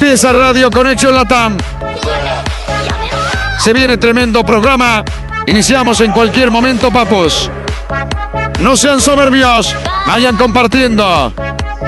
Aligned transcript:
Empieza 0.00 0.32
Radio 0.32 0.70
Conexión 0.70 1.12
Latam. 1.12 1.56
Se 3.58 3.72
viene 3.72 3.96
tremendo 3.96 4.44
programa. 4.44 5.04
Iniciamos 5.48 6.00
en 6.02 6.12
cualquier 6.12 6.52
momento, 6.52 6.92
papos. 6.92 7.50
No 8.60 8.76
sean 8.76 9.00
soberbios, 9.00 9.74
vayan 10.06 10.36
compartiendo, 10.36 11.32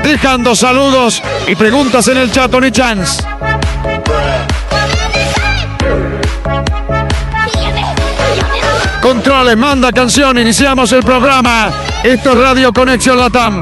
dejando 0.03 0.57
saludos 0.57 1.23
y 1.47 1.55
preguntas 1.55 2.09
en 2.09 2.17
el 2.17 2.33
chat, 2.33 2.51
Tony 2.51 2.73
Chance. 2.73 3.23
Controles, 9.01 9.57
manda 9.57 9.93
canción, 9.93 10.37
iniciamos 10.37 10.91
el 10.91 11.05
programa. 11.05 11.71
Esto 12.03 12.33
es 12.33 12.39
Radio 12.39 12.73
Conexión 12.73 13.19
Latam. 13.19 13.61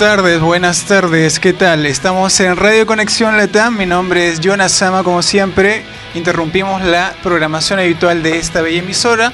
tardes, 0.00 0.40
buenas 0.40 0.86
tardes, 0.86 1.38
¿qué 1.38 1.52
tal? 1.52 1.84
Estamos 1.84 2.40
en 2.40 2.56
Radio 2.56 2.86
Conexión 2.86 3.36
Latam, 3.36 3.76
mi 3.76 3.84
nombre 3.84 4.30
es 4.30 4.40
Jonas 4.40 4.72
Sama, 4.72 5.04
como 5.04 5.20
siempre, 5.20 5.82
interrumpimos 6.14 6.82
la 6.82 7.12
programación 7.22 7.80
habitual 7.80 8.22
de 8.22 8.38
esta 8.38 8.62
bella 8.62 8.78
emisora, 8.78 9.30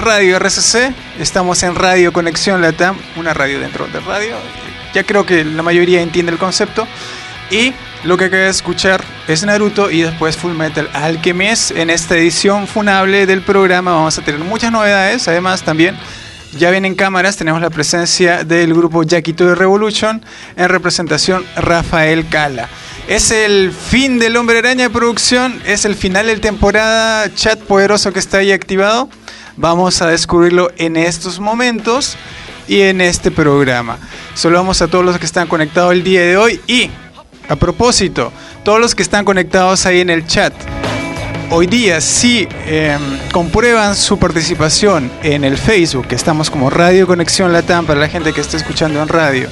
Radio 0.00 0.40
RCC, 0.40 0.92
estamos 1.20 1.62
en 1.62 1.76
Radio 1.76 2.12
Conexión 2.12 2.60
Latam, 2.60 2.96
una 3.14 3.32
radio 3.32 3.60
dentro 3.60 3.86
de 3.86 4.00
radio, 4.00 4.34
ya 4.92 5.04
creo 5.04 5.24
que 5.24 5.44
la 5.44 5.62
mayoría 5.62 6.02
entiende 6.02 6.32
el 6.32 6.38
concepto, 6.38 6.88
y 7.52 7.72
lo 8.02 8.16
que 8.16 8.24
acaba 8.24 8.42
de 8.42 8.48
escuchar 8.48 9.04
es 9.28 9.44
Naruto 9.44 9.88
y 9.88 10.02
después 10.02 10.36
Full 10.36 10.54
Metal 10.54 10.90
Alchemist, 10.94 11.70
en 11.76 11.90
esta 11.90 12.16
edición 12.16 12.66
funable 12.66 13.24
del 13.26 13.42
programa 13.42 13.92
vamos 13.92 14.18
a 14.18 14.22
tener 14.22 14.40
muchas 14.40 14.72
novedades, 14.72 15.28
además 15.28 15.62
también 15.62 15.96
ya 16.52 16.70
vienen 16.70 16.94
cámaras. 16.94 17.36
Tenemos 17.36 17.60
la 17.60 17.70
presencia 17.70 18.44
del 18.44 18.74
grupo 18.74 19.02
Yaquito 19.02 19.46
de 19.46 19.54
Revolution 19.54 20.24
en 20.56 20.68
representación 20.68 21.44
Rafael 21.56 22.28
Cala. 22.28 22.68
Es 23.08 23.30
el 23.30 23.72
fin 23.72 24.18
del 24.18 24.36
Hombre 24.36 24.58
Araña 24.58 24.84
de 24.84 24.90
producción. 24.90 25.60
Es 25.66 25.84
el 25.84 25.94
final 25.94 26.26
de 26.26 26.36
temporada. 26.36 27.32
Chat 27.34 27.58
poderoso 27.60 28.12
que 28.12 28.18
está 28.18 28.38
ahí 28.38 28.52
activado. 28.52 29.08
Vamos 29.56 30.00
a 30.02 30.06
descubrirlo 30.06 30.70
en 30.78 30.96
estos 30.96 31.40
momentos 31.40 32.16
y 32.68 32.80
en 32.82 33.00
este 33.00 33.30
programa. 33.30 33.98
Saludamos 34.34 34.80
a 34.82 34.88
todos 34.88 35.04
los 35.04 35.18
que 35.18 35.26
están 35.26 35.48
conectados 35.48 35.92
el 35.92 36.02
día 36.02 36.22
de 36.22 36.36
hoy 36.36 36.60
y 36.66 36.90
a 37.48 37.56
propósito, 37.56 38.32
todos 38.64 38.80
los 38.80 38.94
que 38.94 39.02
están 39.02 39.24
conectados 39.24 39.84
ahí 39.84 40.00
en 40.00 40.10
el 40.10 40.26
chat, 40.26 40.54
hoy 41.50 41.66
día 41.66 42.00
si 42.00 42.48
eh, 42.66 42.98
comprueban 43.32 43.94
su 43.96 44.18
participación 44.18 45.10
en 45.22 45.44
el 45.44 45.58
Facebook, 45.58 46.08
que 46.08 46.14
estamos 46.14 46.50
como 46.50 46.70
Radio 46.70 47.06
Conexión 47.06 47.52
Latam 47.52 47.86
para 47.86 48.00
la 48.00 48.08
gente 48.08 48.32
que 48.32 48.40
está 48.40 48.56
escuchando 48.56 49.02
en 49.02 49.08
radio, 49.08 49.48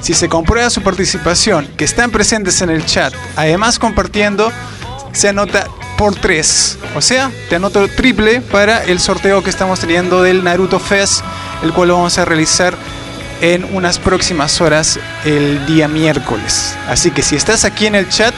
si 0.00 0.14
se 0.14 0.28
comprueba 0.28 0.70
su 0.70 0.82
participación, 0.82 1.68
que 1.76 1.84
están 1.84 2.10
presentes 2.10 2.60
en 2.62 2.70
el 2.70 2.84
chat, 2.84 3.14
además 3.36 3.78
compartiendo, 3.78 4.52
se 5.12 5.28
anota 5.28 5.68
por 5.96 6.14
3. 6.16 6.78
O 6.96 7.00
sea, 7.00 7.30
te 7.48 7.56
anoto 7.56 7.86
triple 7.88 8.40
para 8.40 8.82
el 8.84 8.98
sorteo 8.98 9.42
que 9.42 9.50
estamos 9.50 9.80
teniendo 9.80 10.22
del 10.22 10.42
Naruto 10.42 10.80
Fest, 10.80 11.22
el 11.62 11.72
cual 11.72 11.88
lo 11.88 11.94
vamos 11.94 12.18
a 12.18 12.24
realizar 12.24 12.74
en 13.40 13.64
unas 13.74 13.98
próximas 13.98 14.60
horas 14.60 14.98
el 15.24 15.64
día 15.66 15.88
miércoles. 15.88 16.76
Así 16.88 17.10
que 17.10 17.22
si 17.22 17.36
estás 17.36 17.64
aquí 17.64 17.86
en 17.86 17.94
el 17.94 18.08
chat, 18.08 18.34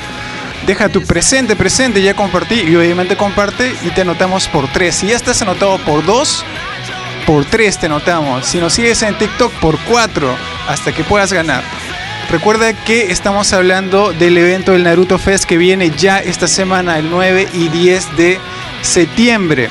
deja 0.66 0.88
tu 0.88 1.02
presente, 1.02 1.56
presente, 1.56 2.02
ya 2.02 2.14
compartí 2.14 2.60
y 2.60 2.76
obviamente 2.76 3.16
comparte 3.16 3.74
y 3.82 3.90
te 3.90 4.02
anotamos 4.02 4.48
por 4.48 4.68
3. 4.68 4.94
Si 4.94 5.06
ya 5.08 5.16
estás 5.16 5.42
anotado 5.42 5.78
por 5.78 6.04
2, 6.04 6.44
por 7.26 7.44
3 7.44 7.78
te 7.78 7.86
anotamos. 7.86 8.46
Si 8.46 8.58
nos 8.58 8.72
sigues 8.72 9.02
en 9.02 9.16
TikTok, 9.16 9.52
por 9.54 9.78
4, 9.80 10.36
hasta 10.68 10.92
que 10.92 11.04
puedas 11.04 11.32
ganar. 11.32 11.62
Recuerda 12.30 12.72
que 12.72 13.12
estamos 13.12 13.52
hablando 13.52 14.12
del 14.12 14.36
evento 14.38 14.72
del 14.72 14.84
Naruto 14.84 15.18
Fest 15.18 15.44
que 15.44 15.58
viene 15.58 15.90
ya 15.90 16.18
esta 16.18 16.48
semana, 16.48 16.98
el 16.98 17.10
9 17.10 17.48
y 17.52 17.68
10 17.68 18.16
de 18.16 18.40
septiembre. 18.82 19.70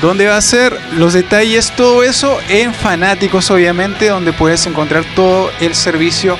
¿Dónde 0.00 0.26
va 0.26 0.36
a 0.36 0.40
ser? 0.40 0.76
Los 0.96 1.12
detalles, 1.12 1.70
todo 1.76 2.02
eso 2.02 2.38
en 2.48 2.74
Fanáticos, 2.74 3.52
obviamente, 3.52 4.08
donde 4.08 4.32
puedes 4.32 4.66
encontrar 4.66 5.04
todo 5.14 5.52
el 5.60 5.76
servicio 5.76 6.36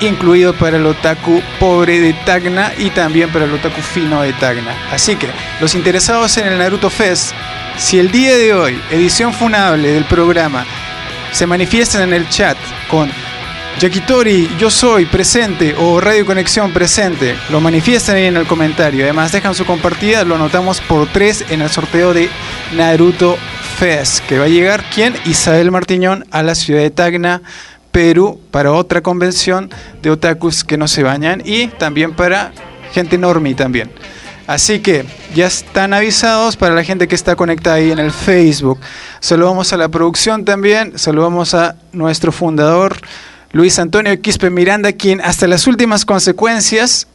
incluido 0.00 0.54
para 0.54 0.76
el 0.76 0.86
otaku 0.86 1.42
pobre 1.58 2.00
de 2.00 2.12
Tacna 2.24 2.72
y 2.78 2.90
también 2.90 3.30
para 3.30 3.44
el 3.44 3.52
otaku 3.52 3.80
fino 3.80 4.22
de 4.22 4.32
Tacna. 4.34 4.74
Así 4.92 5.16
que, 5.16 5.28
los 5.60 5.74
interesados 5.74 6.36
en 6.38 6.46
el 6.46 6.58
Naruto 6.58 6.90
Fest, 6.90 7.32
si 7.76 7.98
el 7.98 8.10
día 8.10 8.36
de 8.36 8.54
hoy, 8.54 8.80
edición 8.90 9.32
funable 9.32 9.92
del 9.92 10.04
programa, 10.04 10.64
se 11.32 11.46
manifiestan 11.46 12.02
en 12.02 12.12
el 12.12 12.28
chat 12.28 12.56
con 12.88 13.10
Yakitori, 13.78 14.50
yo 14.58 14.70
soy 14.70 15.06
presente 15.06 15.76
o 15.78 16.00
Radio 16.00 16.26
Conexión 16.26 16.72
presente, 16.72 17.36
lo 17.48 17.60
manifiestan 17.60 18.16
ahí 18.16 18.24
en 18.24 18.36
el 18.36 18.46
comentario. 18.46 19.04
Además, 19.04 19.30
dejan 19.30 19.54
su 19.54 19.64
compartida, 19.64 20.24
lo 20.24 20.34
anotamos 20.34 20.80
por 20.80 21.06
3 21.06 21.44
en 21.50 21.62
el 21.62 21.70
sorteo 21.70 22.12
de 22.12 22.28
Naruto 22.76 23.38
Fest, 23.78 24.26
que 24.26 24.38
va 24.38 24.46
a 24.46 24.48
llegar, 24.48 24.82
¿quién? 24.92 25.14
Isabel 25.26 25.70
Martiñón 25.70 26.24
a 26.32 26.42
la 26.42 26.56
ciudad 26.56 26.80
de 26.80 26.90
Tacna, 26.90 27.42
Perú, 27.92 28.40
para 28.50 28.72
otra 28.72 29.02
convención 29.02 29.70
de 30.02 30.10
otakus 30.10 30.64
que 30.64 30.78
no 30.78 30.88
se 30.88 31.02
bañan 31.02 31.42
y 31.44 31.68
también 31.68 32.14
para 32.14 32.52
gente 32.92 33.18
normie 33.18 33.54
también. 33.54 33.90
Así 34.46 34.80
que 34.80 35.04
ya 35.34 35.46
están 35.46 35.92
avisados 35.92 36.56
para 36.56 36.74
la 36.74 36.82
gente 36.82 37.06
que 37.06 37.14
está 37.14 37.36
conectada 37.36 37.76
ahí 37.76 37.90
en 37.90 37.98
el 37.98 38.10
Facebook. 38.10 38.78
Saludamos 39.20 39.74
a 39.74 39.76
la 39.76 39.88
producción 39.88 40.46
también, 40.46 40.98
saludamos 40.98 41.52
a 41.52 41.76
nuestro 41.92 42.32
fundador. 42.32 42.96
Luis 43.52 43.78
Antonio 43.78 44.18
Quispe 44.20 44.48
Miranda, 44.48 44.92
quien 44.92 45.20
hasta 45.20 45.46
las 45.46 45.66
últimas 45.66 46.06
consecuencias 46.06 47.08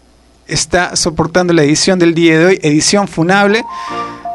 está 0.48 0.96
soportando 0.96 1.54
la 1.54 1.64
edición 1.64 1.98
del 1.98 2.14
día 2.14 2.38
de 2.38 2.46
hoy, 2.46 2.60
edición 2.62 3.08
funable. 3.08 3.64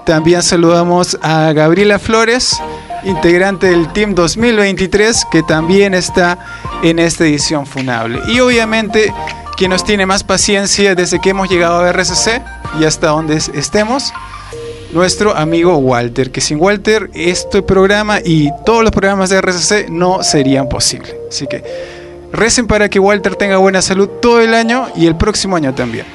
También 0.05 0.43
saludamos 0.43 1.19
a 1.23 1.52
Gabriela 1.52 1.99
Flores, 1.99 2.56
integrante 3.05 3.69
del 3.69 3.93
Team 3.93 4.15
2023, 4.15 5.25
que 5.31 5.43
también 5.43 5.95
está 5.95 6.39
en 6.83 6.99
esta 6.99 7.25
edición 7.25 7.67
funable. 7.67 8.21
Y 8.29 8.41
obviamente, 8.41 9.12
quien 9.56 9.71
nos 9.71 9.85
tiene 9.85 10.06
más 10.06 10.25
paciencia 10.25 10.95
desde 10.95 11.21
que 11.21 11.31
hemos 11.31 11.49
llegado 11.49 11.81
a 11.81 11.89
RCC 11.93 12.43
y 12.81 12.85
hasta 12.85 13.09
donde 13.09 13.37
es- 13.37 13.49
estemos, 13.55 14.12
nuestro 14.93 15.37
amigo 15.37 15.77
Walter, 15.79 16.31
que 16.31 16.41
sin 16.41 16.61
Walter 16.61 17.11
este 17.15 17.62
programa 17.62 18.21
y 18.25 18.50
todos 18.65 18.83
los 18.83 18.91
programas 18.93 19.29
de 19.31 19.37
RCC 19.39 19.89
no 19.91 20.23
serían 20.23 20.69
posibles. 20.69 21.15
Así 21.29 21.47
que 21.47 21.62
recen 22.33 22.67
para 22.67 22.89
que 22.89 22.99
Walter 22.99 23.37
tenga 23.37 23.56
buena 23.59 23.83
salud 23.83 24.09
todo 24.23 24.41
el 24.41 24.55
año 24.55 24.87
y 24.97 25.06
el 25.06 25.17
próximo 25.17 25.56
año 25.56 25.75
también. 25.75 26.06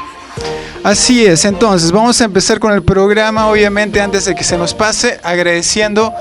Así 0.83 1.25
es, 1.25 1.45
entonces 1.45 1.93
vamos 1.93 2.19
a 2.19 2.25
empezar 2.25 2.59
con 2.59 2.73
el 2.73 2.83
programa, 2.83 3.47
obviamente 3.47 4.01
antes 4.01 4.25
de 4.25 4.35
que 4.35 4.43
se 4.43 4.57
nos 4.57 4.73
pase, 4.73 5.17
agradeciendo 5.23 6.13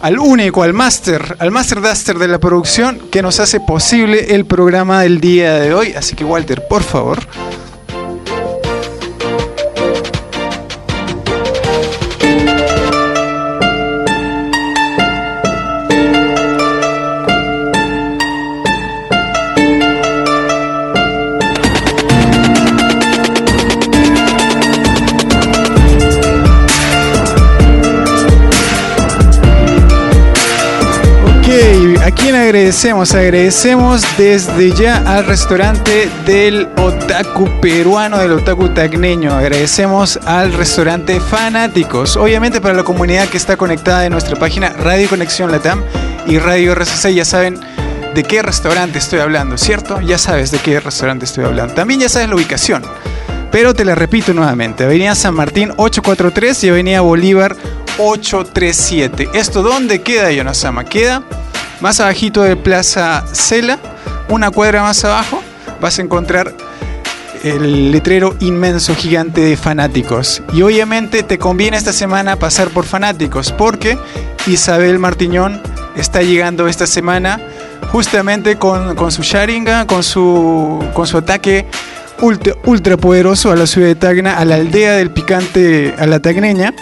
al 0.00 0.18
único, 0.18 0.64
al 0.64 0.72
máster, 0.72 1.36
al 1.38 1.52
máster 1.52 1.80
duster 1.80 2.18
de 2.18 2.26
la 2.26 2.40
producción 2.40 2.98
que 3.10 3.22
nos 3.22 3.38
hace 3.38 3.60
posible 3.60 4.34
el 4.34 4.46
programa 4.46 5.02
del 5.02 5.20
día 5.20 5.54
de 5.60 5.74
hoy. 5.74 5.94
Así 5.96 6.16
que 6.16 6.24
Walter, 6.24 6.66
por 6.66 6.82
favor. 6.82 7.20
Agradecemos? 32.50 33.14
Agradecemos 33.14 34.02
desde 34.18 34.72
ya 34.72 34.96
al 35.06 35.24
restaurante 35.24 36.08
del 36.26 36.68
otaku 36.78 37.48
peruano, 37.60 38.18
del 38.18 38.32
otaku 38.32 38.70
tacneño. 38.70 39.32
Agradecemos 39.32 40.18
al 40.26 40.52
restaurante 40.54 41.20
Fanáticos. 41.20 42.16
Obviamente 42.16 42.60
para 42.60 42.74
la 42.74 42.82
comunidad 42.82 43.28
que 43.28 43.36
está 43.36 43.56
conectada 43.56 44.04
en 44.04 44.10
nuestra 44.10 44.34
página 44.34 44.70
Radio 44.70 45.08
Conexión 45.08 45.52
Latam 45.52 45.84
y 46.26 46.38
Radio 46.38 46.72
RCC 46.72 47.14
ya 47.14 47.24
saben 47.24 47.56
de 48.16 48.24
qué 48.24 48.42
restaurante 48.42 48.98
estoy 48.98 49.20
hablando, 49.20 49.56
¿cierto? 49.56 50.00
Ya 50.00 50.18
sabes 50.18 50.50
de 50.50 50.58
qué 50.58 50.80
restaurante 50.80 51.26
estoy 51.26 51.44
hablando. 51.44 51.74
También 51.74 52.00
ya 52.00 52.08
sabes 52.08 52.28
la 52.28 52.34
ubicación. 52.34 52.82
Pero 53.52 53.74
te 53.74 53.84
la 53.84 53.94
repito 53.94 54.34
nuevamente, 54.34 54.82
Avenida 54.82 55.14
San 55.14 55.34
Martín 55.34 55.70
843 55.76 56.64
y 56.64 56.68
Avenida 56.70 57.00
Bolívar 57.00 57.54
837. 57.98 59.28
¿Esto 59.34 59.62
dónde 59.62 60.02
queda, 60.02 60.32
Yonosama? 60.32 60.84
Queda 60.84 61.22
más 61.80 62.00
abajito 62.00 62.42
de 62.42 62.56
Plaza 62.56 63.24
Cela, 63.32 63.78
una 64.28 64.50
cuadra 64.50 64.82
más 64.82 65.04
abajo, 65.04 65.42
vas 65.80 65.98
a 65.98 66.02
encontrar 66.02 66.54
el 67.42 67.90
letrero 67.90 68.36
inmenso, 68.40 68.94
gigante 68.94 69.40
de 69.40 69.56
fanáticos. 69.56 70.42
Y 70.52 70.62
obviamente 70.62 71.22
te 71.22 71.38
conviene 71.38 71.76
esta 71.76 71.92
semana 71.92 72.36
pasar 72.36 72.68
por 72.68 72.84
fanáticos, 72.84 73.52
porque 73.52 73.98
Isabel 74.46 74.98
Martiñón 74.98 75.60
está 75.96 76.22
llegando 76.22 76.68
esta 76.68 76.86
semana 76.86 77.40
justamente 77.92 78.56
con, 78.56 78.94
con 78.94 79.10
su 79.10 79.22
Sharingan, 79.22 79.86
con 79.86 80.02
su, 80.02 80.84
con 80.94 81.06
su 81.06 81.18
ataque 81.18 81.66
ultra, 82.20 82.54
ultra 82.64 82.96
poderoso 82.96 83.50
a 83.50 83.56
la 83.56 83.66
ciudad 83.66 83.88
de 83.88 83.94
Tacna, 83.94 84.38
a 84.38 84.44
la 84.44 84.56
aldea 84.56 84.94
del 84.94 85.10
picante, 85.10 85.94
a 85.98 86.06
la 86.06 86.20
tagneña. 86.20 86.74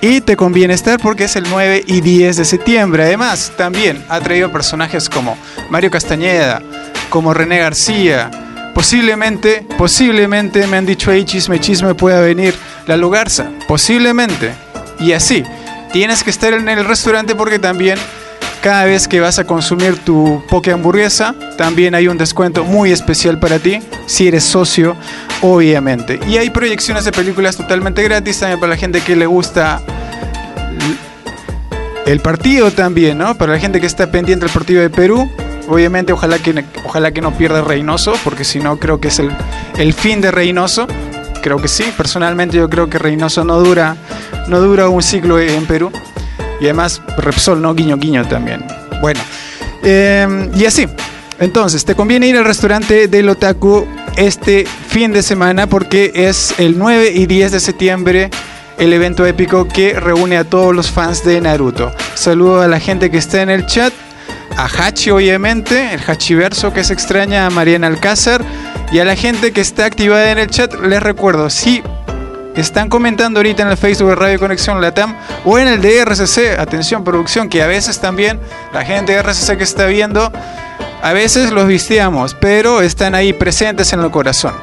Y 0.00 0.20
te 0.20 0.36
conviene 0.36 0.74
estar 0.74 1.00
porque 1.00 1.24
es 1.24 1.34
el 1.34 1.44
9 1.50 1.82
y 1.86 2.00
10 2.00 2.36
de 2.36 2.44
septiembre. 2.44 3.02
Además, 3.02 3.52
también 3.56 4.04
ha 4.08 4.20
traído 4.20 4.52
personajes 4.52 5.08
como 5.08 5.36
Mario 5.70 5.90
Castañeda, 5.90 6.62
como 7.10 7.34
René 7.34 7.58
García. 7.58 8.30
Posiblemente, 8.74 9.66
posiblemente 9.76 10.66
me 10.68 10.76
han 10.76 10.86
dicho 10.86 11.10
ahí 11.10 11.24
chisme, 11.24 11.58
chisme 11.58 11.96
pueda 11.96 12.20
venir 12.20 12.54
la 12.86 12.96
Lugarza. 12.96 13.50
Posiblemente. 13.66 14.52
Y 15.00 15.12
así. 15.12 15.42
Tienes 15.92 16.22
que 16.22 16.30
estar 16.30 16.52
en 16.52 16.68
el 16.68 16.84
restaurante 16.84 17.34
porque 17.34 17.58
también 17.58 17.98
cada 18.62 18.84
vez 18.84 19.08
que 19.08 19.20
vas 19.20 19.38
a 19.38 19.44
consumir 19.44 19.96
tu 20.04 20.42
poke 20.48 20.70
hamburguesa, 20.70 21.34
también 21.56 21.94
hay 21.94 22.08
un 22.08 22.18
descuento 22.18 22.64
muy 22.64 22.92
especial 22.92 23.38
para 23.38 23.58
ti, 23.58 23.80
si 24.06 24.28
eres 24.28 24.44
socio, 24.44 24.96
obviamente. 25.42 26.20
Y 26.28 26.36
hay 26.36 26.50
proyecciones 26.50 27.04
de 27.04 27.12
películas 27.12 27.56
totalmente 27.56 28.02
gratis 28.02 28.40
también 28.40 28.60
para 28.60 28.70
la 28.70 28.76
gente 28.76 29.00
que 29.00 29.16
le 29.16 29.26
gusta 29.26 29.80
el 32.06 32.20
partido 32.20 32.70
también, 32.70 33.18
¿no? 33.18 33.36
Para 33.36 33.52
la 33.52 33.58
gente 33.58 33.80
que 33.80 33.86
está 33.86 34.10
pendiente 34.10 34.46
del 34.46 34.54
partido 34.54 34.80
de 34.80 34.90
Perú, 34.90 35.28
Obviamente, 35.68 36.14
ojalá 36.14 36.38
que, 36.38 36.64
ojalá 36.86 37.12
que 37.12 37.20
no 37.20 37.36
pierda 37.36 37.60
Reynoso, 37.60 38.14
porque 38.24 38.44
si 38.44 38.58
no, 38.58 38.78
creo 38.78 39.00
que 39.00 39.08
es 39.08 39.18
el, 39.18 39.30
el 39.76 39.92
fin 39.92 40.22
de 40.22 40.30
Reynoso. 40.30 40.86
Creo 41.42 41.58
que 41.58 41.68
sí. 41.68 41.84
Personalmente, 41.96 42.56
yo 42.56 42.70
creo 42.70 42.88
que 42.88 42.98
Reynoso 42.98 43.44
no 43.44 43.60
dura, 43.60 43.96
no 44.48 44.60
dura 44.60 44.88
un 44.88 45.02
ciclo 45.02 45.38
en 45.38 45.66
Perú. 45.66 45.92
Y 46.60 46.64
además, 46.64 47.02
Repsol, 47.18 47.60
¿no? 47.60 47.74
Guiño, 47.74 47.98
guiño 47.98 48.26
también. 48.26 48.64
Bueno, 49.02 49.20
eh, 49.82 50.50
y 50.54 50.64
así. 50.64 50.86
Entonces, 51.38 51.84
te 51.84 51.94
conviene 51.94 52.28
ir 52.28 52.36
al 52.38 52.46
restaurante 52.46 53.06
del 53.06 53.28
Otaku 53.28 53.86
este 54.16 54.66
fin 54.98 55.12
de 55.12 55.22
semana 55.22 55.68
porque 55.68 56.10
es 56.12 56.58
el 56.58 56.76
9 56.76 57.12
y 57.14 57.26
10 57.26 57.52
de 57.52 57.60
septiembre 57.60 58.30
el 58.78 58.92
evento 58.92 59.24
épico 59.26 59.68
que 59.68 59.92
reúne 59.92 60.36
a 60.36 60.42
todos 60.42 60.74
los 60.74 60.90
fans 60.90 61.24
de 61.24 61.40
Naruto. 61.40 61.92
Saludo 62.16 62.62
a 62.62 62.66
la 62.66 62.80
gente 62.80 63.08
que 63.08 63.18
está 63.18 63.40
en 63.42 63.48
el 63.48 63.64
chat, 63.66 63.92
a 64.56 64.66
Hachi 64.66 65.10
obviamente, 65.10 65.94
el 65.94 66.00
Hachiverso 66.00 66.72
que 66.72 66.82
se 66.82 66.94
extraña, 66.94 67.46
a 67.46 67.50
Mariana 67.50 67.86
Alcázar 67.86 68.42
y 68.90 68.98
a 68.98 69.04
la 69.04 69.14
gente 69.14 69.52
que 69.52 69.60
está 69.60 69.84
activada 69.84 70.32
en 70.32 70.38
el 70.38 70.48
chat. 70.48 70.74
Les 70.74 71.00
recuerdo, 71.00 71.48
si 71.48 71.80
están 72.56 72.88
comentando 72.88 73.38
ahorita 73.38 73.62
en 73.62 73.68
el 73.68 73.76
Facebook 73.76 74.08
de 74.08 74.16
Radio 74.16 74.40
Conexión 74.40 74.80
Latam 74.80 75.16
o 75.44 75.60
en 75.60 75.68
el 75.68 75.80
de 75.80 76.04
RCC, 76.04 76.58
atención 76.58 77.04
producción, 77.04 77.48
que 77.48 77.62
a 77.62 77.68
veces 77.68 78.00
también 78.00 78.40
la 78.74 78.84
gente 78.84 79.12
de 79.12 79.22
RCC 79.22 79.58
que 79.58 79.62
está 79.62 79.86
viendo, 79.86 80.32
a 81.02 81.12
veces 81.12 81.52
los 81.52 81.68
visteamos, 81.68 82.34
pero 82.34 82.82
están 82.82 83.14
ahí 83.14 83.32
presentes 83.32 83.92
en 83.92 84.00
el 84.00 84.10
corazón. 84.10 84.54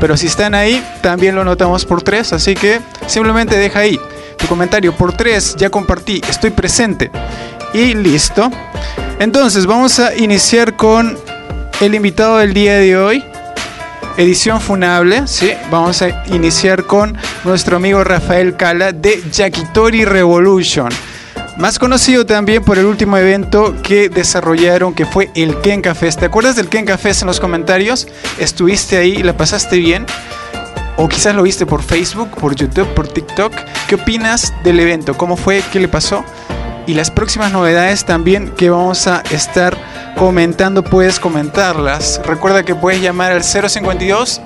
Pero 0.00 0.16
si 0.16 0.26
están 0.26 0.54
ahí, 0.54 0.84
también 1.02 1.34
lo 1.34 1.44
notamos 1.44 1.84
por 1.84 2.02
tres, 2.02 2.32
así 2.32 2.54
que 2.54 2.80
simplemente 3.06 3.56
deja 3.56 3.80
ahí 3.80 3.98
tu 4.36 4.46
comentario 4.46 4.94
por 4.94 5.16
tres, 5.16 5.56
ya 5.56 5.70
compartí, 5.70 6.20
estoy 6.28 6.50
presente 6.50 7.10
y 7.72 7.94
listo. 7.94 8.50
Entonces 9.18 9.66
vamos 9.66 9.98
a 9.98 10.14
iniciar 10.14 10.76
con 10.76 11.18
el 11.80 11.94
invitado 11.94 12.38
del 12.38 12.52
día 12.52 12.74
de 12.74 12.96
hoy 12.96 13.24
edición 14.16 14.60
funable, 14.60 15.26
¿sí? 15.26 15.52
Vamos 15.70 16.02
a 16.02 16.24
iniciar 16.26 16.84
con 16.84 17.16
nuestro 17.44 17.76
amigo 17.76 18.02
Rafael 18.02 18.56
Cala 18.56 18.92
de 18.92 19.22
Yakitori 19.30 20.04
Revolution. 20.04 20.88
Más 21.58 21.78
conocido 21.78 22.26
también 22.26 22.62
por 22.62 22.78
el 22.78 22.84
último 22.84 23.16
evento 23.16 23.74
que 23.82 24.10
desarrollaron, 24.10 24.92
que 24.92 25.06
fue 25.06 25.30
el 25.34 25.58
Kenka 25.62 25.94
Fest. 25.94 26.20
¿Te 26.20 26.26
acuerdas 26.26 26.54
del 26.54 26.68
Kenka 26.68 26.98
Fest 26.98 27.22
en 27.22 27.28
los 27.28 27.40
comentarios? 27.40 28.06
¿Estuviste 28.38 28.98
ahí? 28.98 29.22
¿La 29.22 29.34
pasaste 29.34 29.78
bien? 29.78 30.04
O 30.98 31.08
quizás 31.08 31.34
lo 31.34 31.44
viste 31.44 31.64
por 31.64 31.82
Facebook, 31.82 32.28
por 32.38 32.54
YouTube, 32.54 32.86
por 32.92 33.08
TikTok. 33.08 33.54
¿Qué 33.88 33.94
opinas 33.94 34.52
del 34.64 34.80
evento? 34.80 35.16
¿Cómo 35.16 35.38
fue? 35.38 35.62
¿Qué 35.72 35.80
le 35.80 35.88
pasó? 35.88 36.24
Y 36.86 36.92
las 36.92 37.10
próximas 37.10 37.52
novedades 37.52 38.04
también 38.04 38.50
que 38.50 38.68
vamos 38.68 39.06
a 39.06 39.22
estar 39.30 39.78
comentando, 40.18 40.84
puedes 40.84 41.18
comentarlas. 41.18 42.20
Recuerda 42.26 42.64
que 42.64 42.74
puedes 42.74 43.00
llamar 43.00 43.32
al 43.32 43.42
052 43.42 44.42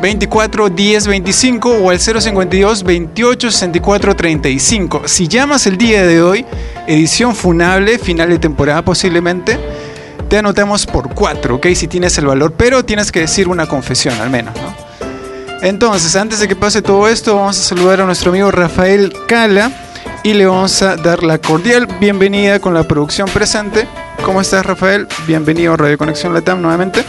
24 0.00 0.68
10 0.68 1.06
25 1.06 1.70
o 1.70 1.90
al 1.90 2.00
052 2.00 2.82
28 2.82 3.50
64 3.50 4.16
35. 4.16 5.02
Si 5.06 5.28
llamas 5.28 5.66
el 5.66 5.78
día 5.78 6.04
de 6.04 6.22
hoy, 6.22 6.44
edición 6.86 7.34
funable, 7.34 7.98
final 7.98 8.28
de 8.28 8.38
temporada 8.38 8.82
posiblemente, 8.82 9.58
te 10.28 10.38
anotamos 10.38 10.86
por 10.86 11.14
4, 11.14 11.56
¿ok? 11.56 11.66
Si 11.74 11.88
tienes 11.88 12.16
el 12.18 12.26
valor, 12.26 12.54
pero 12.56 12.84
tienes 12.84 13.12
que 13.12 13.20
decir 13.20 13.48
una 13.48 13.66
confesión 13.66 14.20
al 14.20 14.30
menos, 14.30 14.54
¿no? 14.56 14.74
Entonces, 15.62 16.16
antes 16.16 16.40
de 16.40 16.48
que 16.48 16.56
pase 16.56 16.82
todo 16.82 17.06
esto, 17.06 17.36
vamos 17.36 17.58
a 17.58 17.62
saludar 17.62 18.00
a 18.00 18.04
nuestro 18.04 18.30
amigo 18.30 18.50
Rafael 18.50 19.12
Cala 19.28 19.70
y 20.24 20.34
le 20.34 20.46
vamos 20.46 20.82
a 20.82 20.96
dar 20.96 21.22
la 21.22 21.38
cordial 21.38 21.86
bienvenida 22.00 22.58
con 22.58 22.74
la 22.74 22.82
producción 22.82 23.28
presente. 23.28 23.86
¿Cómo 24.24 24.40
estás, 24.40 24.66
Rafael? 24.66 25.06
Bienvenido 25.26 25.74
a 25.74 25.76
Radio 25.76 25.98
Conexión 25.98 26.34
Latam 26.34 26.60
nuevamente. 26.60 27.04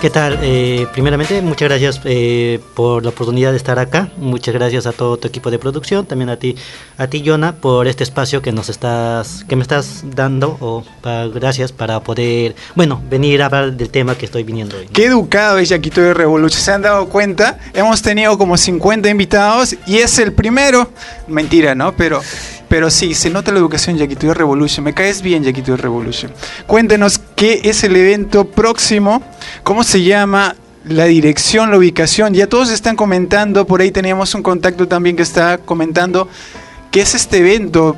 ¿Qué 0.00 0.10
tal? 0.10 0.38
Eh, 0.42 0.86
primeramente, 0.92 1.42
muchas 1.42 1.68
gracias 1.68 2.00
eh, 2.04 2.60
por 2.76 3.02
la 3.02 3.08
oportunidad 3.08 3.50
de 3.50 3.56
estar 3.56 3.80
acá. 3.80 4.10
Muchas 4.16 4.54
gracias 4.54 4.86
a 4.86 4.92
todo 4.92 5.16
tu 5.16 5.26
equipo 5.26 5.50
de 5.50 5.58
producción, 5.58 6.06
también 6.06 6.28
a 6.30 6.36
ti, 6.36 6.54
a 6.98 7.08
ti, 7.08 7.24
Jonah, 7.26 7.56
por 7.56 7.88
este 7.88 8.04
espacio 8.04 8.40
que 8.40 8.52
nos 8.52 8.68
estás, 8.68 9.44
que 9.48 9.56
me 9.56 9.62
estás 9.62 10.04
dando. 10.14 10.56
O 10.60 10.84
pa- 11.02 11.26
gracias 11.26 11.72
para 11.72 11.98
poder, 11.98 12.54
bueno, 12.76 13.02
venir 13.10 13.42
a 13.42 13.46
hablar 13.46 13.72
del 13.72 13.90
tema 13.90 14.14
que 14.14 14.26
estoy 14.26 14.44
viniendo 14.44 14.76
hoy. 14.76 14.86
Qué 14.92 15.06
educado 15.06 15.58
es 15.58 15.68
Yaquito 15.68 16.00
de 16.00 16.14
Revolution. 16.14 16.60
¿Se 16.62 16.70
han 16.70 16.82
dado 16.82 17.08
cuenta? 17.08 17.58
Hemos 17.74 18.00
tenido 18.00 18.38
como 18.38 18.56
50 18.56 19.08
invitados 19.08 19.74
y 19.84 19.96
es 19.98 20.16
el 20.20 20.32
primero. 20.32 20.88
Mentira, 21.26 21.74
¿no? 21.74 21.90
Pero, 21.96 22.20
pero 22.68 22.90
sí, 22.90 23.14
se 23.14 23.30
nota 23.30 23.52
la 23.52 23.58
educación 23.58 23.96
Yaquito 23.96 24.26
de 24.26 24.34
Revolution. 24.34 24.84
Me 24.84 24.94
caes 24.94 25.22
bien, 25.22 25.42
Yaquito 25.42 25.72
de 25.72 25.78
Revolution. 25.78 26.32
Cuéntenos 26.66 27.20
qué 27.34 27.60
es 27.64 27.82
el 27.84 27.96
evento 27.96 28.44
próximo, 28.44 29.22
cómo 29.62 29.84
se 29.84 30.02
llama, 30.02 30.54
la 30.84 31.04
dirección, 31.04 31.70
la 31.70 31.78
ubicación. 31.78 32.34
Ya 32.34 32.46
todos 32.46 32.70
están 32.70 32.96
comentando. 32.96 33.66
Por 33.66 33.80
ahí 33.80 33.90
teníamos 33.90 34.34
un 34.34 34.42
contacto 34.42 34.86
también 34.88 35.16
que 35.16 35.22
está 35.22 35.58
comentando 35.58 36.28
qué 36.90 37.00
es 37.00 37.14
este 37.14 37.38
evento, 37.38 37.96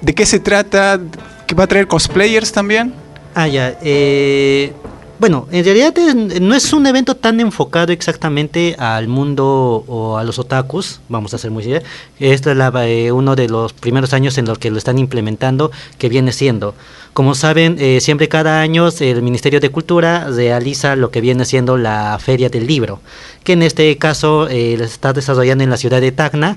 de 0.00 0.14
qué 0.14 0.26
se 0.26 0.40
trata, 0.40 1.00
que 1.46 1.54
va 1.54 1.64
a 1.64 1.66
traer 1.66 1.86
cosplayers 1.86 2.52
también. 2.52 2.94
Ah, 3.34 3.46
ya. 3.46 3.76
eh, 3.82 4.72
bueno, 5.20 5.46
en 5.52 5.64
realidad 5.64 5.94
no 6.40 6.54
es 6.54 6.72
un 6.72 6.86
evento 6.86 7.14
tan 7.14 7.40
enfocado 7.40 7.92
exactamente 7.92 8.74
al 8.78 9.06
mundo 9.06 9.84
o 9.86 10.16
a 10.16 10.24
los 10.24 10.38
otakus, 10.38 11.00
vamos 11.10 11.34
a 11.34 11.38
ser 11.38 11.50
muy 11.50 11.62
serios. 11.62 11.84
Este 12.18 12.52
es 12.52 12.56
la- 12.56 12.72
eh, 12.88 13.12
uno 13.12 13.36
de 13.36 13.46
los 13.48 13.74
primeros 13.74 14.14
años 14.14 14.38
en 14.38 14.46
los 14.46 14.58
que 14.58 14.70
lo 14.70 14.78
están 14.78 14.98
implementando, 14.98 15.70
que 15.98 16.08
viene 16.08 16.32
siendo. 16.32 16.74
Como 17.12 17.34
saben, 17.34 17.76
eh, 17.78 18.00
siempre 18.00 18.28
cada 18.28 18.62
año 18.62 18.88
el 19.00 19.20
Ministerio 19.22 19.60
de 19.60 19.68
Cultura 19.68 20.28
realiza 20.30 20.96
lo 20.96 21.10
que 21.10 21.20
viene 21.20 21.44
siendo 21.44 21.76
la 21.76 22.18
Feria 22.18 22.48
del 22.48 22.66
Libro, 22.66 23.00
que 23.44 23.52
en 23.52 23.62
este 23.62 23.94
caso 23.98 24.48
eh, 24.48 24.74
está 24.74 25.12
desarrollando 25.12 25.62
en 25.64 25.70
la 25.70 25.76
ciudad 25.76 26.00
de 26.00 26.12
Tacna 26.12 26.56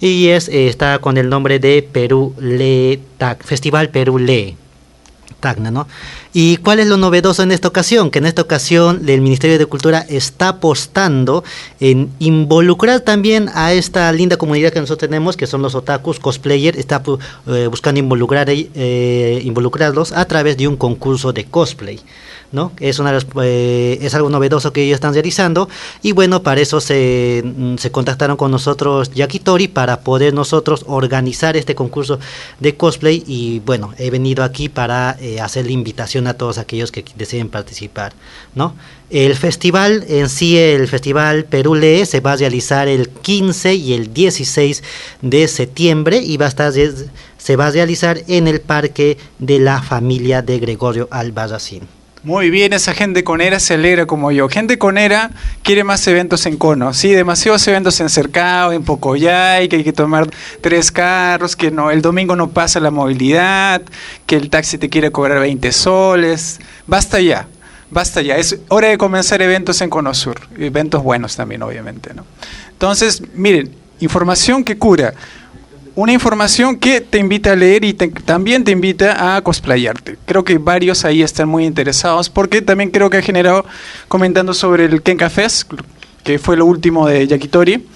y 0.00 0.28
es, 0.28 0.48
eh, 0.48 0.68
está 0.68 0.98
con 0.98 1.16
el 1.16 1.30
nombre 1.30 1.58
de 1.60 1.82
Perú 1.90 2.34
Le 2.38 3.00
Tac, 3.16 3.42
Festival 3.42 3.88
Perú 3.88 4.18
Le. 4.18 4.56
¿Y 6.32 6.56
cuál 6.58 6.78
es 6.80 6.86
lo 6.86 6.96
novedoso 6.96 7.42
en 7.42 7.52
esta 7.52 7.68
ocasión? 7.68 8.10
Que 8.10 8.18
en 8.20 8.26
esta 8.26 8.42
ocasión 8.42 9.02
el 9.08 9.20
Ministerio 9.20 9.58
de 9.58 9.66
Cultura 9.66 10.06
está 10.08 10.48
apostando 10.48 11.44
en 11.80 12.10
involucrar 12.20 13.00
también 13.00 13.50
a 13.54 13.72
esta 13.72 14.10
linda 14.12 14.36
comunidad 14.36 14.72
que 14.72 14.80
nosotros 14.80 15.10
tenemos, 15.10 15.36
que 15.36 15.46
son 15.46 15.60
los 15.60 15.74
otakus, 15.74 16.20
cosplayer, 16.20 16.78
está 16.78 17.02
eh, 17.48 17.66
buscando 17.68 17.98
involucrar, 17.98 18.48
eh, 18.50 19.42
involucrarlos 19.44 20.12
a 20.12 20.24
través 20.24 20.56
de 20.56 20.68
un 20.68 20.76
concurso 20.76 21.32
de 21.32 21.44
cosplay. 21.44 22.00
¿No? 22.52 22.72
Eh, 22.80 23.98
es 24.00 24.14
algo 24.14 24.30
novedoso 24.30 24.72
que 24.72 24.82
ellos 24.82 24.96
están 24.96 25.14
realizando 25.14 25.68
y 26.02 26.12
bueno, 26.12 26.42
para 26.42 26.60
eso 26.60 26.80
se, 26.80 27.42
mm, 27.44 27.76
contactaron 27.90 28.36
con 28.36 28.50
nosotros 28.50 29.10
Yakitori 29.12 29.68
para 29.68 30.00
poder 30.00 30.34
nosotros 30.34 30.84
organizar 30.86 31.56
este 31.56 31.74
concurso 31.74 32.18
de 32.60 32.76
cosplay 32.76 33.24
y 33.26 33.60
bueno, 33.60 33.94
he 33.98 34.10
venido 34.10 34.44
aquí 34.44 34.68
para 34.68 35.16
eh, 35.20 35.40
hacer 35.40 35.66
la 35.66 35.72
invitación 35.72 36.26
a 36.26 36.34
todos 36.34 36.58
aquellos 36.58 36.92
que 36.92 37.04
deseen 37.16 37.48
participar, 37.48 38.12
¿no? 38.54 38.74
El 39.10 39.34
festival 39.36 40.04
en 40.08 40.30
sí, 40.30 40.56
el 40.56 40.88
festival 40.88 41.44
Perú 41.44 41.74
Lee 41.74 42.06
se 42.06 42.20
va 42.20 42.32
a 42.32 42.36
realizar 42.36 42.88
el 42.88 43.10
15 43.10 43.74
y 43.74 43.92
el 43.92 44.14
16 44.14 44.82
de 45.20 45.48
septiembre 45.48 46.16
y 46.16 46.38
va 46.38 46.46
a 46.46 46.48
estar 46.48 46.72
se 46.72 47.56
va 47.56 47.66
a 47.66 47.70
realizar 47.70 48.22
en 48.28 48.46
el 48.46 48.60
parque 48.60 49.18
de 49.38 49.58
la 49.58 49.82
familia 49.82 50.42
de 50.42 50.58
Gregorio 50.60 51.08
Albarracín. 51.10 52.01
Muy 52.24 52.50
bien, 52.50 52.72
esa 52.72 52.94
gente 52.94 53.24
conera 53.24 53.58
se 53.58 53.74
alegra 53.74 54.06
como 54.06 54.30
yo. 54.30 54.48
Gente 54.48 54.78
conera 54.78 55.32
quiere 55.64 55.82
más 55.82 56.06
eventos 56.06 56.46
en 56.46 56.56
cono. 56.56 56.94
Sí, 56.94 57.10
demasiados 57.10 57.66
eventos 57.66 57.98
en 58.00 58.08
Cercado, 58.08 58.72
en 58.72 58.84
Pocoyay, 58.84 59.68
que 59.68 59.76
hay 59.76 59.84
que 59.84 59.92
tomar 59.92 60.30
tres 60.60 60.92
carros, 60.92 61.56
que 61.56 61.72
no, 61.72 61.90
el 61.90 62.00
domingo 62.00 62.36
no 62.36 62.50
pasa 62.50 62.78
la 62.78 62.92
movilidad, 62.92 63.82
que 64.24 64.36
el 64.36 64.50
taxi 64.50 64.78
te 64.78 64.88
quiere 64.88 65.10
cobrar 65.10 65.40
20 65.40 65.72
soles. 65.72 66.60
Basta 66.86 67.20
ya, 67.20 67.48
basta 67.90 68.22
ya. 68.22 68.36
Es 68.36 68.56
hora 68.68 68.86
de 68.86 68.98
comenzar 68.98 69.42
eventos 69.42 69.80
en 69.80 69.90
Cono 69.90 70.14
Sur. 70.14 70.42
Eventos 70.56 71.02
buenos 71.02 71.34
también, 71.34 71.62
obviamente, 71.62 72.14
¿no? 72.14 72.24
Entonces, 72.70 73.20
miren, 73.34 73.74
información 73.98 74.62
que 74.62 74.78
cura 74.78 75.12
una 75.94 76.12
información 76.12 76.76
que 76.76 77.00
te 77.00 77.18
invita 77.18 77.52
a 77.52 77.56
leer 77.56 77.84
y 77.84 77.92
también 77.92 78.64
te 78.64 78.70
invita 78.70 79.36
a 79.36 79.42
cosplayarte. 79.42 80.16
Creo 80.24 80.44
que 80.44 80.58
varios 80.58 81.04
ahí 81.04 81.22
están 81.22 81.48
muy 81.48 81.64
interesados 81.64 82.30
porque 82.30 82.62
también 82.62 82.90
creo 82.90 83.10
que 83.10 83.18
ha 83.18 83.22
generado, 83.22 83.64
comentando 84.08 84.54
sobre 84.54 84.86
el 84.86 85.02
Kenka 85.02 85.28
Fest, 85.28 85.72
que 86.24 86.38
fue 86.38 86.56
lo 86.56 86.66
último 86.66 87.06
de 87.06 87.26
Yakitori, 87.26 87.86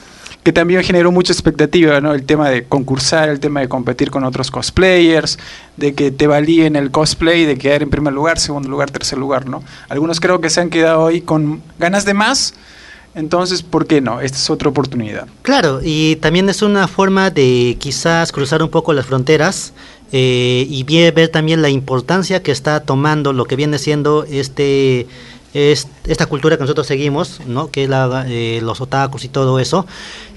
que 0.42 0.52
también 0.52 0.84
generó 0.84 1.10
mucha 1.10 1.32
expectativa, 1.32 2.00
¿no? 2.00 2.12
El 2.12 2.24
tema 2.24 2.50
de 2.50 2.64
concursar, 2.64 3.28
el 3.28 3.40
tema 3.40 3.60
de 3.60 3.68
competir 3.68 4.10
con 4.10 4.24
otros 4.24 4.50
cosplayers, 4.50 5.38
de 5.76 5.94
que 5.94 6.10
te 6.10 6.26
valíen 6.26 6.76
el 6.76 6.90
cosplay, 6.90 7.44
de 7.46 7.58
quedar 7.58 7.82
en 7.82 7.90
primer 7.90 8.12
lugar, 8.12 8.38
segundo 8.38 8.68
lugar, 8.68 8.90
tercer 8.90 9.18
lugar, 9.18 9.48
¿no? 9.48 9.64
Algunos 9.88 10.20
creo 10.20 10.40
que 10.40 10.50
se 10.50 10.60
han 10.60 10.70
quedado 10.70 11.06
ahí 11.06 11.20
con 11.20 11.62
ganas 11.78 12.04
de 12.04 12.14
más, 12.14 12.54
entonces, 13.16 13.62
¿por 13.62 13.86
qué 13.86 14.00
no? 14.00 14.20
Esta 14.20 14.38
es 14.38 14.48
otra 14.50 14.68
oportunidad. 14.68 15.26
Claro, 15.42 15.80
y 15.82 16.16
también 16.16 16.48
es 16.48 16.62
una 16.62 16.86
forma 16.86 17.30
de 17.30 17.76
quizás 17.80 18.30
cruzar 18.30 18.62
un 18.62 18.68
poco 18.68 18.92
las 18.92 19.06
fronteras 19.06 19.72
eh, 20.12 20.66
y 20.70 20.84
vie- 20.84 21.12
ver 21.12 21.28
también 21.30 21.62
la 21.62 21.68
importancia 21.70 22.42
que 22.42 22.52
está 22.52 22.80
tomando 22.80 23.32
lo 23.32 23.44
que 23.46 23.56
viene 23.56 23.78
siendo 23.78 24.24
este 24.30 25.06
es- 25.56 25.88
esta 26.06 26.26
cultura 26.26 26.56
que 26.56 26.62
nosotros 26.62 26.86
seguimos, 26.86 27.40
¿no? 27.46 27.70
que 27.70 27.84
es 27.84 27.88
la, 27.88 28.24
eh, 28.28 28.60
los 28.62 28.80
otakus 28.80 29.24
y 29.24 29.28
todo 29.28 29.58
eso, 29.58 29.86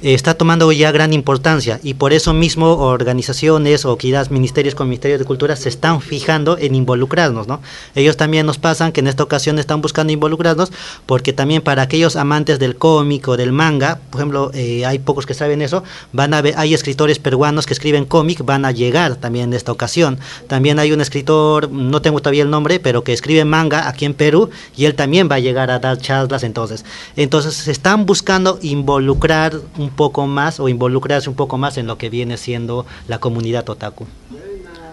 eh, 0.02 0.14
está 0.14 0.34
tomando 0.34 0.72
ya 0.72 0.92
gran 0.92 1.14
importancia 1.14 1.80
y 1.84 1.94
por 1.96 2.14
eso 2.14 2.34
mismo 2.34 2.78
organizaciones 2.78 3.86
o 3.86 3.98
quizás 3.98 4.32
ministerios 4.32 4.76
con 4.76 4.88
ministerios 4.88 5.20
de 5.20 5.26
cultura 5.26 5.56
se 5.56 5.70
están 5.70 6.02
fijando 6.02 6.58
en 6.58 6.74
involucrarnos. 6.76 7.48
¿no? 7.48 7.60
Ellos 7.96 8.18
también 8.18 8.46
nos 8.46 8.58
pasan 8.58 8.92
que 8.92 9.02
en 9.02 9.08
esta 9.08 9.24
ocasión 9.24 9.60
están 9.60 9.82
buscando 9.82 10.14
involucrarnos 10.14 10.72
porque 11.06 11.34
también 11.34 11.62
para 11.62 11.82
aquellos 11.84 12.16
amantes 12.16 12.60
del 12.60 12.76
cómic 12.78 13.28
o 13.28 13.38
del 13.38 13.52
manga, 13.52 14.00
por 14.10 14.22
ejemplo, 14.22 14.52
eh, 14.54 14.86
hay 14.86 15.00
pocos 15.00 15.26
que 15.26 15.34
saben 15.34 15.62
eso, 15.62 15.84
van 16.14 16.34
a 16.34 16.42
ver, 16.42 16.54
hay 16.58 16.74
escritores 16.74 17.20
peruanos 17.20 17.66
que 17.66 17.74
escriben 17.74 18.06
cómic, 18.06 18.44
van 18.46 18.66
a 18.66 18.72
llegar 18.72 19.16
también 19.18 19.46
en 19.50 19.54
esta 19.54 19.72
ocasión. 19.72 20.18
También 20.48 20.80
hay 20.80 20.92
un 20.92 21.02
escritor, 21.02 21.70
no 21.72 22.02
tengo 22.02 22.20
todavía 22.20 22.44
el 22.44 22.50
nombre, 22.50 22.80
pero 22.80 23.04
que 23.04 23.14
escribe 23.14 23.44
manga 23.46 23.88
aquí 23.88 24.06
en 24.06 24.14
Perú 24.14 24.50
y 24.78 24.86
él 24.86 24.96
también 25.10 25.28
va 25.28 25.38
a 25.38 25.40
llegar 25.40 25.72
a 25.72 25.80
dar 25.80 25.98
charlas 25.98 26.44
entonces. 26.44 26.86
Entonces 27.16 27.56
se 27.56 27.72
están 27.72 28.06
buscando 28.06 28.60
involucrar 28.62 29.56
un 29.80 29.90
poco 29.90 30.28
más 30.28 30.60
o 30.60 30.70
involucrarse 30.70 31.28
un 31.28 31.36
poco 31.36 31.58
más 31.58 31.80
en 31.80 31.88
lo 31.88 31.98
que 31.98 32.12
viene 32.12 32.38
siendo 32.38 32.86
la 33.08 33.18
comunidad 33.18 33.68
otaku. 33.68 34.06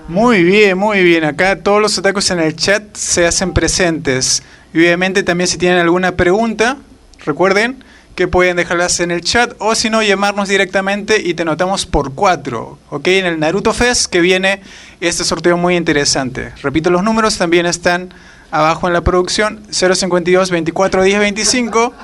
Muy 0.08 0.42
bien, 0.42 0.78
muy 0.78 1.02
bien. 1.02 1.24
Acá 1.24 1.60
todos 1.62 1.82
los 1.82 1.98
otakus 1.98 2.30
en 2.30 2.40
el 2.40 2.56
chat 2.56 2.96
se 2.96 3.26
hacen 3.26 3.52
presentes. 3.52 4.42
Y 4.72 4.78
obviamente 4.78 5.22
también 5.22 5.48
si 5.48 5.58
tienen 5.58 5.80
alguna 5.80 6.12
pregunta, 6.12 6.78
recuerden 7.26 7.84
que 8.14 8.26
pueden 8.26 8.56
dejarlas 8.56 9.00
en 9.00 9.10
el 9.10 9.20
chat 9.20 9.52
o 9.58 9.74
si 9.74 9.90
no 9.90 10.02
llamarnos 10.02 10.48
directamente 10.48 11.20
y 11.20 11.34
te 11.34 11.44
notamos 11.44 11.84
por 11.84 12.14
cuatro, 12.14 12.78
¿ok? 12.88 13.06
En 13.08 13.26
el 13.26 13.38
Naruto 13.38 13.74
Fest 13.74 14.06
que 14.06 14.22
viene 14.22 14.62
este 15.02 15.24
sorteo 15.24 15.58
muy 15.58 15.76
interesante. 15.76 16.54
Repito, 16.62 16.88
los 16.88 17.02
números 17.02 17.36
también 17.36 17.66
están 17.66 18.14
abajo 18.50 18.86
en 18.86 18.92
la 18.92 19.00
producción, 19.02 19.62
052 19.70 20.50
24 20.50 21.02
10 21.02 21.18
25 21.18 21.94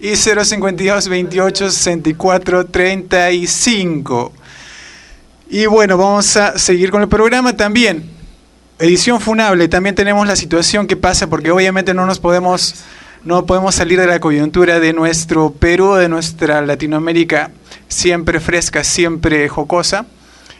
y 0.00 0.16
052 0.16 1.08
28 1.08 1.70
64 1.70 2.66
35. 2.66 4.32
Y 5.48 5.66
bueno, 5.66 5.96
vamos 5.96 6.36
a 6.36 6.58
seguir 6.58 6.90
con 6.90 7.02
el 7.02 7.08
programa 7.08 7.56
también. 7.56 8.10
Edición 8.78 9.20
funable, 9.20 9.68
también 9.68 9.94
tenemos 9.94 10.26
la 10.26 10.36
situación 10.36 10.86
que 10.86 10.96
pasa 10.96 11.28
porque 11.28 11.50
obviamente 11.50 11.94
no 11.94 12.04
nos 12.04 12.18
podemos 12.18 12.74
no 13.24 13.44
podemos 13.44 13.74
salir 13.74 13.98
de 13.98 14.06
la 14.06 14.20
coyuntura 14.20 14.78
de 14.78 14.92
nuestro 14.92 15.50
Perú, 15.50 15.94
de 15.94 16.08
nuestra 16.08 16.60
Latinoamérica 16.60 17.50
siempre 17.88 18.40
fresca, 18.40 18.84
siempre 18.84 19.48
jocosa. 19.48 20.06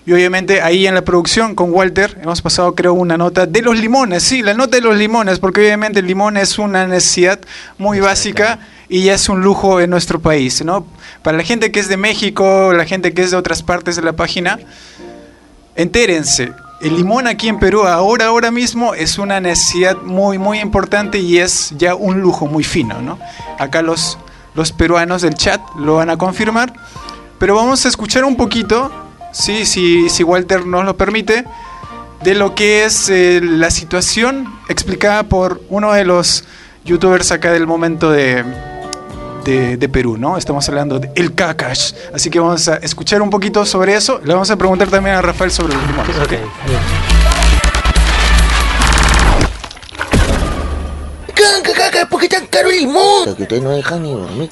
Y 0.07 0.13
obviamente 0.13 0.63
ahí 0.63 0.87
en 0.87 0.95
la 0.95 1.03
producción 1.03 1.57
con 1.57 1.73
Walter 1.73 2.17
hemos 2.23 2.41
pasado 2.41 2.77
creo 2.77 2.95
una 2.95 3.19
nota 3.19 3.45
de 3.45 3.61
los 3.61 3.77
limones, 3.77 4.23
sí, 4.23 4.41
la 4.41 4.55
nota 4.55 4.77
de 4.77 4.83
los 4.83 4.97
limones, 4.97 5.41
porque 5.41 5.61
obviamente 5.61 5.99
el 5.99 6.07
limón 6.07 6.37
es 6.37 6.61
una 6.61 6.87
necesidad 6.87 7.41
muy 7.77 7.99
básica 7.99 8.61
y 8.89 9.03
ya 9.03 9.15
es 9.15 9.29
un 9.29 9.41
lujo 9.41 9.81
en 9.81 9.91
nuestro 9.91 10.21
país, 10.21 10.65
¿no? 10.65 10.87
Para 11.23 11.37
la 11.37 11.43
gente 11.43 11.73
que 11.73 11.81
es 11.81 11.89
de 11.89 11.97
México, 11.97 12.73
la 12.73 12.85
gente 12.85 13.13
que 13.15 13.23
es 13.23 13.33
de 13.33 13.37
otras 13.37 13.65
partes 13.65 13.97
de 13.97 14.03
la 14.03 14.13
página, 14.13 14.61
entérense, 15.75 16.53
el 16.81 16.97
limón 16.97 17.27
aquí 17.27 17.49
en 17.49 17.59
Perú 17.59 17.83
ahora, 17.83 18.27
ahora 18.27 18.53
mismo 18.53 18.95
es 18.95 19.19
una 19.19 19.41
necesidad 19.41 19.97
muy, 19.97 20.39
muy 20.39 20.61
importante 20.61 21.19
y 21.19 21.39
es 21.39 21.75
ya 21.79 21.97
un 21.97 22.21
lujo 22.21 22.47
muy 22.47 22.63
fino, 22.63 23.03
¿no? 23.03 23.19
Acá 23.59 23.83
los, 23.83 24.19
los 24.55 24.71
peruanos 24.71 25.23
del 25.23 25.35
chat 25.35 25.61
lo 25.81 25.97
van 25.97 26.11
a 26.11 26.17
confirmar, 26.17 26.73
pero 27.39 27.57
vamos 27.57 27.85
a 27.85 27.89
escuchar 27.89 28.25
un 28.25 28.37
poquito, 28.37 28.93
sí, 29.37 29.67
si, 29.67 30.09
si 30.09 30.23
Walter 30.23 30.67
nos 30.67 30.85
lo 30.85 30.97
permite, 30.97 31.45
de 32.23 32.35
lo 32.35 32.55
que 32.55 32.85
es 32.85 33.09
eh, 33.09 33.41
la 33.43 33.71
situación 33.71 34.53
explicada 34.69 35.25
por 35.25 35.61
uno 35.69 35.93
de 35.93 36.05
los 36.05 36.45
youtubers 36.85 37.31
acá 37.33 37.53
del 37.53 37.67
momento 37.67 38.11
de, 38.11 38.45
de, 39.45 39.77
de 39.77 39.89
Perú, 39.89 40.17
¿no? 40.17 40.39
Estamos 40.39 40.69
hablando 40.69 40.99
de 40.99 41.11
El 41.15 41.35
Kakash. 41.35 41.93
Así 42.15 42.31
que 42.31 42.41
vamos 42.41 42.67
a 42.69 42.77
escuchar 42.77 43.23
un 43.23 43.31
poquito 43.31 43.65
sobre 43.67 43.95
eso. 43.95 44.21
Le 44.25 44.33
vamos 44.33 44.51
a 44.51 44.57
preguntar 44.57 44.89
también 44.89 45.17
a 45.17 45.23
Rafael 45.23 45.51
sobre 45.51 45.75
los 45.75 45.87
limones. 45.87 46.17
¿ok? 46.17 46.33
Caca, 51.35 51.73
caca, 51.75 52.09
¿por 52.09 52.21
qué 52.21 52.29
tan 52.29 52.47
caro 52.47 52.71
el 52.71 52.79
limón? 52.79 53.37
Que 53.37 53.43
ustedes 53.43 53.63
no 53.63 53.71
dejan 53.71 54.03
ni 54.03 54.13
dormir. 54.13 54.49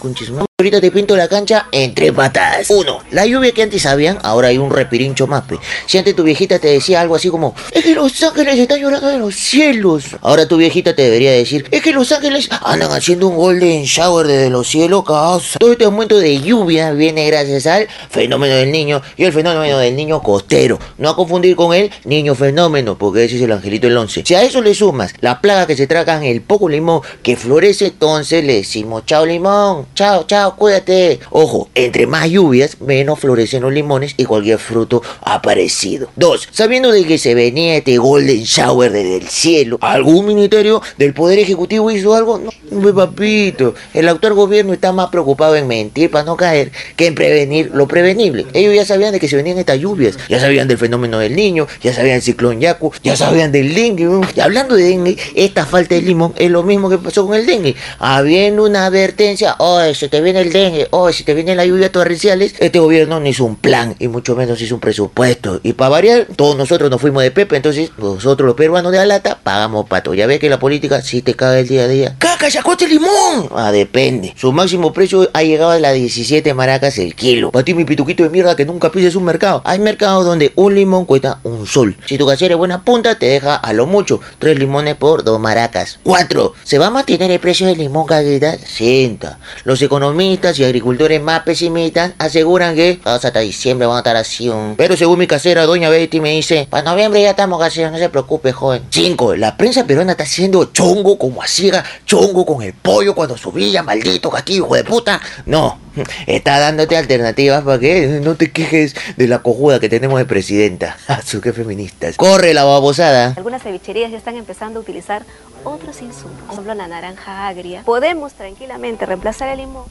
Ahorita 0.57 0.81
te 0.81 0.93
pinto 0.93 1.17
la 1.17 1.27
cancha 1.27 1.67
en 1.73 1.97
tres 1.97 2.13
patas. 2.13 2.71
Uno, 2.71 3.01
la 3.11 3.27
lluvia 3.27 3.51
que 3.51 3.65
antes 3.65 3.83
sabían, 3.83 4.21
ahora 4.23 4.47
hay 4.47 4.59
un 4.59 4.71
repirincho 4.71 5.27
más, 5.27 5.43
pe. 5.43 5.59
Si 5.87 5.99
antes 5.99 6.15
tu 6.15 6.23
viejita 6.23 6.61
te 6.61 6.69
decía 6.69 7.01
algo 7.01 7.17
así 7.17 7.29
como, 7.29 7.57
es 7.73 7.83
que 7.83 7.93
los 7.93 8.23
ángeles 8.23 8.61
están 8.61 8.79
llorando 8.79 9.09
de 9.09 9.19
los 9.19 9.35
cielos. 9.35 10.05
Ahora 10.21 10.47
tu 10.47 10.57
viejita 10.57 10.95
te 10.95 11.03
debería 11.03 11.33
decir, 11.33 11.67
es 11.73 11.83
que 11.83 11.93
los 11.93 12.13
ángeles 12.13 12.49
andan 12.63 12.93
haciendo 12.93 13.27
un 13.27 13.37
golden 13.37 13.83
shower 13.83 14.29
desde 14.29 14.49
los 14.49 14.69
cielos, 14.69 15.03
causa. 15.05 15.59
Todo 15.59 15.73
este 15.73 15.87
aumento 15.87 16.19
de 16.19 16.41
lluvia 16.41 16.93
viene 16.93 17.27
gracias 17.27 17.67
al 17.67 17.89
fenómeno 18.09 18.55
del 18.55 18.71
niño 18.71 19.03
y 19.17 19.25
el 19.25 19.33
fenómeno 19.33 19.79
del 19.79 19.97
niño 19.97 20.23
costero. 20.23 20.79
No 20.99 21.11
a 21.11 21.17
confundir 21.17 21.57
con 21.57 21.75
el 21.75 21.91
niño 22.05 22.37
fenómeno, 22.37 22.97
porque 22.97 23.25
ese 23.25 23.39
es 23.39 23.43
el 23.43 23.51
angelito 23.51 23.89
del 23.89 23.97
11. 23.97 24.23
Si 24.25 24.37
a 24.37 24.45
eso 24.45 24.63
le 24.63 24.73
sumas 24.77 25.15
la 25.19 25.41
plaga 25.41 25.67
que 25.67 25.77
se 25.77 25.89
tragan 25.89 26.23
el 26.23 26.43
poco 26.43 26.69
limón 26.69 27.01
que 27.25 27.35
florece, 27.35 27.87
entonces 27.87 28.45
le 28.45 28.55
decimos 28.55 29.05
chao 29.05 29.27
limón, 29.27 29.89
chao, 29.97 30.23
chao, 30.29 30.44
cuídate. 30.53 31.21
Ojo, 31.31 31.69
entre 31.75 32.07
más 32.07 32.29
lluvias, 32.29 32.81
menos 32.81 33.19
florecen 33.19 33.63
los 33.63 33.73
limones 33.73 34.15
y 34.17 34.25
cualquier 34.25 34.59
fruto 34.59 35.03
aparecido. 35.23 36.09
Dos, 36.17 36.49
sabiendo 36.51 36.93
de 36.93 37.05
que 37.05 37.19
se 37.19 37.35
venía 37.35 37.77
este 37.77 37.99
golden 37.99 38.43
shower 38.43 38.93
desde 38.93 39.17
el 39.17 39.29
cielo, 39.29 39.79
¿algún 39.81 40.27
ministerio 40.27 40.83
del 40.99 41.15
Poder 41.15 41.39
Ejecutivo 41.39 41.91
hizo 41.91 42.15
algo? 42.15 42.39
No, 42.39 42.51
hombre, 42.71 42.93
papito. 42.93 43.75
El 43.93 44.09
actual 44.09 44.35
gobierno 44.35 44.73
está 44.73 44.93
más 44.93 45.09
preocupado 45.09 45.57
en 45.57 45.67
mentir 45.67 46.11
para 46.11 46.25
no 46.25 46.37
caer 46.37 46.71
que 46.97 47.07
en 47.07 47.15
prevenir 47.15 47.71
lo 47.75 47.89
prevenible. 47.89 48.47
Ellos 48.53 48.75
ya 48.75 48.85
sabían 48.85 49.13
de 49.13 49.21
que 49.21 49.29
se 49.29 49.37
venían 49.37 49.59
estas 49.59 49.79
lluvias, 49.79 50.19
ya 50.29 50.41
sabían 50.41 50.69
del 50.69 50.79
fenómeno 50.79 51.19
del 51.19 51.35
niño, 51.37 51.67
ya 51.83 51.93
sabían 51.93 52.17
del 52.17 52.23
ciclón 52.23 52.61
Yaku, 52.61 52.93
ya 53.03 53.17
sabían 53.17 53.53
del 53.53 53.75
dengue. 53.75 54.09
hablando 54.43 54.75
de 54.75 54.85
dengue, 54.85 55.17
esta 55.35 55.67
falta 55.67 55.95
de 55.95 56.03
limón 56.03 56.35
es 56.37 56.51
lo 56.51 56.63
mismo 56.63 56.89
que 56.91 56.99
pasó 56.99 57.27
con 57.27 57.37
el 57.37 57.47
dengue. 57.47 57.75
Habiendo 57.99 58.65
una 58.65 58.87
advertencia, 58.87 59.57
oh, 59.59 59.81
se 59.95 60.09
te 60.09 60.21
viene 60.21 60.34
el 60.37 60.53
dengue, 60.53 60.89
oh, 60.91 61.11
si 61.13 61.25
te 61.25 61.35
vienen 61.35 61.57
las 61.57 61.67
lluvias 61.67 61.93
torrenciales, 61.93 62.55
este 62.59 62.79
gobierno 62.79 63.21
no 63.21 63.27
hizo 63.27 63.45
un 63.45 63.57
plan 63.57 63.95
y 63.99 64.09
mucho 64.09 64.37
menos 64.37 64.61
hizo 64.61 64.75
un 64.75 64.81
presupuesto. 64.81 65.61
Y 65.63 65.73
para 65.75 65.91
variar, 65.91 66.27
todos 66.37 66.57
nosotros 66.57 66.91
nos 66.91 67.01
fuimos 67.01 67.23
de 67.23 67.31
Pepe, 67.31 67.57
entonces 67.57 67.91
nosotros 67.99 68.47
los 68.47 68.57
peruanos 68.57 68.93
de 68.93 68.99
la 68.99 69.07
lata 69.07 69.39
pagamos 69.43 69.89
pato. 69.89 70.15
Ya 70.15 70.27
ves 70.27 70.41
que 70.41 70.49
la 70.49 70.59
política 70.59 71.03
sí 71.03 71.23
te 71.23 71.35
caga 71.35 71.59
el 71.61 71.69
día 71.69 71.85
a 71.85 71.89
día. 71.89 72.17
¡Caca, 72.19 72.51
sacote 72.51 72.89
limón! 72.89 73.49
Ah, 73.55 73.73
depende. 73.73 74.35
Su 74.37 74.53
máximo 74.53 74.93
precio 74.93 75.29
ha 75.33 75.43
llegado 75.43 75.71
a 75.71 75.79
las 75.79 75.95
17 75.95 76.55
maracas 76.55 76.99
el 76.99 77.15
kilo. 77.15 77.51
Para 77.51 77.65
ti, 77.65 77.75
mi 77.75 77.85
pituquito 77.85 78.23
de 78.23 78.31
mierda, 78.31 78.57
que 78.57 78.65
nunca 78.65 78.91
pises 78.91 79.17
un 79.17 79.25
mercado. 79.25 79.63
Hay 79.65 79.79
mercados 79.79 80.25
donde 80.25 80.53
un 80.57 80.75
limón 80.75 81.05
cuesta 81.05 81.41
un 81.43 81.67
sol. 81.67 81.97
Si 82.07 82.19
tu 82.19 82.27
casera 82.27 82.55
es 82.55 82.59
buena 82.59 82.83
punta, 82.83 83.19
te 83.19 83.27
deja 83.27 83.57
a 83.57 83.73
lo 83.73 83.87
mucho 83.87 84.21
tres 84.39 84.59
limones 84.59 84.97
por 84.97 85.25
dos 85.25 85.41
maracas. 85.41 85.99
Cuatro. 86.03 86.55
¿Se 86.65 86.79
va 86.79 86.87
a 86.89 86.91
mantener 86.91 87.31
el 87.31 87.41
precio 87.41 87.67
del 87.67 87.79
limón, 87.79 88.07
caguita? 88.07 88.57
Sienta. 88.59 89.39
Los 89.65 89.81
economistas 89.83 90.24
y 90.25 90.65
agricultores 90.65 91.21
más 91.21 91.43
pesimistas 91.43 92.13
aseguran 92.19 92.75
que 92.75 92.99
hasta 93.05 93.41
diciembre 93.41 93.87
van 93.87 93.97
a 93.97 94.01
estar 94.01 94.17
así. 94.17 94.49
un- 94.49 94.75
Pero 94.77 94.97
según 94.97 95.19
mi 95.19 95.27
casera, 95.27 95.65
doña 95.67 95.91
Betty, 95.91 96.21
me 96.21 96.31
dice, 96.31 96.67
para 96.71 96.83
noviembre 96.83 97.21
ya 97.23 97.31
estamos 97.31 97.59
caseros, 97.61 97.93
no 97.93 97.99
se 97.99 98.09
preocupe, 98.09 98.53
joven. 98.53 98.83
Cinco. 98.91 99.35
La 99.37 99.57
prensa 99.57 99.85
peruana 99.87 100.13
está 100.13 100.25
haciendo 100.25 100.65
chongo 100.67 101.19
como 101.19 101.43
hacía 101.43 101.85
chongo 102.07 102.47
con 102.47 102.63
el 102.63 102.73
pollo 102.73 103.15
cuando 103.15 103.37
subía, 103.37 103.83
maldito 103.83 104.31
castillo, 104.31 104.65
hijo 104.65 104.75
de 104.77 104.85
puta. 104.85 105.21
No, 105.47 105.79
está 106.27 106.59
dándote 106.59 106.97
alternativas 106.97 107.63
para 107.65 107.79
que 107.79 108.21
no 108.23 108.35
te 108.37 108.51
quejes 108.51 108.95
de 109.17 109.29
la 109.29 109.41
cojuda 109.41 109.79
que 109.81 109.89
tenemos 109.89 110.19
de 110.19 110.25
presidenta. 110.25 110.97
Su 111.27 111.41
que 111.41 111.53
feministas. 111.53 112.17
Corre 112.17 112.55
la 112.55 112.65
babosada. 112.65 113.35
Algunas 113.37 113.63
cevicherías 113.63 114.11
ya 114.11 114.17
están 114.19 114.37
empezando 114.37 114.79
a 114.81 114.83
utilizar 114.83 115.25
otros 115.65 116.03
insumos, 116.03 116.37
por 116.47 116.53
ejemplo 116.53 116.75
la 116.75 116.87
naranja 116.89 117.49
agria. 117.49 117.83
Podemos 117.87 118.35
tranquilamente 118.35 119.07
reemplazar 119.07 119.49
el 119.49 119.59
limón 119.59 119.85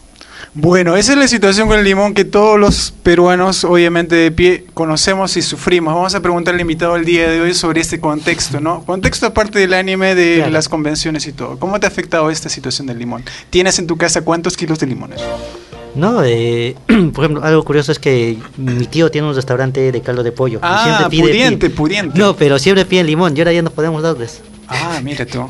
Bueno, 0.53 0.95
esa 0.95 1.13
es 1.13 1.17
la 1.17 1.27
situación 1.27 1.67
con 1.67 1.79
el 1.79 1.85
limón 1.85 2.13
que 2.13 2.25
todos 2.25 2.59
los 2.59 2.91
peruanos, 3.03 3.63
obviamente 3.63 4.15
de 4.15 4.31
pie, 4.31 4.65
conocemos 4.73 5.35
y 5.37 5.41
sufrimos. 5.41 5.93
Vamos 5.95 6.13
a 6.15 6.21
preguntarle 6.21 6.57
al 6.57 6.61
invitado 6.61 6.95
el 6.95 7.05
día 7.05 7.29
de 7.29 7.41
hoy 7.41 7.53
sobre 7.53 7.81
este 7.81 7.99
contexto, 7.99 8.59
¿no? 8.59 8.83
Contexto 8.85 9.25
aparte 9.27 9.59
del 9.59 9.73
anime, 9.73 10.15
de 10.15 10.35
Claro. 10.37 10.51
las 10.51 10.69
convenciones 10.69 11.25
y 11.27 11.33
todo. 11.33 11.57
¿Cómo 11.59 11.79
te 11.79 11.85
ha 11.87 11.89
afectado 11.89 12.29
esta 12.29 12.49
situación 12.49 12.87
del 12.87 12.99
limón? 12.99 13.23
¿Tienes 13.49 13.79
en 13.79 13.87
tu 13.87 13.97
casa 13.97 14.21
cuántos 14.21 14.55
kilos 14.57 14.79
de 14.79 14.87
limones? 14.87 15.21
No, 15.95 16.23
eh, 16.23 16.75
por 17.13 17.25
ejemplo, 17.25 17.43
algo 17.43 17.63
curioso 17.63 17.91
es 17.91 17.99
que 17.99 18.37
mi 18.57 18.85
tío 18.87 19.09
tiene 19.11 19.27
un 19.27 19.35
restaurante 19.35 19.91
de 19.91 20.01
caldo 20.01 20.23
de 20.23 20.31
pollo. 20.31 20.57
y 20.57 20.61
Ah, 20.63 20.83
siempre 20.83 21.17
pide- 21.17 21.21
pudiente, 21.29 21.67
pide- 21.69 21.75
pudiente. 21.75 22.19
No, 22.19 22.35
pero 22.35 22.57
siempre 22.59 22.85
piden 22.85 23.05
limón 23.07 23.35
y 23.35 23.39
ahora 23.41 23.53
ya 23.53 23.61
no 23.61 23.69
podemos 23.71 24.01
darles. 24.03 24.41
Ah, 24.67 24.99
mira 25.03 25.25
tú. 25.25 25.47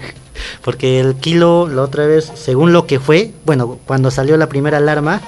Porque 0.61 0.99
el 0.99 1.15
kilo, 1.15 1.67
la 1.67 1.81
otra 1.81 2.05
vez, 2.05 2.31
según 2.35 2.73
lo 2.73 2.87
que 2.87 2.99
fue, 2.99 3.31
bueno, 3.45 3.79
cuando 3.85 4.11
salió 4.11 4.37
la 4.37 4.47
primera 4.47 4.77
alarma, 4.77 5.21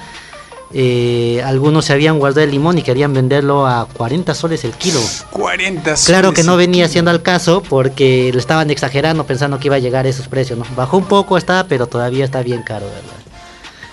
eh, 0.72 1.42
algunos 1.44 1.84
se 1.84 1.92
habían 1.92 2.18
guardado 2.18 2.42
el 2.42 2.50
limón 2.50 2.76
y 2.76 2.82
querían 2.82 3.14
venderlo 3.14 3.66
a 3.66 3.86
40 3.86 4.34
soles 4.34 4.64
el 4.64 4.72
kilo. 4.72 5.00
40 5.30 5.94
Claro 6.06 6.32
que 6.32 6.36
soles 6.36 6.46
no 6.46 6.56
venía 6.56 6.88
siendo 6.88 7.10
al 7.10 7.22
caso 7.22 7.62
porque 7.62 8.30
lo 8.32 8.38
estaban 8.38 8.70
exagerando 8.70 9.24
pensando 9.24 9.58
que 9.58 9.68
iba 9.68 9.76
a 9.76 9.80
llegar 9.80 10.06
a 10.06 10.08
esos 10.08 10.28
precios, 10.28 10.58
¿no? 10.58 10.66
Bajó 10.76 10.96
un 10.98 11.04
poco, 11.04 11.38
está, 11.38 11.66
pero 11.68 11.86
todavía 11.86 12.24
está 12.24 12.42
bien 12.42 12.62
caro, 12.62 12.86
¿verdad? 12.86 13.26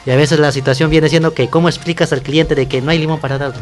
Y 0.05 0.11
a 0.11 0.15
veces 0.15 0.39
la 0.39 0.51
situación 0.51 0.89
viene 0.89 1.09
siendo 1.09 1.33
que 1.33 1.47
cómo 1.47 1.69
explicas 1.69 2.11
al 2.11 2.21
cliente 2.21 2.55
de 2.55 2.67
que 2.67 2.81
no 2.81 2.91
hay 2.91 2.99
limón 2.99 3.19
para 3.19 3.37
darle. 3.37 3.61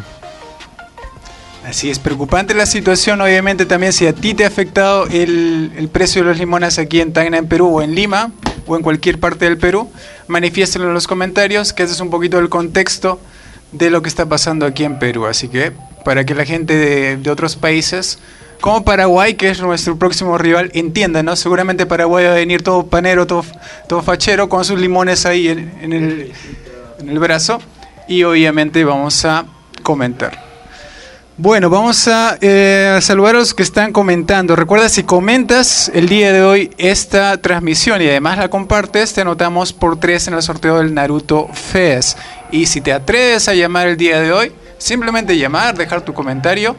Así 1.64 1.90
es, 1.90 1.98
preocupante 1.98 2.54
la 2.54 2.66
situación, 2.66 3.20
obviamente 3.20 3.66
también 3.66 3.92
si 3.92 4.06
a 4.06 4.12
ti 4.12 4.34
te 4.34 4.44
ha 4.44 4.48
afectado 4.48 5.06
el, 5.06 5.72
el 5.76 5.88
precio 5.88 6.22
de 6.22 6.28
los 6.28 6.38
limones 6.38 6.78
aquí 6.78 7.00
en 7.00 7.12
Tacna, 7.12 7.38
en 7.38 7.46
Perú, 7.46 7.76
o 7.78 7.82
en 7.82 7.94
Lima, 7.94 8.32
o 8.66 8.76
en 8.76 8.82
cualquier 8.82 9.20
parte 9.20 9.44
del 9.44 9.58
Perú, 9.58 9.88
manifiéstelo 10.26 10.88
en 10.88 10.94
los 10.94 11.06
comentarios, 11.06 11.72
que 11.72 11.84
ese 11.84 11.94
es 11.94 12.00
un 12.00 12.10
poquito 12.10 12.38
el 12.38 12.48
contexto 12.48 13.20
de 13.70 13.90
lo 13.90 14.02
que 14.02 14.08
está 14.08 14.26
pasando 14.26 14.66
aquí 14.66 14.84
en 14.84 14.98
Perú. 14.98 15.26
Así 15.26 15.48
que 15.48 15.72
para 16.04 16.26
que 16.26 16.34
la 16.34 16.44
gente 16.44 16.74
de, 16.74 17.16
de 17.16 17.30
otros 17.30 17.56
países, 17.56 18.18
como 18.60 18.84
Paraguay, 18.84 19.34
que 19.34 19.48
es 19.48 19.60
nuestro 19.60 19.96
próximo 19.96 20.38
rival, 20.38 20.70
entienda, 20.74 21.22
¿no? 21.22 21.36
Seguramente 21.36 21.86
Paraguay 21.86 22.26
va 22.26 22.32
a 22.32 22.34
venir 22.34 22.62
todo 22.62 22.86
panero, 22.86 23.26
todo, 23.26 23.44
todo 23.88 24.02
fachero, 24.02 24.48
con 24.48 24.64
sus 24.64 24.78
limones 24.78 25.26
ahí 25.26 25.48
en, 25.48 25.72
en 25.80 25.92
el, 25.92 26.32
en 27.00 27.08
el 27.08 27.18
brazo, 27.18 27.60
y 28.08 28.24
obviamente 28.24 28.84
vamos 28.84 29.24
a 29.24 29.46
comentar. 29.82 30.51
Bueno, 31.44 31.70
vamos 31.70 32.06
a 32.06 32.38
eh, 32.40 33.00
saludar 33.02 33.34
a 33.34 33.38
los 33.40 33.52
que 33.52 33.64
están 33.64 33.92
comentando. 33.92 34.54
Recuerda, 34.54 34.88
si 34.88 35.02
comentas 35.02 35.90
el 35.92 36.08
día 36.08 36.32
de 36.32 36.44
hoy 36.44 36.70
esta 36.78 37.36
transmisión 37.38 38.00
y 38.00 38.06
además 38.06 38.38
la 38.38 38.48
compartes, 38.48 39.12
te 39.12 39.22
anotamos 39.22 39.72
por 39.72 39.98
tres 39.98 40.28
en 40.28 40.34
el 40.34 40.42
sorteo 40.42 40.78
del 40.78 40.94
Naruto 40.94 41.48
Fest. 41.52 42.16
Y 42.52 42.66
si 42.66 42.80
te 42.80 42.92
atreves 42.92 43.48
a 43.48 43.54
llamar 43.54 43.88
el 43.88 43.96
día 43.96 44.20
de 44.20 44.30
hoy, 44.30 44.52
simplemente 44.78 45.36
llamar, 45.36 45.76
dejar 45.76 46.02
tu 46.02 46.14
comentario. 46.14 46.76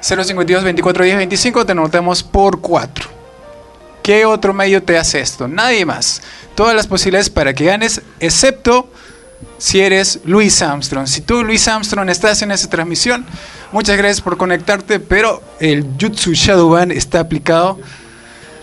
052 0.00 0.64
24 0.64 1.04
10 1.04 1.16
25, 1.18 1.66
te 1.66 1.72
anotamos 1.72 2.22
por 2.22 2.62
4. 2.62 3.06
¿Qué 4.02 4.24
otro 4.24 4.54
medio 4.54 4.82
te 4.82 4.96
hace 4.96 5.20
esto? 5.20 5.46
Nadie 5.46 5.84
más. 5.84 6.22
Todas 6.54 6.74
las 6.74 6.86
posibilidades 6.86 7.28
para 7.28 7.52
que 7.52 7.66
ganes, 7.66 8.00
excepto 8.18 8.88
si 9.58 9.80
eres 9.80 10.20
Luis 10.24 10.62
Armstrong. 10.62 11.06
Si 11.06 11.20
tú, 11.20 11.44
Luis 11.44 11.68
Armstrong, 11.68 12.08
estás 12.08 12.42
en 12.42 12.50
esa 12.50 12.68
transmisión, 12.70 13.26
muchas 13.72 13.96
gracias 13.96 14.20
por 14.20 14.36
conectarte, 14.36 15.00
pero 15.00 15.42
el 15.60 15.86
Jutsu 16.00 16.32
Shadowban 16.32 16.90
está 16.90 17.20
aplicado. 17.20 17.78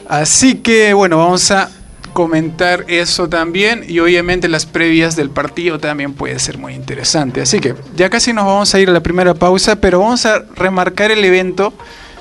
Así 0.08 0.56
que, 0.56 0.94
bueno, 0.94 1.18
vamos 1.18 1.52
a 1.52 1.70
comentar 2.14 2.86
eso 2.88 3.30
también 3.30 3.86
y 3.88 4.00
obviamente 4.00 4.48
las 4.48 4.66
previas 4.66 5.16
del 5.16 5.30
partido 5.30 5.78
también 5.78 6.14
puede 6.14 6.40
ser 6.40 6.58
muy 6.58 6.74
interesante. 6.74 7.42
Así 7.42 7.60
que 7.60 7.76
ya 7.96 8.10
casi 8.10 8.34
nos 8.34 8.46
vamos 8.46 8.74
a 8.74 8.80
ir 8.80 8.90
a 8.90 8.92
la 8.92 9.02
primera 9.02 9.36
pausa, 9.36 9.76
pero 9.76 10.00
vamos 10.00 10.26
a 10.26 10.44
remarcar 10.56 11.12
el 11.12 11.24
evento 11.24 11.74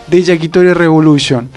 de 0.06 0.22
Yakitori 0.22 0.74
Revolution. 0.74 1.48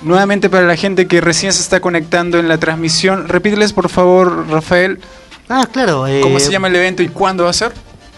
Nuevamente 0.00 0.48
para 0.48 0.66
la 0.66 0.76
gente 0.76 1.06
que 1.06 1.20
recién 1.20 1.52
se 1.52 1.60
está 1.60 1.80
conectando 1.80 2.38
en 2.38 2.48
la 2.48 2.56
transmisión, 2.56 3.28
repíteles 3.28 3.74
por 3.74 3.90
favor, 3.90 4.48
Rafael, 4.48 5.00
Ah, 5.48 5.68
claro. 5.70 6.06
cómo 6.22 6.38
eh, 6.38 6.40
se 6.40 6.50
llama 6.50 6.68
el 6.68 6.76
evento 6.76 7.02
y 7.02 7.08
cuándo 7.08 7.44
va 7.44 7.50
a 7.50 7.54
ser. 7.54 7.72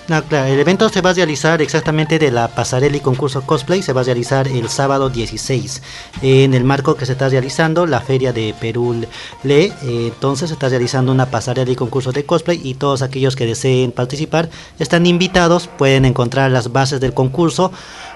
No, 0.09 0.23
claro, 0.23 0.47
el 0.47 0.61
evento 0.61 0.89
se 0.89 1.01
va 1.01 1.11
a 1.11 1.15
realizar 1.15 1.61
exactamente 1.61 2.21
de 2.21 2.31
la 2.31 2.47
pasarela 2.47 2.97
y 2.97 3.01
concurso 3.01 3.43
cosplay, 3.43 3.83
se 3.83 3.93
va 3.93 4.03
a 4.03 4.05
realizar 4.05 4.47
el 4.47 4.69
sábado 4.69 5.11
16, 5.11 5.83
en 6.23 6.55
el 6.55 6.63
marco 6.63 6.95
que 6.95 7.07
se 7.07 7.13
está 7.13 7.29
realizando 7.29 7.87
la 7.87 8.01
feria 8.01 8.33
de 8.33 8.55
Perú 8.61 9.05
Le, 9.43 9.65
eh, 9.65 9.73
entonces 9.83 10.51
se 10.51 10.55
está 10.55 10.69
realizando 10.69 11.11
una 11.11 11.27
pasarela 11.27 11.73
y 11.73 11.75
concurso 11.75 12.13
de 12.13 12.25
cosplay 12.25 12.61
y 12.63 12.75
todos 12.75 13.03
aquellos 13.03 13.35
que 13.35 13.47
deseen 13.47 13.91
participar 13.91 14.49
están 14.79 15.07
invitados, 15.07 15.67
pueden 15.67 16.05
encontrar 16.05 16.53
las 16.53 16.71
bases 16.71 17.01
del 17.01 17.13
concurso, 17.13 17.73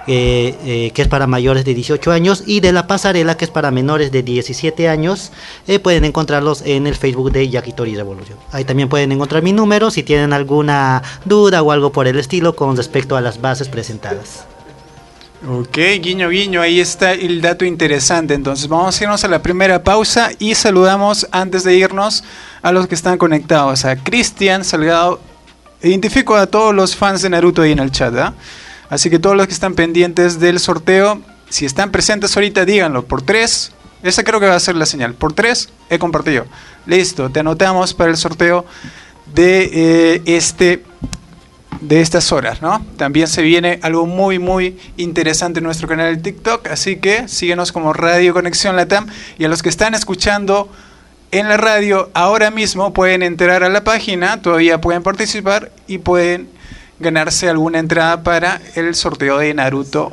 eh, 0.06 0.56
eh, 0.64 0.90
que 0.94 1.02
es 1.02 1.08
para 1.08 1.26
mayores 1.26 1.64
de 1.64 1.74
18 1.74 2.10
años, 2.10 2.42
y 2.46 2.60
de 2.60 2.72
la 2.72 2.86
pasarela, 2.86 3.36
que 3.36 3.44
es 3.44 3.50
para 3.50 3.70
menores 3.70 4.10
de 4.10 4.22
17 4.22 4.88
años, 4.88 5.32
eh, 5.66 5.78
pueden 5.78 6.04
encontrarlos 6.04 6.62
en 6.62 6.86
el 6.86 6.94
Facebook 6.94 7.32
de 7.32 7.48
Yakitori 7.48 7.94
Revolution. 7.96 8.38
Ahí 8.52 8.64
también 8.64 8.88
pueden 8.88 9.12
encontrar 9.12 9.42
mi 9.42 9.52
número 9.52 9.90
si 9.90 10.02
tienen 10.02 10.32
alguna 10.32 11.02
duda 11.24 11.62
o 11.62 11.72
algo 11.72 11.92
por 11.92 12.06
el 12.06 12.18
estilo 12.18 12.56
con 12.56 12.76
respecto 12.76 13.16
a 13.16 13.20
las 13.20 13.40
bases 13.40 13.68
presentadas. 13.68 14.46
Ok, 15.48 15.78
guiño, 16.02 16.28
guiño, 16.28 16.60
ahí 16.60 16.80
está 16.80 17.12
el 17.12 17.40
dato 17.40 17.64
interesante. 17.64 18.34
Entonces 18.34 18.68
vamos 18.68 19.00
a 19.00 19.04
irnos 19.04 19.24
a 19.24 19.28
la 19.28 19.40
primera 19.40 19.82
pausa 19.82 20.30
y 20.38 20.54
saludamos 20.54 21.26
antes 21.30 21.64
de 21.64 21.76
irnos 21.76 22.24
a 22.60 22.72
los 22.72 22.86
que 22.86 22.94
están 22.94 23.16
conectados. 23.16 23.86
A 23.86 23.96
Cristian 23.96 24.64
Salgado, 24.64 25.18
identifico 25.82 26.36
a 26.36 26.46
todos 26.46 26.74
los 26.74 26.94
fans 26.94 27.22
de 27.22 27.30
Naruto 27.30 27.62
ahí 27.62 27.72
en 27.72 27.78
el 27.78 27.90
chat. 27.90 28.14
¿ah? 28.16 28.34
Así 28.90 29.08
que 29.08 29.18
todos 29.18 29.36
los 29.36 29.46
que 29.46 29.54
están 29.54 29.74
pendientes 29.74 30.40
del 30.40 30.58
sorteo, 30.58 31.22
si 31.48 31.64
están 31.64 31.90
presentes 31.90 32.36
ahorita, 32.36 32.64
díganlo. 32.64 33.04
Por 33.04 33.22
tres, 33.22 33.72
esa 34.02 34.24
creo 34.24 34.40
que 34.40 34.46
va 34.46 34.56
a 34.56 34.60
ser 34.60 34.76
la 34.76 34.84
señal. 34.84 35.14
Por 35.14 35.32
tres, 35.32 35.70
he 35.88 35.98
compartido. 35.98 36.44
Listo, 36.86 37.30
te 37.30 37.40
anotamos 37.40 37.94
para 37.94 38.10
el 38.10 38.16
sorteo 38.16 38.66
de 39.34 39.70
eh, 39.72 40.22
este 40.26 40.84
de 41.80 42.00
estas 42.02 42.30
horas, 42.32 42.60
¿no? 42.60 42.84
También 42.96 43.26
se 43.26 43.42
viene 43.42 43.78
algo 43.82 44.04
muy, 44.04 44.38
muy 44.38 44.78
interesante 44.98 45.60
en 45.60 45.64
nuestro 45.64 45.88
canal 45.88 46.14
de 46.14 46.22
TikTok, 46.22 46.66
así 46.66 46.96
que 46.96 47.26
síguenos 47.26 47.72
como 47.72 47.92
Radio 47.94 48.34
Conexión 48.34 48.76
Latam 48.76 49.06
y 49.38 49.44
a 49.44 49.48
los 49.48 49.62
que 49.62 49.70
están 49.70 49.94
escuchando 49.94 50.68
en 51.30 51.48
la 51.48 51.56
radio 51.56 52.10
ahora 52.12 52.50
mismo 52.50 52.92
pueden 52.92 53.22
entrar 53.22 53.62
a 53.62 53.68
la 53.68 53.82
página, 53.82 54.42
todavía 54.42 54.80
pueden 54.80 55.02
participar 55.02 55.70
y 55.86 55.98
pueden 55.98 56.48
ganarse 57.00 57.48
alguna 57.48 57.78
entrada 57.78 58.22
para 58.22 58.60
el 58.76 58.94
sorteo 58.94 59.38
de 59.38 59.52
Naruto 59.54 60.12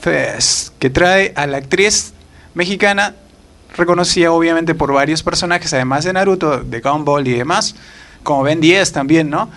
Fest, 0.00 0.74
que 0.78 0.90
trae 0.90 1.32
a 1.34 1.46
la 1.46 1.56
actriz 1.56 2.12
mexicana 2.54 3.14
reconocida 3.76 4.30
obviamente 4.30 4.74
por 4.74 4.92
varios 4.92 5.22
personajes, 5.22 5.72
además 5.72 6.04
de 6.04 6.12
Naruto, 6.12 6.60
de 6.60 6.80
Gumball 6.80 7.26
y 7.26 7.32
demás, 7.32 7.74
como 8.22 8.42
Ben 8.42 8.60
10 8.60 8.92
también, 8.92 9.30
¿no? 9.30 9.50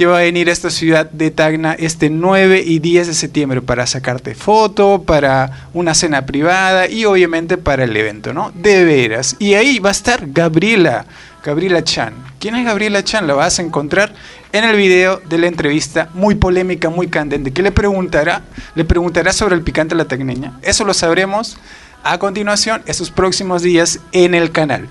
que 0.00 0.06
va 0.06 0.16
a 0.16 0.22
venir 0.22 0.48
a 0.48 0.52
esta 0.52 0.70
ciudad 0.70 1.10
de 1.10 1.30
Tacna 1.30 1.74
este 1.74 2.08
9 2.08 2.62
y 2.64 2.78
10 2.78 3.08
de 3.08 3.12
septiembre 3.12 3.60
para 3.60 3.86
sacarte 3.86 4.34
foto, 4.34 5.02
para 5.02 5.68
una 5.74 5.94
cena 5.94 6.24
privada 6.24 6.88
y 6.88 7.04
obviamente 7.04 7.58
para 7.58 7.84
el 7.84 7.94
evento, 7.94 8.32
¿no? 8.32 8.50
De 8.54 8.82
veras. 8.86 9.36
Y 9.38 9.52
ahí 9.52 9.78
va 9.78 9.90
a 9.90 9.92
estar 9.92 10.22
Gabriela, 10.28 11.04
Gabriela 11.44 11.84
Chan. 11.84 12.14
¿Quién 12.38 12.56
es 12.56 12.64
Gabriela 12.64 13.04
Chan? 13.04 13.26
La 13.26 13.34
vas 13.34 13.58
a 13.58 13.62
encontrar 13.62 14.14
en 14.52 14.64
el 14.64 14.76
video 14.76 15.20
de 15.28 15.38
la 15.38 15.46
entrevista, 15.46 16.08
muy 16.14 16.34
polémica, 16.34 16.90
muy 16.90 17.08
candente. 17.08 17.52
¿Qué 17.52 17.62
le 17.62 17.72
preguntará? 17.72 18.42
Le 18.74 18.84
preguntará 18.84 19.32
sobre 19.32 19.54
el 19.54 19.62
picante 19.62 19.94
a 19.94 19.98
la 19.98 20.06
tacneña. 20.06 20.58
Eso 20.62 20.84
lo 20.84 20.94
sabremos 20.94 21.58
a 22.02 22.18
continuación, 22.18 22.82
esos 22.86 23.10
próximos 23.10 23.62
días 23.62 24.00
en 24.12 24.34
el 24.34 24.52
canal. 24.52 24.88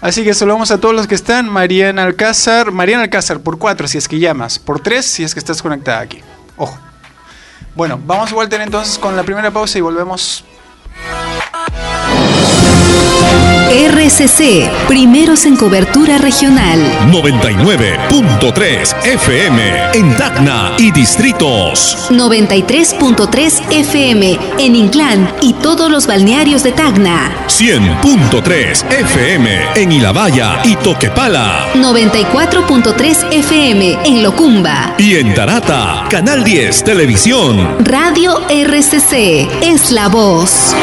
Así 0.00 0.24
que 0.24 0.34
saludamos 0.34 0.70
a 0.70 0.78
todos 0.78 0.94
los 0.94 1.06
que 1.06 1.14
están. 1.14 1.48
Mariana 1.48 2.04
Alcázar. 2.04 2.70
Mariana 2.70 3.04
Alcázar 3.04 3.40
por 3.40 3.58
4 3.58 3.88
si 3.88 3.98
es 3.98 4.08
que 4.08 4.18
llamas. 4.18 4.58
Por 4.58 4.80
3 4.80 5.04
si 5.04 5.24
es 5.24 5.34
que 5.34 5.40
estás 5.40 5.62
conectada 5.62 6.00
aquí. 6.00 6.20
Ojo. 6.56 6.78
Bueno, 7.74 8.00
vamos 8.04 8.32
Walter 8.32 8.60
entonces 8.60 8.98
con 8.98 9.16
la 9.16 9.22
primera 9.22 9.50
pausa 9.50 9.78
y 9.78 9.80
volvemos. 9.80 10.44
RCC, 13.70 14.70
primeros 14.86 15.44
en 15.44 15.56
cobertura 15.56 16.18
regional. 16.18 16.78
99.3 17.10 18.94
FM 19.04 19.90
en 19.94 20.16
Tacna 20.16 20.76
y 20.78 20.92
distritos. 20.92 22.06
93.3 22.10 23.62
FM 23.72 24.38
en 24.58 24.76
Inclán 24.76 25.28
y 25.42 25.52
todos 25.54 25.90
los 25.90 26.06
balnearios 26.06 26.62
de 26.62 26.72
Tacna. 26.72 27.34
100.3 27.48 28.84
FM 29.00 29.58
en 29.74 29.92
Ilabaya 29.92 30.60
y 30.64 30.76
Toquepala. 30.76 31.72
94.3 31.74 33.32
FM 33.32 33.98
en 34.04 34.22
Locumba. 34.22 34.94
Y 34.96 35.16
en 35.16 35.34
Tarata, 35.34 36.04
Canal 36.08 36.44
10 36.44 36.84
Televisión. 36.84 37.84
Radio 37.84 38.40
RCC 38.48 39.48
es 39.62 39.90
la 39.90 40.08
voz. 40.08 40.74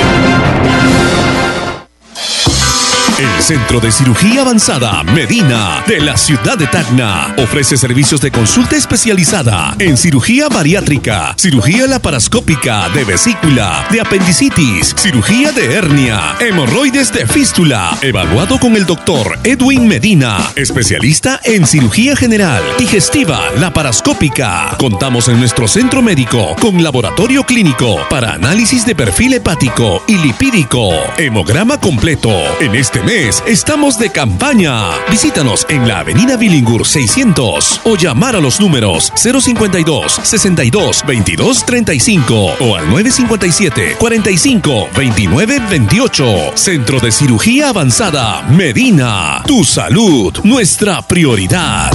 El 3.23 3.41
Centro 3.41 3.79
de 3.79 3.89
Cirugía 3.89 4.41
Avanzada 4.41 5.01
Medina 5.03 5.81
de 5.88 6.01
la 6.01 6.17
ciudad 6.17 6.57
de 6.57 6.67
Tacna 6.67 7.33
ofrece 7.38 7.77
servicios 7.77 8.19
de 8.19 8.31
consulta 8.31 8.75
especializada 8.75 9.73
en 9.79 9.95
cirugía 9.95 10.49
bariátrica, 10.49 11.33
cirugía 11.38 11.88
laparoscópica 11.88 12.89
de 12.89 13.05
vesícula, 13.05 13.88
de 13.89 14.01
apendicitis, 14.01 14.93
cirugía 14.97 15.53
de 15.53 15.73
hernia, 15.73 16.36
hemorroides 16.41 17.13
de 17.13 17.25
fístula, 17.25 17.97
evaluado 18.01 18.59
con 18.59 18.75
el 18.75 18.86
doctor 18.86 19.39
Edwin 19.45 19.88
Medina, 19.88 20.51
especialista 20.57 21.39
en 21.45 21.65
cirugía 21.65 22.17
general, 22.17 22.62
digestiva, 22.77 23.39
laparoscópica. 23.57 24.75
Contamos 24.77 25.29
en 25.29 25.39
nuestro 25.39 25.69
centro 25.69 26.01
médico 26.01 26.57
con 26.59 26.83
laboratorio 26.83 27.45
clínico 27.45 28.05
para 28.09 28.33
análisis 28.33 28.86
de 28.86 28.95
perfil 28.95 29.36
hepático 29.36 30.03
y 30.07 30.17
lipídico, 30.17 30.89
hemograma 31.17 31.79
completo. 31.79 32.33
En 32.59 32.75
este 32.75 33.01
mes 33.01 33.12
Limones, 33.13 33.43
estamos 33.45 33.99
de 33.99 34.10
campaña. 34.12 34.91
Visítanos 35.10 35.65
en 35.69 35.88
la 35.88 35.99
Avenida 35.99 36.36
Billingur 36.36 36.86
600 36.86 37.82
o 37.84 37.95
llamar 37.95 38.36
a 38.36 38.39
los 38.39 38.60
números 38.60 39.12
052 39.15 40.19
62 40.23 41.04
22 41.06 41.65
35 41.65 42.56
o 42.60 42.76
al 42.76 42.89
957 42.89 43.95
45 43.99 44.89
29 44.95 45.60
28. 45.69 46.52
Centro 46.56 46.99
de 46.99 47.12
Cirugía 47.12 47.69
Avanzada 47.69 48.41
Medina. 48.49 49.43
Tu 49.45 49.63
salud, 49.63 50.38
nuestra 50.43 51.02
prioridad. 51.02 51.91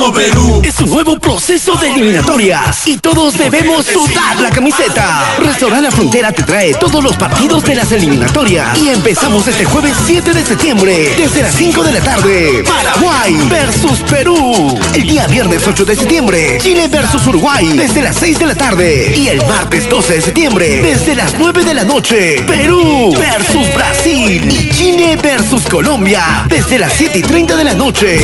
¡Vamos 0.00 0.16
Perú! 0.16 0.62
Es 0.64 0.78
un 0.78 0.90
nuevo 0.90 1.18
proceso 1.18 1.74
de 1.74 1.88
eliminatorias 1.88 2.86
y 2.86 2.98
todos 2.98 3.36
debemos 3.36 3.84
sudar 3.84 4.38
la 4.38 4.48
camiseta. 4.48 5.24
Restaurant 5.40 5.82
La 5.82 5.90
Frontera 5.90 6.30
te 6.30 6.44
trae 6.44 6.72
todos 6.74 7.02
los 7.02 7.16
partidos 7.16 7.64
de 7.64 7.74
las 7.74 7.90
eliminatorias 7.90 8.78
y 8.78 8.90
empezamos 8.90 9.48
este 9.48 9.64
jueves 9.64 9.96
7 10.06 10.32
de 10.34 10.44
septiembre 10.44 11.14
desde 11.16 11.42
las 11.42 11.52
5 11.52 11.82
de 11.82 11.92
la 11.92 12.00
tarde. 12.00 12.64
Paraguay 12.64 13.40
versus 13.50 13.98
Perú. 14.08 14.78
El 14.94 15.02
día 15.02 15.26
viernes 15.26 15.66
8 15.66 15.84
de 15.84 15.96
septiembre 15.96 16.58
Chile 16.62 16.86
versus 16.86 17.26
Uruguay 17.26 17.66
desde 17.76 18.00
las 18.00 18.14
6 18.18 18.38
de 18.38 18.46
la 18.46 18.54
tarde 18.54 19.16
y 19.16 19.26
el 19.26 19.44
martes 19.46 19.90
12 19.90 20.12
de 20.12 20.22
septiembre 20.22 20.80
desde 20.80 21.16
las 21.16 21.34
9 21.36 21.64
de 21.64 21.74
la 21.74 21.82
noche 21.82 22.44
Perú 22.46 23.12
versus 23.18 23.74
Brasil 23.74 24.48
y 24.48 24.70
Chile 24.70 25.18
versus 25.20 25.62
Colombia 25.62 26.44
desde 26.48 26.78
las 26.78 26.92
7 26.92 27.18
y 27.18 27.22
30 27.22 27.56
de 27.56 27.64
la 27.64 27.74
noche. 27.74 28.20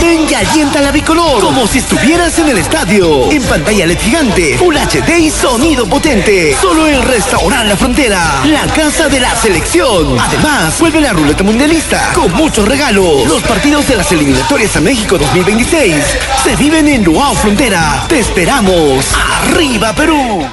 Ven 0.00 0.26
y 0.28 0.34
alienta 0.34 0.79
la 0.82 0.90
bicolor 0.90 1.40
como 1.40 1.66
si 1.66 1.78
estuvieras 1.78 2.38
en 2.38 2.48
el 2.48 2.58
estadio. 2.58 3.30
En 3.30 3.42
pantalla 3.42 3.86
LED 3.86 3.98
gigante, 3.98 4.58
Full 4.58 4.76
HD 4.76 5.18
y 5.18 5.30
sonido 5.30 5.86
potente. 5.86 6.56
Solo 6.60 6.86
en 6.86 7.02
Restaurant 7.02 7.68
La 7.68 7.76
Frontera, 7.76 8.42
la 8.44 8.66
casa 8.72 9.08
de 9.08 9.20
la 9.20 9.34
selección. 9.36 10.18
Además, 10.18 10.78
vuelve 10.78 11.00
la 11.00 11.12
ruleta 11.12 11.42
mundialista 11.42 12.12
con 12.14 12.32
muchos 12.34 12.66
regalos. 12.66 13.26
Los 13.26 13.42
partidos 13.42 13.88
de 13.88 13.96
las 13.96 14.10
eliminatorias 14.12 14.76
a 14.76 14.80
México 14.80 15.18
2026 15.18 15.96
se 16.42 16.56
viven 16.56 16.88
en 16.88 17.04
Luau 17.04 17.34
Frontera. 17.34 18.04
Te 18.08 18.20
esperamos. 18.20 19.06
¡Arriba 19.42 19.92
Perú! 19.94 20.46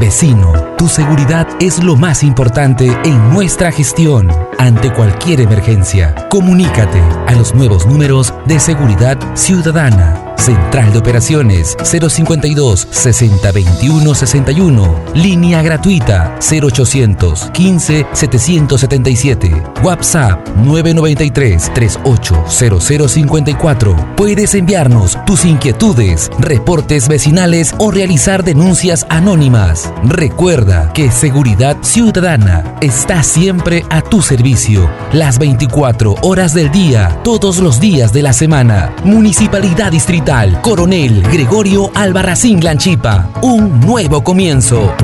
Vecino, 0.00 0.52
tu 0.82 0.88
seguridad 0.88 1.46
es 1.60 1.80
lo 1.80 1.94
más 1.94 2.24
importante 2.24 2.90
en 3.04 3.32
nuestra 3.32 3.70
gestión. 3.70 4.28
Ante 4.58 4.92
cualquier 4.92 5.40
emergencia, 5.40 6.12
comunícate 6.28 7.00
a 7.28 7.36
los 7.36 7.54
nuevos 7.54 7.86
números 7.86 8.34
de 8.46 8.58
seguridad 8.58 9.16
ciudadana. 9.36 10.31
Central 10.42 10.92
de 10.92 10.98
Operaciones 10.98 11.76
052 11.84 12.88
6021 12.90 14.12
61. 14.12 14.96
Línea 15.14 15.62
gratuita 15.62 16.36
0800 16.40 17.50
15 17.52 18.06
777. 18.12 19.62
WhatsApp 19.84 20.44
993 20.56 21.70
380054. 21.72 24.16
Puedes 24.16 24.56
enviarnos 24.56 25.16
tus 25.26 25.44
inquietudes, 25.44 26.28
reportes 26.40 27.06
vecinales 27.06 27.72
o 27.78 27.92
realizar 27.92 28.42
denuncias 28.42 29.06
anónimas. 29.10 29.92
Recuerda 30.02 30.92
que 30.92 31.12
Seguridad 31.12 31.76
Ciudadana 31.82 32.64
está 32.80 33.22
siempre 33.22 33.84
a 33.90 34.02
tu 34.02 34.22
servicio, 34.22 34.90
las 35.12 35.38
24 35.38 36.16
horas 36.22 36.52
del 36.52 36.72
día, 36.72 37.20
todos 37.22 37.58
los 37.58 37.78
días 37.78 38.12
de 38.12 38.22
la 38.22 38.32
semana. 38.32 38.92
Municipalidad 39.04 39.92
Distrital 39.92 40.31
Coronel 40.62 41.22
Gregorio 41.30 41.92
Albarracín 41.94 42.64
Lanchipa. 42.64 43.28
Un 43.42 43.80
nuevo 43.80 44.24
comienzo. 44.24 44.94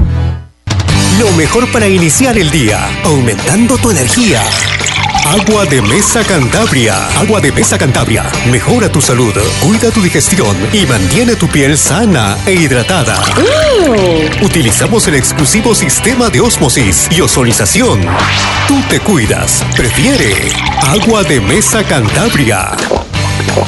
Lo 1.20 1.30
mejor 1.32 1.70
para 1.70 1.86
iniciar 1.86 2.38
el 2.38 2.50
día, 2.50 2.88
aumentando 3.04 3.76
tu 3.76 3.90
energía. 3.90 4.40
Agua 5.26 5.66
de 5.66 5.82
Mesa 5.82 6.24
Cantabria. 6.24 7.08
Agua 7.18 7.42
de 7.42 7.52
Mesa 7.52 7.76
Cantabria. 7.76 8.24
Mejora 8.50 8.90
tu 8.90 9.02
salud, 9.02 9.34
cuida 9.60 9.90
tu 9.90 10.00
digestión 10.00 10.56
y 10.72 10.86
mantiene 10.86 11.36
tu 11.36 11.46
piel 11.46 11.76
sana 11.76 12.38
e 12.46 12.54
hidratada. 12.54 13.22
Utilizamos 14.40 15.08
el 15.08 15.16
exclusivo 15.16 15.74
sistema 15.74 16.30
de 16.30 16.40
osmosis 16.40 17.06
y 17.10 17.20
ozonización. 17.20 18.00
Tú 18.66 18.80
te 18.88 18.98
cuidas. 19.00 19.62
Prefiere 19.76 20.32
Agua 20.86 21.22
de 21.22 21.38
Mesa 21.38 21.84
Cantabria. 21.84 22.70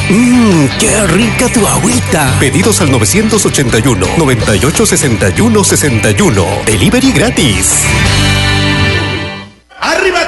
Mmm, 0.09 0.69
qué 0.79 1.07
rica 1.07 1.49
tu 1.53 1.67
agüita. 1.67 2.37
Pedidos 2.39 2.81
al 2.81 2.91
981 2.91 4.07
98 4.17 4.87
61 4.87 5.65
61. 5.65 6.47
Delivery 6.67 7.13
gratis. 7.13 7.85
¡Arriba! 9.81 10.20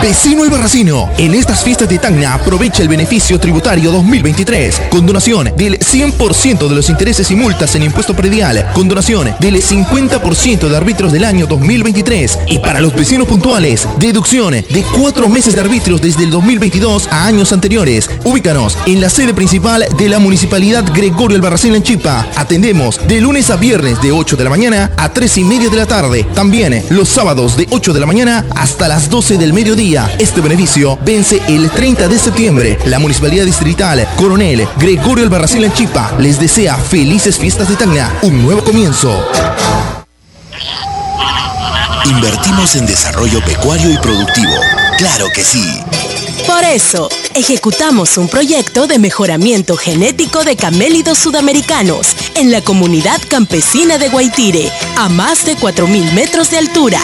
Vecino 0.00 0.44
Albarracino, 0.44 1.10
en 1.18 1.34
estas 1.34 1.64
fiestas 1.64 1.88
de 1.88 1.98
Tacna 1.98 2.34
aprovecha 2.34 2.82
el 2.82 2.88
beneficio 2.88 3.40
tributario 3.40 3.90
2023. 3.90 4.82
Condonación 4.90 5.52
del 5.56 5.78
100% 5.78 6.68
de 6.68 6.74
los 6.74 6.88
intereses 6.88 7.28
y 7.32 7.34
multas 7.34 7.74
en 7.74 7.82
impuesto 7.82 8.14
predial. 8.14 8.70
Condonación 8.74 9.34
del 9.40 9.60
50% 9.60 10.68
de 10.68 10.76
árbitros 10.76 11.10
del 11.12 11.24
año 11.24 11.46
2023. 11.46 12.38
Y 12.46 12.58
para 12.60 12.80
los 12.80 12.94
vecinos 12.94 13.26
puntuales, 13.26 13.88
deducción 13.98 14.52
de 14.52 14.84
cuatro 14.96 15.28
meses 15.28 15.56
de 15.56 15.62
arbitrios 15.62 16.00
desde 16.00 16.24
el 16.24 16.30
2022 16.30 17.08
a 17.08 17.26
años 17.26 17.52
anteriores. 17.52 18.08
Ubícanos 18.24 18.78
en 18.86 19.00
la 19.00 19.10
sede 19.10 19.34
principal 19.34 19.84
de 19.98 20.08
la 20.08 20.20
Municipalidad 20.20 20.84
Gregorio 20.94 21.36
Albarracín 21.36 21.74
en 21.74 21.82
Chipa. 21.82 22.26
Atendemos 22.36 23.00
de 23.08 23.20
lunes 23.20 23.50
a 23.50 23.56
viernes 23.56 24.00
de 24.00 24.12
8 24.12 24.36
de 24.36 24.44
la 24.44 24.50
mañana 24.50 24.92
a 24.96 25.12
3 25.12 25.38
y 25.38 25.44
media 25.44 25.68
de 25.68 25.76
la 25.76 25.86
tarde. 25.86 26.24
También 26.34 26.84
los 26.90 27.08
sábados 27.08 27.56
de 27.56 27.66
8 27.70 27.92
de 27.92 28.00
la 28.00 28.06
mañana 28.06 28.46
hasta 28.54 28.86
las 28.86 29.10
12 29.10 29.38
del 29.38 29.52
mediodía. 29.52 29.87
Este 29.88 30.42
beneficio 30.42 30.98
vence 31.02 31.40
el 31.48 31.70
30 31.70 32.08
de 32.08 32.18
septiembre. 32.18 32.78
La 32.84 32.98
Municipalidad 32.98 33.46
Distrital 33.46 34.06
Coronel 34.16 34.68
Gregorio 34.76 35.24
Albarracín 35.24 35.64
en 35.64 35.72
Chipa 35.72 36.12
les 36.18 36.38
desea 36.38 36.76
felices 36.76 37.38
fiestas 37.38 37.70
de 37.70 37.76
Tacna. 37.76 38.12
Un 38.20 38.42
nuevo 38.42 38.62
comienzo. 38.62 39.26
Invertimos 42.04 42.76
en 42.76 42.84
desarrollo 42.84 43.42
pecuario 43.42 43.90
y 43.90 43.96
productivo. 43.96 44.52
Claro 44.98 45.28
que 45.34 45.42
sí. 45.42 45.80
Por 46.46 46.64
eso, 46.64 47.08
ejecutamos 47.34 48.18
un 48.18 48.28
proyecto 48.28 48.86
de 48.86 48.98
mejoramiento 48.98 49.76
genético 49.76 50.44
de 50.44 50.56
camélidos 50.56 51.18
sudamericanos 51.18 52.14
en 52.38 52.52
la 52.52 52.62
comunidad 52.62 53.20
campesina 53.28 53.98
de 53.98 54.08
Guaitire, 54.08 54.70
a 54.96 55.08
más 55.08 55.44
de 55.44 55.56
4.000 55.56 56.12
metros 56.12 56.50
de 56.50 56.58
altura. 56.58 57.00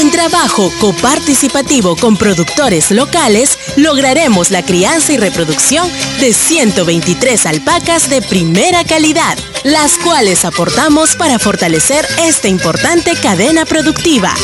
En 0.00 0.10
trabajo 0.10 0.72
coparticipativo 0.80 1.96
con 1.96 2.16
productores 2.16 2.90
locales, 2.90 3.58
lograremos 3.76 4.50
la 4.50 4.64
crianza 4.64 5.12
y 5.12 5.18
reproducción 5.18 5.86
de 6.18 6.32
123 6.32 7.46
alpacas 7.46 8.08
de 8.08 8.22
primera 8.22 8.84
calidad, 8.84 9.36
las 9.64 9.98
cuales 9.98 10.46
aportamos 10.46 11.14
para 11.14 11.38
fortalecer 11.38 12.06
esta 12.18 12.48
importante 12.48 13.14
cadena 13.16 13.66
productiva. 13.66 14.34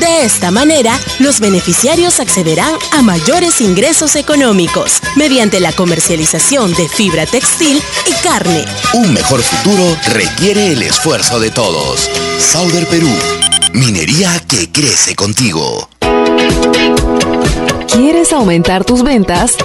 De 0.00 0.24
esta 0.24 0.50
manera, 0.50 0.98
los 1.18 1.40
beneficiarios 1.40 2.20
accederán 2.20 2.74
a 2.92 3.02
mayores 3.02 3.60
ingresos 3.60 4.14
económicos 4.16 5.00
mediante 5.16 5.58
la 5.60 5.72
comercialización 5.72 6.72
de 6.74 6.88
fibra 6.88 7.26
textil 7.26 7.82
y 8.06 8.12
carne. 8.22 8.64
Un 8.94 9.12
mejor 9.12 9.42
futuro 9.42 9.96
requiere 10.06 10.72
el 10.72 10.82
esfuerzo 10.82 11.40
de 11.40 11.50
todos. 11.50 12.08
Sauder 12.38 12.86
Perú. 12.86 13.10
Minería 13.72 14.40
que 14.46 14.70
crece 14.70 15.14
contigo. 15.16 15.88
¿Quieres 17.92 18.32
aumentar 18.32 18.84
tus 18.84 19.02
ventas? 19.02 19.56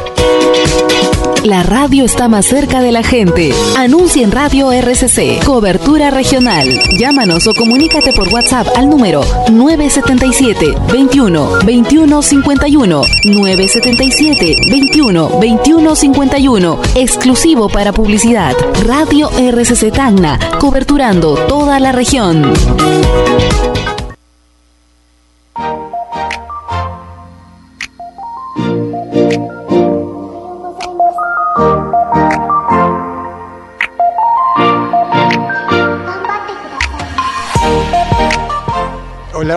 La 1.44 1.62
radio 1.62 2.06
está 2.06 2.30
más 2.30 2.46
cerca 2.46 2.82
de 2.82 2.94
la 2.94 3.04
gente. 3.04 3.52
Anuncia 3.78 4.24
en 4.24 4.32
Radio 4.32 4.72
RCC. 4.72 5.44
Cobertura 5.46 6.10
regional. 6.10 6.70
Llámanos 6.98 7.48
o 7.48 7.54
comunícate 7.54 8.14
por 8.14 8.30
WhatsApp 8.30 8.68
al 8.78 8.90
número 8.90 9.22
977 9.52 10.74
21 10.94 11.60
21 11.66 12.22
51 12.22 13.02
977 13.26 14.56
21 14.72 15.40
21 15.40 15.96
51. 15.96 16.82
Exclusivo 16.96 17.68
para 17.68 17.92
publicidad. 17.92 18.56
Radio 18.86 19.30
RCC 19.30 19.92
Tacna. 19.92 20.40
Coberturando 20.60 21.36
toda 21.48 21.82
la 21.82 21.92
región. 21.92 22.54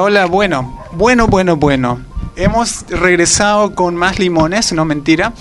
Hola, 0.08 0.26
bueno, 0.26 0.86
bueno, 0.92 1.26
bueno, 1.26 1.56
bueno. 1.56 2.00
Hemos 2.36 2.86
regresado 2.88 3.74
con 3.74 3.96
más 3.96 4.20
limones, 4.20 4.72
no 4.72 4.84
mentira. 4.84 5.32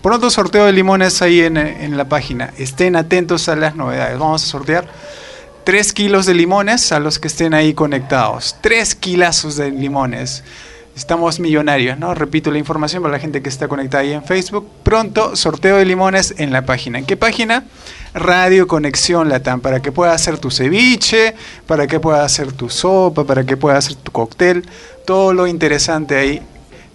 Pronto 0.00 0.30
sorteo 0.30 0.64
de 0.64 0.72
limones 0.72 1.20
ahí 1.20 1.42
en, 1.42 1.58
en 1.58 1.98
la 1.98 2.08
página. 2.08 2.50
Estén 2.56 2.96
atentos 2.96 3.50
a 3.50 3.56
las 3.56 3.76
novedades. 3.76 4.18
Vamos 4.18 4.42
a 4.42 4.46
sortear 4.46 4.88
3 5.64 5.92
kilos 5.92 6.24
de 6.24 6.32
limones 6.32 6.92
a 6.92 6.98
los 6.98 7.18
que 7.18 7.28
estén 7.28 7.52
ahí 7.52 7.74
conectados. 7.74 8.56
3 8.62 8.94
kilazos 8.94 9.56
de 9.56 9.70
limones. 9.70 10.44
Estamos 10.96 11.40
millonarios, 11.40 11.98
¿no? 11.98 12.14
Repito 12.14 12.50
la 12.50 12.56
información 12.58 13.02
para 13.02 13.12
la 13.12 13.18
gente 13.18 13.42
que 13.42 13.50
está 13.50 13.68
conectada 13.68 14.02
ahí 14.02 14.12
en 14.14 14.24
Facebook. 14.24 14.66
Pronto, 14.82 15.36
sorteo 15.36 15.76
de 15.76 15.84
limones 15.84 16.34
en 16.38 16.52
la 16.52 16.64
página. 16.64 16.98
¿En 16.98 17.04
qué 17.04 17.18
página? 17.18 17.64
Radio 18.14 18.66
Conexión 18.66 19.28
Latam, 19.28 19.60
para 19.60 19.82
que 19.82 19.92
puedas 19.92 20.14
hacer 20.14 20.38
tu 20.38 20.50
ceviche, 20.50 21.34
para 21.66 21.86
que 21.86 22.00
puedas 22.00 22.24
hacer 22.24 22.50
tu 22.52 22.70
sopa, 22.70 23.24
para 23.24 23.44
que 23.44 23.58
puedas 23.58 23.84
hacer 23.84 23.98
tu 23.98 24.10
cóctel. 24.10 24.64
Todo 25.04 25.34
lo 25.34 25.46
interesante 25.46 26.16
ahí. 26.16 26.40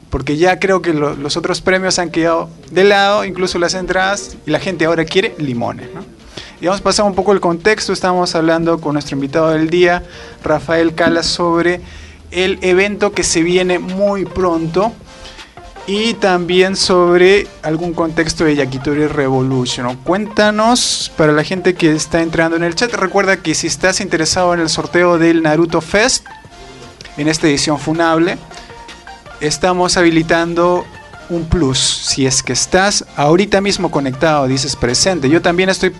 Porque 0.10 0.36
ya 0.36 0.58
creo 0.60 0.82
que 0.82 0.94
lo- 0.94 1.16
los 1.16 1.38
otros 1.38 1.62
premios 1.62 2.00
han 2.00 2.10
quedado 2.10 2.50
de 2.72 2.84
lado, 2.84 3.24
incluso 3.24 3.60
las 3.60 3.76
entradas, 3.76 4.36
y 4.48 4.50
la 4.52 4.60
gente 4.60 4.86
ahora 4.86 5.06
quiere 5.06 5.36
limones, 5.38 5.90
¿no? 5.94 6.04
Y 6.60 6.66
vamos 6.66 6.82
a 6.82 6.84
pasar 6.84 7.06
un 7.06 7.14
poco 7.14 7.34
el 7.34 7.40
contexto. 7.40 7.94
Estamos 7.94 8.34
hablando 8.34 8.82
con 8.82 8.94
nuestro 8.94 9.16
invitado 9.16 9.52
del 9.52 9.70
día, 9.70 10.04
Rafael 10.44 10.96
Calas, 10.96 11.28
sobre 11.28 11.82
el 12.32 12.60
evento 12.62 13.12
que 13.12 13.24
se 13.24 13.44
viene 13.44 13.80
muy 13.80 14.26
pronto 14.26 14.94
y 15.88 16.14
también 16.16 16.76
sobre 16.76 17.48
algún 17.64 17.94
contexto 17.94 18.46
de 18.46 18.56
Yakitori 18.56 19.08
Revolution. 19.08 19.96
Cuéntanos 19.98 21.12
para 21.18 21.34
la 21.34 21.44
gente 21.44 21.74
que 21.74 21.92
está 21.92 22.22
entrando 22.22 22.56
en 22.56 22.64
el 22.64 22.76
chat. 22.76 22.94
Recuerda 22.94 23.38
que 23.38 23.56
si 23.56 23.68
estás 23.68 24.00
interesado 24.00 24.54
en 24.54 24.60
el 24.60 24.70
sorteo 24.70 25.18
del 25.18 25.42
Naruto 25.42 25.82
Fest, 25.82 26.26
en 27.18 27.28
esta 27.28 27.48
edición 27.48 27.78
funable, 27.78 28.38
estamos 29.42 29.98
habilitando 29.98 30.86
un 31.30 31.46
plus. 31.46 31.80
Si 31.80 32.26
es 32.26 32.44
que 32.44 32.54
estás 32.54 33.06
ahorita 33.16 33.60
mismo 33.62 33.92
conectado, 33.92 34.48
dices 34.48 34.76
presente. 34.76 35.30
Yo 35.30 35.42
también 35.42 35.70
estoy 35.70 35.94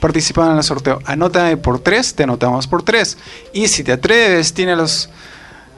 participando 0.00 0.52
en 0.52 0.58
el 0.58 0.64
sorteo. 0.64 1.00
Anótame 1.04 1.56
por 1.56 1.78
tres, 1.78 2.14
te 2.14 2.24
anotamos 2.24 2.66
por 2.66 2.82
tres. 2.82 3.16
Y 3.52 3.68
si 3.68 3.82
te 3.82 3.92
atreves, 3.92 4.52
tiene 4.52 4.76
los, 4.76 5.08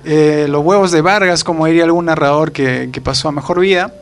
eh, 0.04 0.46
los 0.48 0.64
huevos 0.64 0.92
de 0.92 1.00
Vargas, 1.00 1.44
como 1.44 1.66
diría 1.66 1.84
algún 1.84 2.06
narrador 2.06 2.52
que, 2.52 3.00
pasó 3.02 3.28
a 3.28 3.32
mejor 3.32 3.60
vida. 3.60 3.94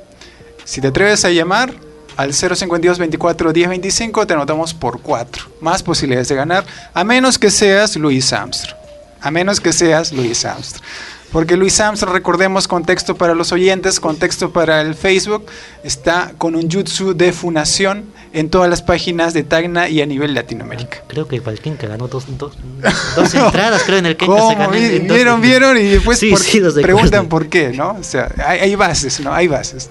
Si 0.64 0.80
te 0.80 0.88
atreves 0.88 1.24
a 1.24 1.30
llamar 1.30 1.74
al 2.16 2.32
052 2.34 2.98
24 2.98 3.52
10 3.52 3.68
25, 3.68 4.26
te 4.26 4.34
anotamos 4.34 4.74
por 4.74 5.00
4. 5.00 5.44
Más 5.60 5.82
posibilidades 5.82 6.28
de 6.28 6.34
ganar, 6.34 6.64
a 6.92 7.04
menos 7.04 7.38
que 7.38 7.50
seas 7.50 7.96
Luis 7.96 8.32
Armstrong. 8.32 8.76
A 9.20 9.30
menos 9.30 9.60
que 9.60 9.72
seas 9.72 10.12
Luis 10.12 10.44
Armstrong. 10.44 10.84
Porque 11.30 11.56
Luis 11.56 11.80
Armstrong, 11.80 12.12
recordemos, 12.12 12.68
contexto 12.68 13.16
para 13.16 13.34
los 13.34 13.52
oyentes, 13.52 14.00
contexto 14.00 14.52
para 14.52 14.82
el 14.82 14.94
Facebook, 14.94 15.46
está 15.82 16.32
con 16.36 16.54
un 16.54 16.70
jutsu 16.70 17.14
de 17.14 17.32
funación 17.32 18.04
en 18.34 18.48
todas 18.48 18.68
las 18.70 18.80
páginas 18.82 19.34
de 19.34 19.42
Tacna 19.42 19.88
y 19.88 20.00
a 20.00 20.06
nivel 20.06 20.34
Latinoamérica. 20.34 21.02
Creo 21.06 21.28
que 21.28 21.40
Valkenka 21.40 21.86
ganó 21.86 22.08
dos, 22.08 22.24
dos, 22.38 22.52
dos 23.16 23.34
entradas, 23.34 23.82
creo, 23.84 23.98
en 23.98 24.06
el 24.06 24.16
Kenka 24.16 24.48
se 24.48 24.54
ganó 24.54 24.74
en- 24.74 25.06
dos- 25.06 25.16
Vieron, 25.16 25.40
vieron 25.40 25.76
y 25.76 25.82
después 25.82 26.18
Sí, 26.18 26.30
por- 26.30 26.40
sí, 26.40 26.60
los 26.60 26.74
preguntan 26.74 27.28
por 27.28 27.48
qué, 27.48 27.70
¿no? 27.70 27.96
O 28.00 28.02
sea, 28.02 28.30
hay, 28.46 28.60
hay 28.60 28.74
bases, 28.74 29.20
¿no? 29.20 29.34
Hay 29.34 29.48
bases. 29.48 29.90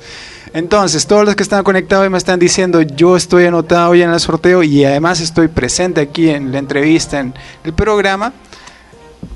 Entonces, 0.54 1.08
todos 1.08 1.24
los 1.26 1.36
que 1.36 1.44
están 1.44 1.64
conectados 1.64 2.06
y 2.06 2.10
me 2.10 2.18
están 2.18 2.38
diciendo, 2.40 2.82
yo 2.82 3.16
estoy 3.16 3.46
anotado 3.46 3.96
ya 3.96 4.04
en 4.06 4.12
el 4.12 4.20
sorteo 4.20 4.64
y 4.64 4.84
además 4.84 5.22
estoy 5.22 5.48
presente 5.48 6.02
aquí 6.02 6.30
en 6.30 6.52
la 6.52 6.58
entrevista, 6.60 7.20
en 7.22 7.34
el 7.64 7.74
programa, 7.74 8.34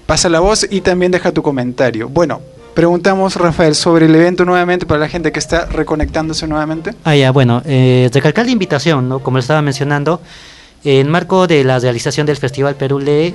pasa 0.06 0.28
la 0.30 0.40
voz 0.42 0.68
y 0.70 0.82
también 0.82 1.12
deja 1.12 1.32
tu 1.32 1.42
comentario. 1.42 2.10
Bueno, 2.10 2.42
preguntamos, 2.76 3.36
Rafael, 3.38 3.74
sobre 3.74 4.06
el 4.06 4.14
evento 4.14 4.46
nuevamente 4.46 4.86
para 4.86 5.00
la 5.00 5.10
gente 5.10 5.32
que 5.32 5.40
está 5.40 5.66
reconectándose 5.66 6.48
nuevamente. 6.48 6.94
Ah, 7.04 7.16
ya, 7.16 7.32
bueno, 7.32 7.64
eh, 7.66 8.10
recalcar 8.14 8.46
la 8.46 8.52
invitación, 8.52 9.10
¿no? 9.10 9.20
Como 9.20 9.40
estaba 9.40 9.64
mencionando, 9.64 10.22
en 10.84 11.10
marco 11.10 11.48
de 11.48 11.64
la 11.64 11.80
realización 11.80 12.28
del 12.28 12.38
Festival 12.38 12.76
Perú 12.76 13.00
Lee, 13.00 13.34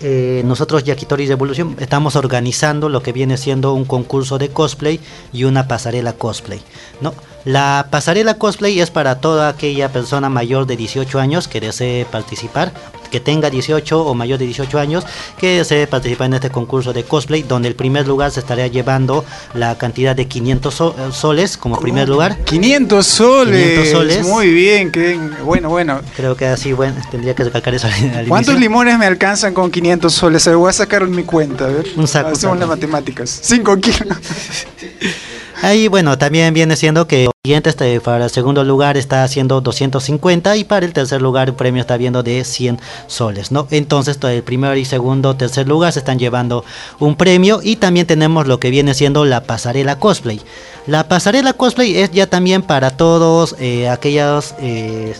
eh, 0.00 0.42
nosotros 0.44 0.84
Yakitori 0.84 1.26
Revolution 1.26 1.76
estamos 1.78 2.16
organizando 2.16 2.90
lo 2.90 3.02
que 3.02 3.12
viene 3.12 3.38
siendo 3.38 3.72
un 3.72 3.86
concurso 3.86 4.36
de 4.36 4.50
cosplay 4.50 5.00
y 5.32 5.44
una 5.44 5.68
pasarela 5.68 6.12
cosplay, 6.12 6.60
¿no? 7.00 7.14
La 7.46 7.86
pasarela 7.90 8.34
cosplay 8.34 8.80
es 8.80 8.90
para 8.90 9.20
toda 9.20 9.48
aquella 9.48 9.90
persona 9.90 10.28
mayor 10.28 10.66
de 10.66 10.76
18 10.76 11.18
años 11.18 11.48
que 11.48 11.60
desee 11.60 12.04
participar, 12.04 12.72
que 13.10 13.20
tenga 13.20 13.50
18 13.50 14.04
o 14.04 14.14
mayor 14.14 14.38
de 14.38 14.46
18 14.46 14.78
años, 14.78 15.04
que 15.38 15.58
desee 15.58 15.86
participar 15.86 16.26
en 16.26 16.34
este 16.34 16.50
concurso 16.50 16.92
de 16.92 17.04
cosplay, 17.04 17.42
donde 17.42 17.68
el 17.68 17.74
primer 17.74 18.06
lugar 18.06 18.30
se 18.30 18.40
estaría 18.40 18.66
llevando 18.66 19.24
la 19.54 19.76
cantidad 19.78 20.14
de 20.16 20.26
500 20.28 20.74
so- 20.74 20.94
eh, 20.98 21.12
soles 21.12 21.56
como 21.56 21.78
primer 21.80 22.08
lugar. 22.08 22.38
500 22.44 23.06
soles. 23.06 23.62
500 23.80 23.88
soles. 23.90 24.26
Muy 24.26 24.52
bien, 24.52 24.90
que 24.92 25.18
bueno, 25.44 25.68
bueno. 25.68 26.00
Creo 26.16 26.36
que 26.36 26.46
así, 26.46 26.72
bueno, 26.72 26.94
tendría 27.10 27.34
que 27.34 27.44
recalcar 27.44 27.74
eso 27.74 27.86
al- 27.86 28.26
¿Cuántos 28.28 28.54
inicio. 28.54 28.68
limones 28.70 28.98
me 28.98 29.06
alcanzan 29.06 29.54
con 29.54 29.70
500 29.70 30.12
soles? 30.12 30.44
Ver, 30.46 30.56
voy 30.56 30.70
a 30.70 30.72
sacar 30.72 31.02
en 31.02 31.10
mi 31.10 31.22
cuenta, 31.24 31.64
a 31.64 31.68
ver. 31.68 31.86
Un 31.96 32.06
saco, 32.08 32.28
Hacemos 32.30 32.58
las 32.58 32.68
matemáticas. 32.68 33.40
5 33.42 33.76
kilos. 33.78 34.16
Ahí, 35.62 35.88
bueno, 35.88 36.18
también 36.18 36.52
viene 36.52 36.76
siendo 36.76 37.06
que 37.06 37.28
siguiente 37.46 38.00
para 38.00 38.24
el 38.24 38.30
segundo 38.30 38.64
lugar 38.64 38.96
está 38.96 39.22
haciendo 39.22 39.60
250 39.60 40.56
y 40.56 40.64
para 40.64 40.84
el 40.84 40.92
tercer 40.92 41.22
lugar 41.22 41.48
el 41.48 41.54
premio 41.54 41.80
está 41.80 41.96
viendo 41.96 42.24
de 42.24 42.42
100 42.42 42.80
soles, 43.06 43.52
¿no? 43.52 43.68
Entonces, 43.70 44.18
el 44.24 44.42
primer 44.42 44.76
y 44.78 44.84
segundo, 44.84 45.36
tercer 45.36 45.68
lugar 45.68 45.92
se 45.92 46.00
están 46.00 46.18
llevando 46.18 46.64
un 46.98 47.14
premio 47.14 47.60
y 47.62 47.76
también 47.76 48.04
tenemos 48.04 48.48
lo 48.48 48.58
que 48.58 48.70
viene 48.70 48.94
siendo 48.94 49.24
la 49.24 49.44
pasarela 49.44 50.00
cosplay. 50.00 50.40
La 50.88 51.08
pasarela 51.08 51.52
cosplay 51.52 51.98
es 51.98 52.10
ya 52.10 52.26
también 52.28 52.62
para 52.62 52.90
todos 52.90 53.56
eh, 53.58 53.88
aquellas 53.88 54.54
eh, 54.60 55.14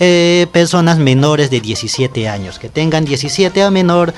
eh, 0.00 0.46
personas 0.52 0.98
menores 0.98 1.50
de 1.50 1.60
17 1.60 2.28
años, 2.28 2.58
que 2.58 2.68
tengan 2.68 3.04
17 3.04 3.62
a 3.62 3.70
menor 3.70 4.14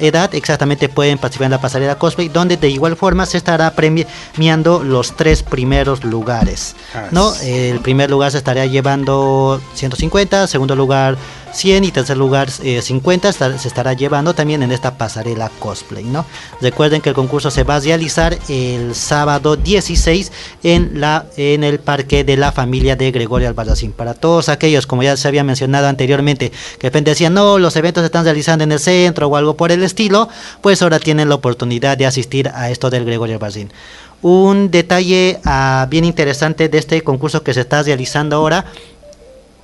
edad, 0.00 0.34
exactamente 0.34 0.90
pueden 0.90 1.16
participar 1.16 1.46
en 1.46 1.52
la 1.52 1.60
pasarela 1.60 1.98
cosplay, 1.98 2.28
donde 2.28 2.58
de 2.58 2.68
igual 2.68 2.96
forma 2.96 3.24
se 3.24 3.38
estará 3.38 3.70
premiando 3.70 4.79
los 4.84 5.16
tres 5.16 5.42
primeros 5.42 6.04
lugares. 6.04 6.74
¿no? 7.10 7.32
El 7.42 7.80
primer 7.80 8.10
lugar 8.10 8.30
se 8.32 8.38
estaría 8.38 8.66
llevando 8.66 9.60
150, 9.74 10.46
segundo 10.46 10.76
lugar 10.76 11.16
100 11.52 11.82
y 11.82 11.90
tercer 11.90 12.16
lugar 12.16 12.48
eh, 12.62 12.80
50 12.80 13.28
estar- 13.28 13.58
se 13.58 13.66
estará 13.66 13.92
llevando 13.92 14.34
también 14.34 14.62
en 14.62 14.70
esta 14.70 14.96
pasarela 14.96 15.50
cosplay, 15.58 16.04
¿no? 16.04 16.24
Recuerden 16.60 17.00
que 17.00 17.08
el 17.08 17.14
concurso 17.16 17.50
se 17.50 17.64
va 17.64 17.74
a 17.76 17.80
realizar 17.80 18.38
el 18.48 18.94
sábado 18.94 19.56
16 19.56 20.30
en 20.62 21.00
la 21.00 21.26
en 21.36 21.64
el 21.64 21.80
parque 21.80 22.22
de 22.22 22.36
la 22.36 22.52
familia 22.52 22.94
de 22.94 23.10
Gregorio 23.10 23.48
Albarracín. 23.48 23.90
Para 23.90 24.14
todos 24.14 24.48
aquellos, 24.48 24.86
como 24.86 25.02
ya 25.02 25.16
se 25.16 25.26
había 25.26 25.42
mencionado 25.42 25.88
anteriormente, 25.88 26.50
que 26.50 26.56
de 26.82 26.88
repente 26.88 27.10
decían, 27.10 27.34
no, 27.34 27.58
los 27.58 27.74
eventos 27.74 28.02
se 28.02 28.06
están 28.06 28.24
realizando 28.24 28.62
en 28.62 28.70
el 28.70 28.78
centro 28.78 29.26
o 29.26 29.34
algo 29.34 29.56
por 29.56 29.72
el 29.72 29.82
estilo, 29.82 30.28
pues 30.60 30.82
ahora 30.82 31.00
tienen 31.00 31.28
la 31.28 31.34
oportunidad 31.34 31.98
de 31.98 32.06
asistir 32.06 32.48
a 32.54 32.70
esto 32.70 32.90
del 32.90 33.04
Gregorio 33.04 33.34
Albarracín. 33.36 33.72
Un 34.22 34.70
detalle 34.70 35.40
ah, 35.44 35.86
bien 35.88 36.04
interesante 36.04 36.68
de 36.68 36.78
este 36.78 37.02
concurso 37.02 37.42
que 37.42 37.54
se 37.54 37.60
está 37.60 37.82
realizando 37.82 38.36
ahora 38.36 38.66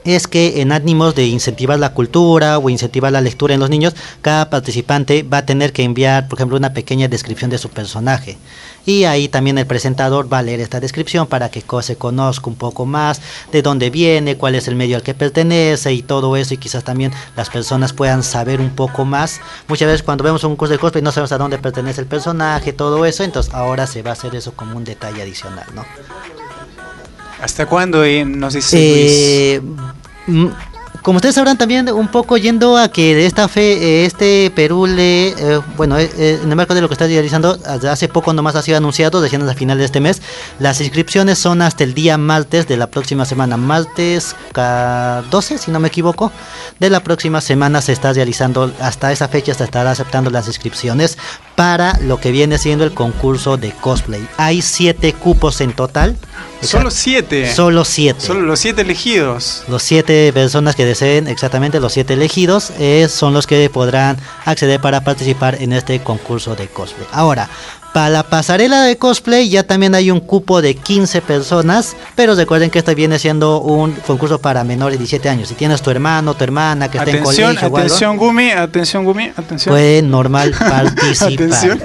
es 0.06 0.26
que 0.26 0.60
en 0.60 0.72
ánimos 0.72 1.14
de 1.14 1.26
incentivar 1.26 1.78
la 1.78 1.92
cultura 1.92 2.58
o 2.58 2.70
incentivar 2.70 3.12
la 3.12 3.20
lectura 3.20 3.54
en 3.54 3.60
los 3.60 3.70
niños, 3.70 3.94
cada 4.22 4.50
participante 4.50 5.24
va 5.24 5.38
a 5.38 5.46
tener 5.46 5.72
que 5.72 5.82
enviar, 5.82 6.28
por 6.28 6.38
ejemplo, 6.38 6.56
una 6.56 6.72
pequeña 6.72 7.08
descripción 7.08 7.50
de 7.50 7.58
su 7.58 7.70
personaje. 7.70 8.38
Y 8.86 9.02
ahí 9.02 9.26
también 9.26 9.58
el 9.58 9.66
presentador 9.66 10.32
va 10.32 10.38
a 10.38 10.42
leer 10.42 10.60
esta 10.60 10.78
descripción 10.78 11.26
para 11.26 11.50
que 11.50 11.64
se 11.82 11.96
conozca 11.96 12.48
un 12.48 12.54
poco 12.54 12.86
más 12.86 13.20
de 13.50 13.60
dónde 13.60 13.90
viene, 13.90 14.36
cuál 14.36 14.54
es 14.54 14.68
el 14.68 14.76
medio 14.76 14.96
al 14.96 15.02
que 15.02 15.12
pertenece 15.12 15.92
y 15.92 16.02
todo 16.02 16.36
eso. 16.36 16.54
Y 16.54 16.58
quizás 16.58 16.84
también 16.84 17.12
las 17.36 17.50
personas 17.50 17.92
puedan 17.92 18.22
saber 18.22 18.60
un 18.60 18.70
poco 18.70 19.04
más. 19.04 19.40
Muchas 19.66 19.88
veces 19.88 20.04
cuando 20.04 20.22
vemos 20.22 20.44
un 20.44 20.54
curso 20.54 20.72
de 20.72 20.78
cosplay 20.78 21.02
no 21.02 21.10
sabemos 21.10 21.32
a 21.32 21.38
dónde 21.38 21.58
pertenece 21.58 22.00
el 22.00 22.06
personaje, 22.06 22.72
todo 22.72 23.04
eso. 23.04 23.24
Entonces 23.24 23.52
ahora 23.52 23.88
se 23.88 24.02
va 24.02 24.10
a 24.10 24.12
hacer 24.12 24.36
eso 24.36 24.52
como 24.52 24.76
un 24.76 24.84
detalle 24.84 25.20
adicional, 25.20 25.66
¿no? 25.74 25.84
¿Hasta 27.42 27.66
cuándo 27.66 28.04
eh, 28.04 28.24
nos 28.24 28.54
dice 28.54 28.76
Eh, 28.78 29.60
como 31.02 31.18
ustedes 31.18 31.36
sabrán 31.36 31.56
también 31.56 31.88
un 31.92 32.08
poco 32.08 32.36
yendo 32.36 32.76
a 32.76 32.88
que 32.88 33.14
de 33.14 33.26
esta 33.26 33.46
fe, 33.46 33.74
eh, 33.74 34.06
este 34.06 34.50
Perú 34.56 34.86
le, 34.86 35.28
eh, 35.28 35.60
bueno, 35.76 35.96
eh, 35.98 36.10
eh, 36.18 36.40
en 36.42 36.50
el 36.50 36.56
marco 36.56 36.74
de 36.74 36.80
lo 36.80 36.88
que 36.88 36.94
está 36.94 37.06
realizando, 37.06 37.56
hace- 37.88 38.08
poco 38.08 38.32
nomás 38.32 38.56
ha 38.56 38.62
sido 38.62 38.76
anunciado, 38.76 39.20
decían 39.20 39.48
a 39.48 39.54
final 39.54 39.78
de 39.78 39.84
este 39.84 40.00
mes, 40.00 40.20
las 40.58 40.80
inscripciones 40.80 41.38
son 41.38 41.62
hasta 41.62 41.84
el 41.84 41.94
día 41.94 42.18
martes 42.18 42.66
de 42.66 42.76
la 42.76 42.88
próxima 42.88 43.24
semana, 43.24 43.56
martes 43.56 44.34
ca- 44.52 45.22
12, 45.30 45.58
si 45.58 45.70
no 45.70 45.78
me 45.78 45.86
equivoco, 45.88 46.32
de 46.80 46.90
la 46.90 46.98
próxima 47.04 47.40
semana 47.40 47.82
se 47.82 47.92
está 47.92 48.12
realizando, 48.12 48.72
hasta 48.80 49.12
esa 49.12 49.28
fecha 49.28 49.54
se 49.54 49.62
estará 49.62 49.92
aceptando 49.92 50.30
las 50.30 50.48
inscripciones 50.48 51.18
para 51.56 51.98
lo 52.00 52.20
que 52.20 52.30
viene 52.30 52.58
siendo 52.58 52.84
el 52.84 52.92
concurso 52.92 53.56
de 53.56 53.72
cosplay. 53.72 54.26
Hay 54.36 54.62
siete 54.62 55.12
cupos 55.14 55.60
en 55.60 55.72
total. 55.72 56.16
Solo 56.60 56.90
siete. 56.90 57.52
Solo 57.52 57.84
siete. 57.84 58.20
Solo 58.20 58.42
los 58.42 58.60
siete 58.60 58.82
elegidos. 58.82 59.64
Los 59.68 59.82
siete 59.82 60.32
personas 60.32 60.76
que 60.76 60.84
deseen, 60.84 61.28
exactamente 61.28 61.80
los 61.80 61.92
siete 61.92 62.14
elegidos, 62.14 62.70
eh, 62.78 63.08
son 63.08 63.32
los 63.32 63.46
que 63.46 63.68
podrán 63.70 64.18
acceder 64.44 64.80
para 64.80 65.02
participar 65.02 65.60
en 65.60 65.72
este 65.72 66.00
concurso 66.00 66.54
de 66.54 66.68
cosplay. 66.68 67.06
Ahora, 67.12 67.48
Para 67.96 68.10
la 68.10 68.24
pasarela 68.24 68.82
de 68.82 68.98
cosplay 68.98 69.48
ya 69.48 69.62
también 69.62 69.94
hay 69.94 70.10
un 70.10 70.20
cupo 70.20 70.60
de 70.60 70.74
15 70.74 71.22
personas, 71.22 71.96
pero 72.14 72.34
recuerden 72.34 72.68
que 72.68 72.80
esto 72.80 72.94
viene 72.94 73.18
siendo 73.18 73.62
un 73.62 73.92
concurso 73.92 74.38
para 74.38 74.64
menores 74.64 74.98
de 74.98 75.04
17 75.04 75.30
años. 75.30 75.48
Si 75.48 75.54
tienes 75.54 75.80
tu 75.80 75.90
hermano, 75.90 76.34
tu 76.34 76.44
hermana 76.44 76.90
que 76.90 76.98
está 76.98 77.08
en 77.08 77.20
Atención, 77.20 77.46
colegio 77.46 77.64
o 77.64 77.66
algo, 77.68 77.78
atención, 77.78 78.16
Gumi, 78.18 78.50
atención, 78.50 79.04
Gumi, 79.06 79.32
atención. 79.34 79.72
puede 79.72 80.02
normal 80.02 80.50
participar. 80.58 81.32
Atención. 81.32 81.80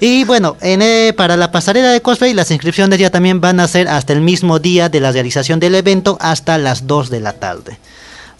Y 0.00 0.24
bueno, 0.24 0.58
en, 0.60 0.82
eh, 0.82 1.14
para 1.16 1.34
la 1.38 1.50
pasarela 1.50 1.92
de 1.92 2.02
cosplay 2.02 2.34
las 2.34 2.50
inscripciones 2.50 2.98
ya 2.98 3.08
también 3.08 3.40
van 3.40 3.58
a 3.60 3.68
ser 3.68 3.88
hasta 3.88 4.12
el 4.12 4.20
mismo 4.20 4.58
día 4.58 4.90
de 4.90 5.00
la 5.00 5.12
realización 5.12 5.60
del 5.60 5.76
evento 5.76 6.18
hasta 6.20 6.58
las 6.58 6.86
2 6.86 7.08
de 7.08 7.20
la 7.20 7.32
tarde. 7.32 7.78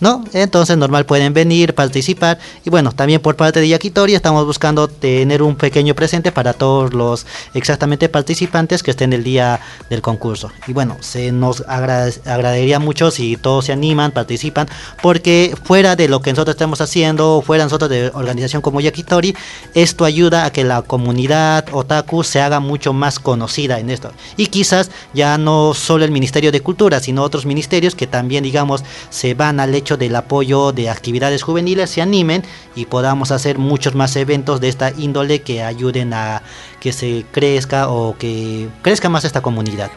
¿No? 0.01 0.23
Entonces 0.33 0.77
normal 0.77 1.07
pueden 1.07 1.35
venir, 1.35 1.75
participar 1.75 2.39
y 2.65 2.71
bueno, 2.71 2.93
también 2.93 3.21
por 3.21 3.35
parte 3.35 3.59
de 3.59 3.69
Yakitori 3.69 4.15
estamos 4.15 4.47
buscando 4.47 4.87
tener 4.87 5.43
un 5.43 5.57
pequeño 5.57 5.95
presente 5.97 6.31
para 6.31 6.53
todos 6.53 6.95
los 6.95 7.27
exactamente 7.53 8.09
participantes 8.09 8.85
que 8.85 8.93
estén 8.93 9.13
el 9.13 9.25
día 9.25 9.59
del 9.91 10.01
concurso. 10.01 10.53
Y 10.69 10.73
bueno, 10.73 10.97
se 11.01 11.33
nos 11.33 11.65
agra- 11.67 12.13
agradaría 12.27 12.79
mucho 12.79 13.11
si 13.11 13.37
todos 13.37 13.65
se 13.65 13.73
animan, 13.73 14.13
participan, 14.13 14.69
porque 15.03 15.57
fuera 15.65 15.97
de 15.97 16.07
lo 16.07 16.23
que 16.23 16.31
nosotros 16.31 16.55
estamos 16.55 16.81
haciendo, 16.81 17.43
fuera 17.45 17.65
nosotros 17.65 17.91
de 17.91 18.13
organización 18.15 18.63
como 18.63 18.81
Yakitori, 18.81 19.35
esto 19.75 20.05
ayuda 20.05 20.45
a 20.45 20.53
que 20.53 20.63
la 20.63 20.83
comunidad 20.83 21.67
otaku 21.73 22.23
se 22.23 22.41
haga 22.41 22.61
mucho 22.61 22.93
más 22.93 23.19
conocida 23.19 23.81
en 23.81 23.91
esto. 23.91 24.13
Y 24.37 24.47
quizás 24.47 24.93
ya 25.13 25.39
no 25.39 25.75
solo 25.75 26.05
el 26.05 26.13
Ministerio 26.13 26.53
de 26.53 26.61
Cultura, 26.61 27.01
sino 27.01 27.25
otros 27.25 27.47
ministerios 27.47 27.97
que 27.97 28.07
también, 28.07 28.45
digamos, 28.45 28.85
se 29.11 29.35
van 29.35 29.59
al 29.59 29.75
hecho 29.75 29.88
del 29.97 30.15
apoyo 30.17 30.73
de 30.73 30.91
actividades 30.91 31.43
juveniles, 31.43 31.91
se 31.91 32.03
animen 32.03 32.43
y 32.75 32.87
podamos 32.87 33.31
hacer 33.31 33.59
muchos 33.59 33.95
más 33.95 34.15
eventos 34.17 34.61
de 34.61 34.69
esta 34.69 34.91
índole 34.91 35.41
que 35.41 35.63
ayuden 35.63 36.13
a 36.13 36.43
que 36.81 36.93
se 36.93 37.25
crezca 37.33 37.89
o 37.89 38.17
que 38.19 38.69
crezca 38.83 39.09
más 39.09 39.25
esta 39.25 39.41
comunidad. 39.41 39.91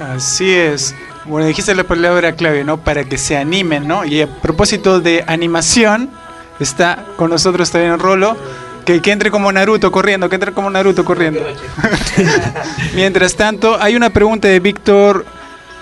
Así 0.00 0.50
es. 0.50 0.94
Bueno, 1.26 1.46
dijiste 1.46 1.74
la 1.74 1.84
palabra 1.84 2.32
clave, 2.32 2.64
¿no? 2.64 2.78
Para 2.78 3.04
que 3.04 3.18
se 3.18 3.36
animen, 3.36 3.86
¿no? 3.86 4.04
Y 4.04 4.22
a 4.22 4.26
propósito 4.26 5.00
de 5.00 5.22
animación, 5.26 6.10
está 6.58 7.04
con 7.16 7.30
nosotros 7.30 7.70
también 7.70 7.98
Rolo. 7.98 8.36
Que, 8.84 9.02
que 9.02 9.12
entre 9.12 9.30
como 9.30 9.52
Naruto 9.52 9.92
corriendo, 9.92 10.28
que 10.30 10.36
entre 10.36 10.52
como 10.52 10.70
Naruto 10.70 11.04
corriendo. 11.04 11.40
Mientras 12.94 13.36
tanto, 13.36 13.76
hay 13.78 13.94
una 13.94 14.08
pregunta 14.08 14.48
de 14.48 14.58
Víctor 14.58 15.26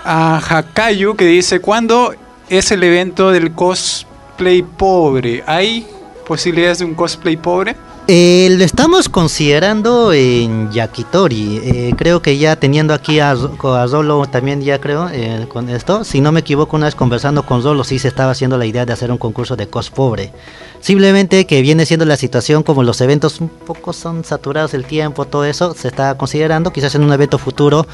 a 0.03 0.39
Hakayu 0.39 1.15
que 1.15 1.25
dice, 1.25 1.61
¿cuándo 1.61 2.13
es 2.49 2.71
el 2.71 2.83
evento 2.83 3.31
del 3.31 3.53
cosplay 3.53 4.63
pobre? 4.63 5.43
¿Hay 5.45 5.87
posibilidades 6.27 6.79
de 6.79 6.85
un 6.85 6.95
cosplay 6.95 7.37
pobre? 7.37 7.75
Eh, 8.11 8.55
lo 8.57 8.63
estamos 8.63 9.07
considerando 9.07 10.13
en 10.13 10.71
Yakitori. 10.71 11.61
Eh, 11.63 11.93
creo 11.95 12.23
que 12.23 12.39
ya 12.39 12.55
teniendo 12.55 12.95
aquí 12.95 13.19
a, 13.19 13.31
a 13.33 13.87
Zolo 13.87 14.25
también 14.25 14.61
ya 14.63 14.81
creo 14.81 15.09
eh, 15.11 15.45
con 15.47 15.69
esto. 15.69 16.03
Si 16.03 16.19
no 16.19 16.31
me 16.31 16.39
equivoco, 16.39 16.75
una 16.75 16.87
vez 16.87 16.95
conversando 16.95 17.45
con 17.45 17.61
Zolo 17.61 17.83
sí 17.83 17.99
se 17.99 18.07
estaba 18.07 18.31
haciendo 18.31 18.57
la 18.57 18.65
idea 18.65 18.83
de 18.87 18.93
hacer 18.93 19.11
un 19.11 19.19
concurso 19.19 19.55
de 19.55 19.67
cos 19.67 19.91
pobre. 19.91 20.33
Simplemente 20.81 21.45
que 21.45 21.61
viene 21.61 21.85
siendo 21.85 22.05
la 22.05 22.15
situación 22.15 22.63
como 22.63 22.83
los 22.83 23.01
eventos 23.01 23.41
un 23.41 23.49
poco 23.49 23.91
son 23.91 24.23
saturados 24.23 24.73
el 24.73 24.85
tiempo, 24.85 25.25
todo 25.25 25.43
eso 25.43 25.73
se 25.73 25.89
está 25.89 26.15
considerando. 26.17 26.71
Quizás 26.71 26.95
en 26.95 27.03
un 27.03 27.11
evento 27.11 27.37
futuro, 27.37 27.85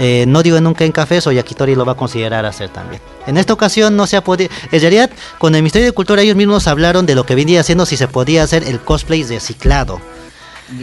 eh, 0.00 0.24
no 0.26 0.42
digo 0.42 0.60
nunca 0.60 0.84
en 0.84 0.92
cafés 0.92 1.26
o 1.26 1.32
Yakitori 1.32 1.76
lo 1.76 1.84
va 1.84 1.92
a 1.92 1.96
considerar 1.96 2.44
hacer 2.44 2.70
también. 2.70 3.00
En 3.26 3.36
esta 3.36 3.52
ocasión 3.52 3.96
no 3.96 4.06
se 4.06 4.16
ha 4.16 4.24
podido. 4.24 4.50
En 4.72 4.80
realidad, 4.80 5.10
con 5.38 5.54
el 5.54 5.62
Ministerio 5.62 5.86
de 5.86 5.92
Cultura 5.92 6.22
ellos 6.22 6.36
mismos 6.36 6.66
hablaron 6.66 7.06
de 7.06 7.14
lo 7.14 7.24
que 7.24 7.36
venía 7.36 7.60
haciendo 7.60 7.86
si 7.86 7.96
se 7.96 8.08
podía 8.08 8.42
hacer 8.42 8.64
el 8.64 8.80
cosplay 8.80 9.22
reciclado. 9.22 10.00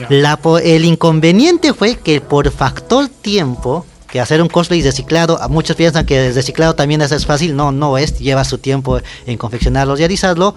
La 0.10 0.40
el 0.64 0.86
inconveniente 0.86 1.74
fue 1.74 1.98
que 1.98 2.22
por 2.22 2.50
factor 2.52 3.10
tiempo, 3.10 3.86
que 4.08 4.22
hacer 4.22 4.42
un 4.42 4.48
cosplay 4.48 4.82
reciclado, 4.82 5.40
muchos 5.50 5.76
piensan 5.76 6.06
que 6.06 6.28
el 6.28 6.36
reciclado 6.36 6.76
también 6.76 7.02
es, 7.02 7.12
es 7.12 7.26
fácil, 7.26 7.56
no, 7.56 7.72
no 7.72 7.98
es, 7.98 8.20
lleva 8.20 8.44
su 8.46 8.58
tiempo 8.60 9.00
en 9.26 9.38
confeccionarlo 9.38 9.96
y 9.96 9.98
realizarlo, 9.98 10.56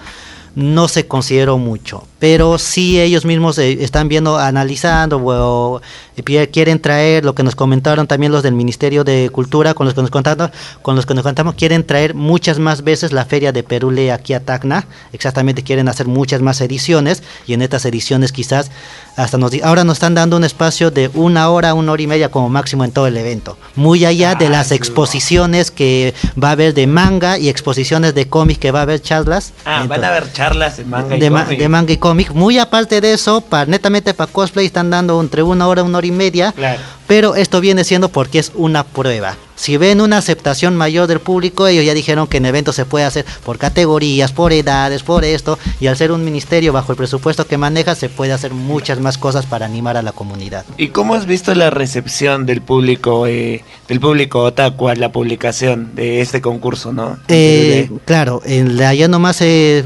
no 0.54 0.88
se 0.88 1.06
consideró 1.06 1.58
mucho, 1.58 2.06
pero 2.18 2.58
sí 2.58 3.00
ellos 3.00 3.24
mismos 3.24 3.58
eh, 3.58 3.82
están 3.82 4.08
viendo, 4.08 4.38
analizando 4.38 5.18
o, 5.18 5.80
quieren 6.22 6.80
traer 6.80 7.24
lo 7.24 7.34
que 7.34 7.42
nos 7.42 7.56
comentaron 7.56 8.06
también 8.06 8.30
los 8.32 8.42
del 8.42 8.54
Ministerio 8.54 9.02
de 9.04 9.30
Cultura, 9.32 9.74
con 9.74 9.86
los 9.86 9.94
que 9.94 10.00
nos 10.02 10.10
contaron, 10.10 10.50
con 10.82 10.94
los 10.96 11.06
que 11.06 11.14
nos 11.14 11.24
contamos, 11.24 11.54
quieren 11.56 11.84
traer 11.84 12.14
muchas 12.14 12.58
más 12.58 12.84
veces 12.84 13.12
la 13.12 13.24
feria 13.24 13.50
de 13.52 13.62
Perule 13.62 14.12
aquí 14.12 14.32
a 14.34 14.40
Tacna, 14.40 14.86
exactamente 15.12 15.62
quieren 15.62 15.88
hacer 15.88 16.06
muchas 16.06 16.40
más 16.40 16.60
ediciones 16.60 17.22
y 17.46 17.54
en 17.54 17.62
estas 17.62 17.84
ediciones 17.84 18.32
quizás 18.32 18.70
hasta 19.16 19.38
nos 19.38 19.52
ahora 19.62 19.84
nos 19.84 19.94
están 19.96 20.14
dando 20.14 20.36
un 20.36 20.44
espacio 20.44 20.90
de 20.90 21.10
una 21.14 21.48
hora, 21.50 21.74
una 21.74 21.92
hora 21.92 22.02
y 22.02 22.06
media 22.06 22.30
como 22.30 22.48
máximo 22.48 22.84
en 22.84 22.90
todo 22.92 23.06
el 23.06 23.16
evento, 23.16 23.56
muy 23.74 24.04
allá 24.04 24.34
de 24.34 24.48
las 24.48 24.70
exposiciones 24.72 25.70
que 25.70 26.14
va 26.42 26.48
a 26.48 26.52
haber 26.52 26.74
de 26.74 26.86
manga 26.86 27.38
y 27.38 27.48
exposiciones 27.48 28.14
de 28.14 28.28
cómics 28.28 28.58
que 28.58 28.70
va 28.70 28.80
a 28.80 28.82
haber 28.82 29.00
charlas. 29.02 29.52
Ah, 29.64 29.84
van 29.88 30.02
a 30.04 30.08
haber 30.08 30.32
charlas 30.32 30.76
de 30.76 30.84
manga 30.84 31.16
y 31.16 31.20
de, 31.20 31.30
ma- 31.30 31.44
de 31.44 31.68
manga 31.68 31.92
y 31.92 31.96
cómic. 31.96 32.32
Muy 32.32 32.58
aparte 32.58 33.00
de 33.00 33.12
eso, 33.12 33.40
para 33.40 33.66
netamente 33.66 34.14
para 34.14 34.30
cosplay 34.30 34.66
están 34.66 34.90
dando 34.90 35.20
entre 35.20 35.42
una 35.42 35.66
hora, 35.68 35.82
una 35.82 35.98
hora 35.98 36.03
y 36.04 36.12
media. 36.12 36.52
Claro. 36.52 36.80
Pero 37.06 37.34
esto 37.34 37.60
viene 37.60 37.84
siendo 37.84 38.08
porque 38.08 38.38
es 38.38 38.52
una 38.54 38.84
prueba. 38.84 39.36
Si 39.56 39.76
ven 39.76 40.00
una 40.00 40.18
aceptación 40.18 40.74
mayor 40.74 41.06
del 41.06 41.20
público, 41.20 41.66
ellos 41.66 41.84
ya 41.84 41.94
dijeron 41.94 42.26
que 42.26 42.38
en 42.38 42.46
eventos 42.46 42.74
se 42.74 42.86
puede 42.86 43.04
hacer 43.04 43.24
por 43.44 43.58
categorías, 43.58 44.32
por 44.32 44.52
edades, 44.52 45.02
por 45.02 45.24
esto. 45.24 45.58
Y 45.80 45.86
al 45.86 45.96
ser 45.96 46.12
un 46.12 46.24
ministerio 46.24 46.72
bajo 46.72 46.92
el 46.92 46.98
presupuesto 46.98 47.46
que 47.46 47.56
maneja, 47.56 47.94
se 47.94 48.08
puede 48.08 48.32
hacer 48.32 48.52
muchas 48.52 49.00
más 49.00 49.16
cosas 49.16 49.46
para 49.46 49.66
animar 49.66 49.96
a 49.96 50.02
la 50.02 50.12
comunidad. 50.12 50.64
¿Y 50.76 50.88
cómo 50.88 51.14
has 51.14 51.26
visto 51.26 51.54
la 51.54 51.70
recepción 51.70 52.46
del 52.46 52.62
público, 52.62 53.26
eh, 53.26 53.62
del 53.86 54.00
público 54.00 54.40
otaku 54.40 54.88
a 54.88 54.94
la 54.96 55.12
publicación 55.12 55.94
de 55.94 56.20
este 56.20 56.40
concurso, 56.40 56.92
no? 56.92 57.18
Eh, 57.28 57.90
claro, 58.06 58.42
en 58.44 58.76
la 58.76 58.92
ya 58.94 59.08
nomás 59.08 59.40
eh. 59.40 59.84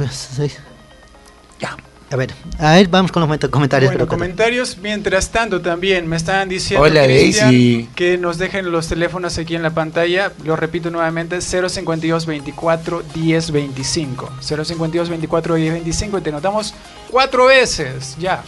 A 2.10 2.16
ver, 2.16 2.32
a 2.58 2.72
ver, 2.72 2.88
vamos 2.88 3.12
con 3.12 3.20
los 3.20 3.28
coment- 3.30 3.50
comentarios. 3.50 3.90
Bueno, 3.92 4.06
comentarios. 4.08 4.78
Mientras 4.78 5.28
tanto, 5.30 5.60
también 5.60 6.06
me 6.08 6.16
estaban 6.16 6.48
diciendo 6.48 6.86
Hola, 6.86 7.04
Cristian, 7.04 7.50
Daisy. 7.50 7.88
que 7.94 8.16
nos 8.16 8.38
dejen 8.38 8.72
los 8.72 8.88
teléfonos 8.88 9.36
aquí 9.36 9.54
en 9.54 9.62
la 9.62 9.70
pantalla. 9.70 10.32
Lo 10.44 10.56
repito 10.56 10.90
nuevamente: 10.90 11.40
052 11.42 12.24
24 12.24 13.02
10 13.14 13.50
25. 13.50 14.30
052 14.40 15.08
24 15.10 15.54
10 15.56 15.72
25. 15.74 16.18
Y 16.18 16.20
te 16.22 16.32
notamos 16.32 16.72
cuatro 17.10 17.44
veces. 17.46 18.16
Ya. 18.18 18.42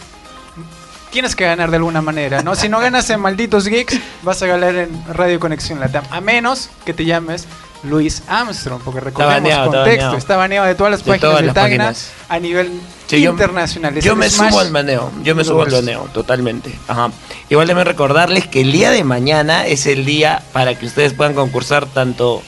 Tienes 1.11 1.35
que 1.35 1.43
ganar 1.43 1.69
de 1.69 1.75
alguna 1.77 2.01
manera, 2.01 2.41
¿no? 2.41 2.55
Si 2.55 2.69
no 2.69 2.79
ganas 2.79 3.09
en 3.09 3.19
Malditos 3.19 3.67
Geeks, 3.67 3.99
vas 4.23 4.41
a 4.43 4.47
ganar 4.47 4.73
en 4.75 4.89
Radio 5.13 5.39
Conexión 5.41 5.79
Latam. 5.81 6.05
A 6.09 6.21
menos 6.21 6.69
que 6.85 6.93
te 6.93 7.03
llames 7.05 7.45
Luis 7.83 8.21
Armstrong, 8.27 8.79
porque 8.83 8.99
recordemos 8.99 9.35
baneado, 9.41 9.65
está 9.65 9.77
contexto. 9.77 9.97
baneado. 10.03 10.17
Está 10.17 10.37
baneado 10.37 10.67
de 10.67 10.75
todas 10.75 10.91
las 10.91 10.99
De 11.03 11.11
páginas 11.11 11.21
todas 11.31 11.41
de 11.41 11.47
Tacna 11.47 11.61
páginas. 11.63 12.11
a 12.29 12.39
nivel 12.39 12.71
Sí, 13.07 13.21
yo- 13.21 13.31
internacional. 13.31 13.99
Yo 13.99 14.15
me 14.15 14.29
Smash 14.29 14.49
subo 14.49 14.59
al 14.59 14.71
baneo, 14.71 15.11
yo 15.23 15.33
me 15.35 15.41
de 15.43 15.49
subo 15.49 15.63
al 15.63 15.71
baneo, 15.71 16.01
totalmente. 16.13 16.77
Ajá. 16.87 17.09
Igual 17.49 17.67
deben 17.67 17.85
recordarles 17.85 18.47
que 18.47 18.61
el 18.61 18.71
día 18.71 18.91
de 18.91 19.03
mañana 19.03 19.65
es 19.65 19.87
el 19.87 20.05
día 20.05 20.43
para 20.53 20.75
que 20.75 20.85
ustedes 20.85 21.13
puedan 21.13 21.33
concursar 21.33 21.87
tanto 21.87 22.43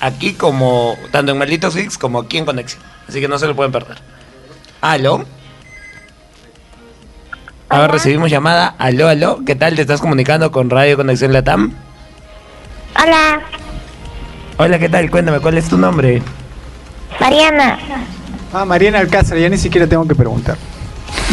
aquí 0.00 0.32
como, 0.34 0.96
tanto 1.12 1.30
en 1.32 1.38
Malditos 1.38 1.76
Geeks 1.76 1.96
como 1.96 2.18
aquí 2.20 2.38
en 2.38 2.44
Conexión. 2.44 2.82
Así 3.08 3.20
que 3.20 3.28
no 3.28 3.38
se 3.38 3.46
lo 3.46 3.54
pueden 3.54 3.70
perder. 3.72 3.98
¿Aló? 4.80 5.24
Ahora 7.68 7.88
recibimos 7.88 8.30
llamada. 8.30 8.74
¿Aló, 8.78 9.08
aló? 9.08 9.40
¿Qué 9.46 9.54
tal? 9.54 9.76
¿Te 9.76 9.80
estás 9.82 10.00
comunicando 10.00 10.50
con 10.52 10.68
Radio 10.68 10.96
Conexión 10.96 11.32
Latam? 11.32 11.72
Hola, 13.02 13.40
Hola, 14.64 14.78
¿qué 14.78 14.88
tal? 14.88 15.10
Cuéntame, 15.10 15.40
¿cuál 15.40 15.58
es 15.58 15.64
tu 15.68 15.76
nombre? 15.76 16.22
Mariana. 17.18 17.80
Ah, 18.52 18.64
Mariana 18.64 19.00
Alcázar, 19.00 19.36
ya 19.36 19.48
ni 19.48 19.58
siquiera 19.58 19.88
tengo 19.88 20.06
que 20.06 20.14
preguntar. 20.14 20.56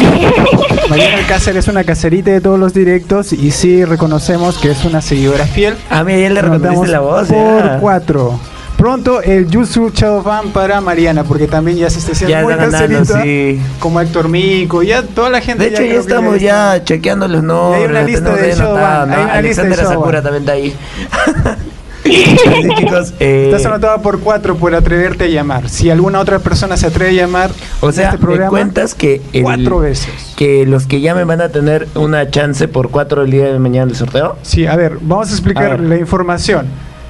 Mariana 0.90 1.18
Alcázar 1.18 1.56
es 1.56 1.68
una 1.68 1.84
caserita 1.84 2.32
de 2.32 2.40
todos 2.40 2.58
los 2.58 2.74
directos 2.74 3.32
y 3.32 3.52
sí 3.52 3.84
reconocemos 3.84 4.58
que 4.58 4.72
es 4.72 4.84
una 4.84 5.00
seguidora 5.00 5.46
fiel. 5.46 5.76
A 5.90 6.02
mí 6.02 6.20
ya 6.20 6.28
le 6.28 6.42
reconociste 6.42 6.88
la 6.88 6.98
voz. 6.98 7.28
Por 7.28 7.64
ya. 7.64 7.78
cuatro. 7.80 8.40
Pronto 8.76 9.22
el 9.22 9.46
Jutsu 9.48 9.90
Chao 9.90 10.24
Fan 10.24 10.48
para 10.48 10.80
Mariana, 10.80 11.22
porque 11.22 11.46
también 11.46 11.78
ya 11.78 11.88
se 11.88 12.00
está 12.00 12.10
haciendo 12.10 12.36
Ya 12.36 12.42
muy 12.42 12.56
caserita, 12.56 13.22
sí. 13.22 13.60
Como 13.78 14.00
Héctor 14.00 14.28
Mico, 14.28 14.82
ya 14.82 15.04
toda 15.04 15.30
la 15.30 15.40
gente. 15.40 15.70
De 15.70 15.70
hecho, 15.70 15.84
ya, 15.84 16.00
estamos 16.00 16.40
ya 16.40 16.82
chequeando 16.82 17.28
los 17.28 17.44
nombres. 17.44 17.88
una 17.90 18.00
lo 18.00 18.06
lista 18.08 18.34
de 18.34 18.56
¿no? 18.56 18.74
hay 18.74 19.22
una 19.22 19.40
lista 19.42 19.62
de. 19.62 19.76
Sakura 19.76 20.20
también 20.20 20.42
está 20.42 20.52
ahí. 20.52 20.74
Así, 22.04 22.68
chicos, 22.76 23.14
eh, 23.20 23.50
Estás 23.52 23.66
anotado 23.66 24.00
por 24.02 24.20
cuatro 24.20 24.56
por 24.56 24.74
atreverte 24.74 25.24
a 25.24 25.28
llamar. 25.28 25.68
Si 25.68 25.90
alguna 25.90 26.20
otra 26.20 26.38
persona 26.38 26.76
se 26.76 26.86
atreve 26.86 27.10
a 27.10 27.24
llamar 27.24 27.50
o 27.80 27.92
sea, 27.92 28.06
este 28.06 28.18
me 28.18 28.22
programa, 28.24 28.50
cuentas 28.50 28.94
que 28.94 29.20
el- 29.32 29.42
cuatro 29.42 29.80
veces. 29.80 30.34
que 30.36 30.66
los 30.66 30.86
que 30.86 31.00
llamen 31.00 31.26
van 31.26 31.40
a 31.40 31.48
tener 31.50 31.88
una 31.94 32.30
chance 32.30 32.68
por 32.68 32.90
cuatro 32.90 33.22
el 33.22 33.30
día 33.30 33.52
de 33.52 33.58
mañana 33.58 33.86
del 33.86 33.96
sorteo. 33.96 34.36
Sí, 34.42 34.66
a 34.66 34.76
ver, 34.76 34.98
vamos 35.00 35.28
a 35.30 35.32
explicar 35.32 35.80
la 35.80 35.96
información. 35.96 36.66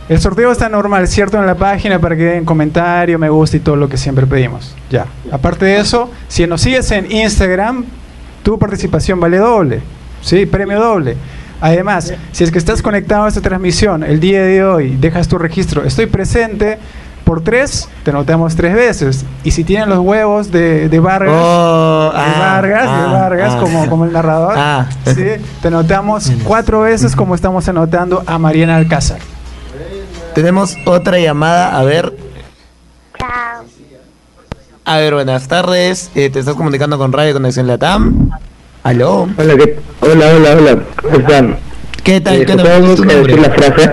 El 0.09 0.21
sorteo 0.21 0.51
está 0.51 0.69
normal, 0.69 1.07
¿cierto? 1.07 1.39
En 1.39 1.47
la 1.47 1.55
página 1.55 2.01
para 2.01 2.17
que 2.17 2.25
den 2.25 2.45
comentario, 2.45 3.17
me 3.17 3.29
gusta 3.29 3.57
y 3.59 3.61
todo 3.61 3.77
lo 3.77 3.89
que 3.89 3.97
siempre 3.97 4.27
pedimos. 4.27 4.75
Ya. 4.91 5.07
Aparte 5.31 5.65
de 5.67 5.79
eso, 5.79 6.11
si 6.27 6.45
nos 6.49 6.63
sigues 6.63 6.91
en 6.91 7.11
Instagram, 7.13 7.85
tu 8.43 8.59
participación 8.59 9.21
vale 9.21 9.39
doble. 9.39 9.81
Sí, 10.21 10.47
premio 10.47 10.81
doble. 10.81 11.17
Además, 11.61 12.13
si 12.33 12.45
es 12.45 12.51
que 12.51 12.59
estás 12.59 12.83
conectado 12.83 13.25
a 13.25 13.29
esta 13.29 13.41
transmisión 13.41 14.03
el 14.03 14.19
día 14.21 14.43
de 14.43 14.65
hoy, 14.65 14.97
dejas 14.97 15.29
tu 15.29 15.39
registro, 15.39 15.85
estoy 15.85 16.07
presente 16.07 16.79
por 17.25 17.43
tres, 17.45 17.89
te 18.03 18.13
notamos 18.13 18.57
tres 18.57 18.75
veces. 18.75 19.25
Y 19.45 19.51
si 19.51 19.63
tienen 19.63 19.89
los 19.89 19.99
huevos 19.99 20.51
de, 20.51 20.89
de 20.89 21.01
Vargas, 21.01 21.35
Oh, 21.37 22.11
de 22.13 22.19
ah, 22.19 22.35
Vargas, 22.39 22.83
de 22.85 22.89
ah, 22.89 23.13
Vargas, 23.13 23.53
ah. 23.55 23.61
como, 23.61 23.89
como 23.89 24.05
el 24.07 24.13
narrador, 24.13 24.55
Ah. 24.57 24.89
¿sí? 25.05 25.27
te 25.63 25.71
notamos 25.71 26.33
cuatro 26.45 26.81
veces 26.81 27.15
como 27.15 27.35
estamos 27.35 27.69
anotando 27.69 28.23
a 28.27 28.39
Mariana 28.39 28.77
Alcázar. 28.77 29.19
Tenemos 30.35 30.77
otra 30.87 31.19
llamada, 31.19 31.79
a 31.79 31.83
ver. 31.85 32.17
A 34.85 34.97
ver, 34.97 35.15
buenas 35.15 35.47
tardes. 35.47 36.11
Eh, 36.15 36.31
te 36.31 36.41
estás 36.41 36.55
comunicando 36.55 36.99
con 36.99 37.13
Radio 37.13 37.35
Conexión 37.35 37.67
Latam. 37.67 38.31
¿Aló? 38.83 39.29
Hola, 39.37 39.57
¿qué- 39.57 39.79
hola, 40.01 40.27
hola, 40.37 40.57
hola. 40.57 40.79
¿Cómo 41.03 41.17
están? 41.17 41.57
¿Qué 42.03 42.21
tal? 42.21 42.35
Eh, 42.37 42.47
¿Qué 42.47 42.57
tal? 42.57 42.61
¿puedo 42.63 42.79
¿Cuál 42.81 42.91
es 42.91 42.97
tu 42.97 43.05
decir 43.05 43.39
la 43.41 43.51
frase? 43.51 43.91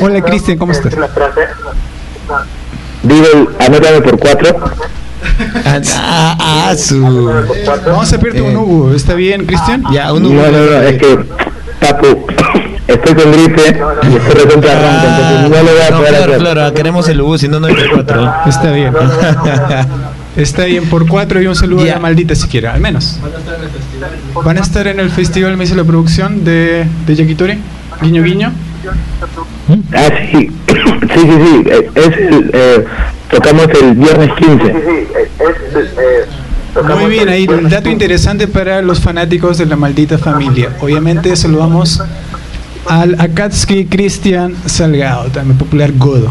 Hola 0.00 0.20
Cristian, 0.22 0.58
¿cómo 0.58 0.72
estás? 0.72 0.92
Digo, 3.02 3.26
anótame 3.60 4.00
por 4.00 4.18
cuatro. 4.18 4.56
Ah, 5.64 6.36
ah, 6.40 6.74
su. 6.76 7.30
Vamos 7.86 8.12
a 8.12 8.18
pedirte 8.18 8.42
un 8.42 8.56
Hugo, 8.56 8.94
¿está 8.94 9.14
bien, 9.14 9.46
Cristian? 9.46 9.84
Ya, 9.92 10.06
No, 10.08 10.18
no, 10.20 10.28
no, 10.30 10.82
es 10.82 10.98
que, 10.98 11.18
papu, 11.80 12.26
estoy 12.88 13.14
con 13.14 13.32
gripe 13.32 13.80
y 14.10 14.16
estoy 14.16 14.34
recontra 14.44 14.72
ronca, 14.74 15.04
entonces 15.04 15.50
no 15.50 15.56
lo 15.62 15.72
voy 15.72 15.80
a 15.86 15.90
No, 15.90 15.96
poder 15.98 16.10
claro, 16.14 16.32
hacer. 16.32 16.38
claro, 16.38 16.74
queremos 16.74 17.08
el 17.08 17.22
bus, 17.22 17.40
si 17.40 17.48
no, 17.48 17.60
no 17.60 17.68
hay 17.68 17.74
cuatro. 17.94 18.32
Está 18.46 18.72
bien. 18.72 18.92
Está 20.38 20.66
bien, 20.66 20.88
por 20.88 21.08
cuatro 21.08 21.42
y 21.42 21.48
un 21.48 21.56
saludo 21.56 21.82
a 21.82 21.86
la 21.86 21.98
maldita 21.98 22.34
siquiera, 22.36 22.72
al 22.72 22.80
menos. 22.80 23.18
¿Van 24.44 24.56
a 24.56 24.60
estar 24.60 24.86
en 24.86 25.00
el 25.00 25.10
festival, 25.10 25.56
me 25.56 25.64
dice 25.64 25.74
la 25.74 25.82
producción 25.82 26.44
de, 26.44 26.86
de 27.06 27.14
Yakitori? 27.16 27.58
Guiño, 28.00 28.22
guiño. 28.22 28.52
Ah, 29.92 30.08
sí, 30.30 30.48
sí, 30.68 30.78
sí, 31.10 31.20
sí, 31.20 31.64
eh, 31.66 31.90
es 31.94 32.12
eh, 32.52 32.84
tocamos 33.28 33.66
el 33.82 33.94
viernes 33.94 34.30
15. 34.38 34.74
Muy 37.00 37.10
bien, 37.10 37.28
ahí 37.28 37.48
un 37.48 37.68
dato 37.68 37.88
interesante 37.88 38.46
para 38.46 38.80
los 38.80 39.00
fanáticos 39.00 39.58
de 39.58 39.66
la 39.66 39.74
maldita 39.74 40.18
familia. 40.18 40.70
Obviamente 40.80 41.34
saludamos 41.34 42.00
al 42.88 43.20
Akatsuki 43.20 43.86
Cristian 43.86 44.54
Salgado, 44.66 45.24
también 45.30 45.58
popular 45.58 45.92
Godo. 45.96 46.30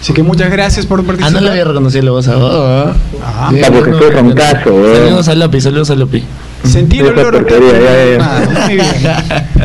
Así 0.00 0.12
que 0.12 0.22
muchas 0.22 0.50
gracias 0.50 0.86
por 0.86 1.00
Ah, 1.00 1.02
participar. 1.04 1.32
no 1.32 1.40
le 1.40 1.50
había 1.50 1.64
reconocido 1.64 2.04
la 2.04 2.10
voz 2.12 2.28
a 2.28 2.36
vos. 2.36 2.96
Ah, 3.24 3.52
Papu, 3.60 3.82
que 3.82 3.90
estoy 3.90 4.10
roncazo, 4.10 4.74
weón. 4.74 4.96
Saludos 4.96 5.28
a 5.28 5.34
Lopi, 5.34 5.60
saludos 5.60 5.90
a 5.90 5.94
Lopi. 5.94 6.24
Sentí 6.64 7.00
el 7.00 7.06
olor 7.08 7.46
ya, 7.48 7.58
ya. 7.58 8.24
Ah, 8.24 8.60
muy 8.66 8.74
bien. 8.76 8.86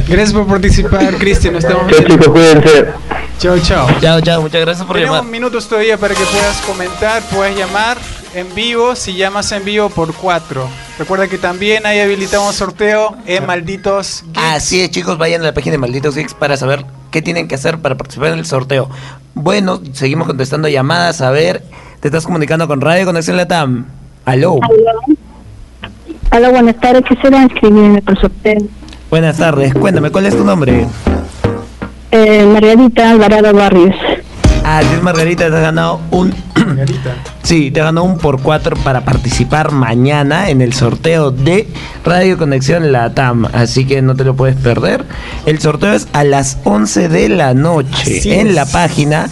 Gracias 0.07 0.33
por 0.33 0.47
participar, 0.47 1.15
Cristian. 1.17 1.55
Estamos 1.55 1.89
Chao, 1.91 2.03
chicos, 2.05 2.27
cuídense. 2.27 2.85
Chao, 3.39 3.57
chao. 3.59 3.87
Chao, 4.01 4.19
chao, 4.21 4.41
muchas 4.41 4.59
gracias 4.61 4.85
por 4.85 4.97
Tenemos 4.97 5.17
llamar. 5.17 5.31
minutos 5.31 5.67
todavía 5.69 5.97
para 5.97 6.13
que 6.13 6.23
puedas 6.25 6.57
comentar, 6.67 7.21
puedes 7.33 7.57
llamar 7.57 7.97
en 8.33 8.53
vivo, 8.55 8.95
si 8.95 9.15
llamas 9.15 9.51
en 9.51 9.63
vivo 9.63 9.89
por 9.89 10.13
cuatro. 10.13 10.67
Recuerda 10.97 11.27
que 11.27 11.37
también 11.37 11.85
hay 11.85 11.99
habilitado 11.99 12.45
un 12.45 12.53
sorteo 12.53 13.15
en 13.25 13.45
Malditos 13.45 14.23
Así 14.35 14.81
es, 14.81 14.91
chicos, 14.91 15.17
vayan 15.17 15.41
a 15.41 15.45
la 15.45 15.53
página 15.53 15.73
de 15.73 15.77
Malditos 15.77 16.15
Geeks 16.15 16.33
para 16.33 16.57
saber 16.57 16.85
qué 17.11 17.21
tienen 17.21 17.47
que 17.47 17.55
hacer 17.55 17.79
para 17.79 17.95
participar 17.95 18.33
en 18.33 18.39
el 18.39 18.45
sorteo. 18.45 18.89
Bueno, 19.33 19.81
seguimos 19.93 20.27
contestando 20.27 20.67
llamadas. 20.67 21.21
A 21.21 21.31
ver, 21.31 21.63
te 21.99 22.07
estás 22.07 22.25
comunicando 22.25 22.67
con 22.67 22.81
Radio 22.81 23.05
Conexión 23.05 23.37
Latam. 23.37 23.85
Aló. 24.25 24.59
Hola, 26.31 26.49
buenas 26.49 26.79
tardes. 26.79 27.03
Quisiera 27.05 27.41
inscribirme 27.41 28.01
por 28.01 28.19
sorteo. 28.19 28.59
Buenas 29.09 29.37
tardes. 29.37 29.73
Cuéntame, 29.73 30.11
¿cuál 30.11 30.27
es 30.27 30.37
tu 30.37 30.43
nombre? 30.43 30.85
Eh, 32.11 32.45
Margarita 32.45 33.11
Alvarado 33.11 33.53
Barrios. 33.53 33.95
Ah, 34.63 34.81
sí, 34.83 34.89
es 34.93 35.01
Margarita, 35.01 35.49
te 35.49 35.55
has 35.55 35.61
ganado 35.61 35.99
un. 36.11 36.33
Sí, 37.43 37.71
te 37.71 37.79
ganó 37.79 38.03
un 38.03 38.19
por 38.19 38.41
cuatro 38.41 38.75
para 38.77 39.03
participar 39.03 39.71
mañana 39.71 40.49
en 40.51 40.61
el 40.61 40.71
sorteo 40.73 41.31
de 41.31 41.67
Radio 42.05 42.37
Conexión 42.37 42.91
Latam. 42.91 43.45
Así 43.53 43.85
que 43.85 44.01
no 44.03 44.15
te 44.15 44.23
lo 44.23 44.35
puedes 44.35 44.55
perder. 44.55 45.03
El 45.47 45.59
sorteo 45.59 45.93
es 45.93 46.07
a 46.13 46.23
las 46.23 46.59
11 46.63 47.09
de 47.09 47.29
la 47.29 47.53
noche 47.55 48.19
Así 48.19 48.31
en 48.31 48.49
es. 48.49 48.53
la 48.55 48.65
página. 48.67 49.27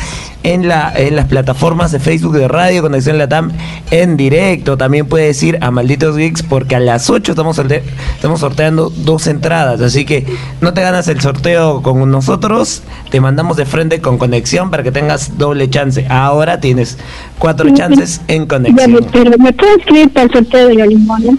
En, 0.54 0.68
la, 0.68 0.94
en 0.96 1.16
las 1.18 1.26
plataformas 1.26 1.92
de 1.92 2.00
Facebook 2.00 2.34
de 2.38 2.48
Radio 2.48 2.82
Conexión 2.82 3.18
Latam 3.18 3.52
en 3.92 4.16
directo. 4.16 4.78
También 4.78 5.06
puedes 5.08 5.42
ir 5.44 5.58
a 5.62 5.72
Malditos 5.72 6.16
Geeks 6.16 6.44
porque 6.44 6.76
a 6.76 6.80
las 6.80 7.10
8 7.10 7.34
estamos, 7.34 7.58
sorte- 7.58 7.84
estamos 8.16 8.40
sorteando 8.40 8.90
dos 8.90 9.28
entradas. 9.28 9.82
Así 9.82 10.06
que 10.06 10.26
no 10.62 10.74
te 10.74 10.82
ganas 10.82 11.08
el 11.10 11.20
sorteo 11.20 11.82
con 11.82 12.10
nosotros. 12.10 12.82
Te 13.12 13.20
mandamos 13.20 13.58
de 13.58 13.66
frente 13.66 14.00
con 14.00 14.18
conexión 14.18 14.72
para 14.72 14.84
que 14.84 14.92
tengas 14.92 15.38
doble 15.38 15.70
chance. 15.70 16.06
Ahora 16.10 16.60
tienes 16.62 16.98
cuatro 17.40 17.70
chances 17.74 18.22
en 18.30 18.44
Ya, 18.44 18.48
conexión. 18.48 19.06
pero 19.12 19.32
¿me 19.40 19.52
puedo 19.52 19.74
inscribir 19.76 20.14
para 20.14 20.26
el 20.28 20.32
sorteo 20.32 20.68
de 20.70 20.74
los 20.76 20.88
limones? 20.88 21.36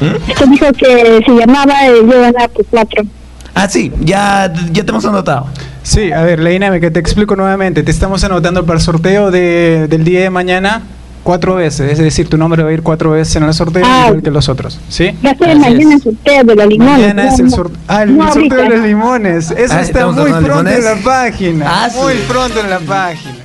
¿Mm? 0.00 0.50
Dijo 0.50 0.72
que 0.72 1.22
se 1.26 1.32
llamaba 1.34 1.86
eh, 1.86 1.92
yo 2.00 2.20
ganaba 2.20 2.48
por 2.48 2.64
cuatro. 2.66 3.02
Ah, 3.54 3.68
sí, 3.68 3.92
ya, 4.00 4.52
ya 4.72 4.84
te 4.84 4.90
hemos 4.90 5.04
anotado. 5.04 5.46
Sí, 5.84 6.10
a 6.12 6.22
ver, 6.22 6.40
la 6.40 6.48
dinámica, 6.50 6.90
te 6.90 6.98
explico 6.98 7.36
nuevamente. 7.36 7.82
Te 7.82 7.90
estamos 7.90 8.24
anotando 8.24 8.64
para 8.64 8.78
el 8.78 8.82
sorteo 8.82 9.30
de, 9.30 9.86
del 9.88 10.02
día 10.02 10.22
de 10.22 10.30
mañana 10.30 10.82
cuatro 11.22 11.56
veces. 11.56 11.92
Es 11.92 11.98
decir, 11.98 12.26
tu 12.28 12.38
nombre 12.38 12.62
va 12.62 12.70
a 12.70 12.72
ir 12.72 12.82
cuatro 12.82 13.10
veces 13.10 13.36
en 13.36 13.44
el 13.44 13.52
sorteo, 13.54 13.82
Ah. 13.86 14.06
igual 14.08 14.22
que 14.22 14.30
los 14.30 14.48
otros. 14.48 14.80
¿Sí? 14.88 15.10
Ya 15.22 15.32
estoy 15.32 15.54
mañana 15.58 15.94
el 15.94 16.00
sorteo 16.02 16.42
de 16.44 16.54
los 16.56 16.66
limones. 16.66 16.98
Mañana 17.00 17.28
es 17.28 17.38
el 17.38 17.50
sorteo. 17.50 17.78
Ah, 17.86 18.02
el 18.02 18.16
no 18.16 18.32
sorteo 18.32 18.56
de 18.62 18.68
los 18.70 18.80
limones. 18.80 19.50
Eso 19.50 19.54
Ah, 19.58 19.62
está 19.62 19.80
¿estamos 19.82 20.16
muy 20.16 20.32
pronto 20.42 20.70
en 20.70 20.84
la 20.84 20.94
página. 20.96 21.66
Ah, 21.68 21.88
muy 21.94 22.14
sí. 22.14 22.18
pronto 22.28 22.60
en 22.60 22.70
la 22.70 22.78
página. 22.80 23.43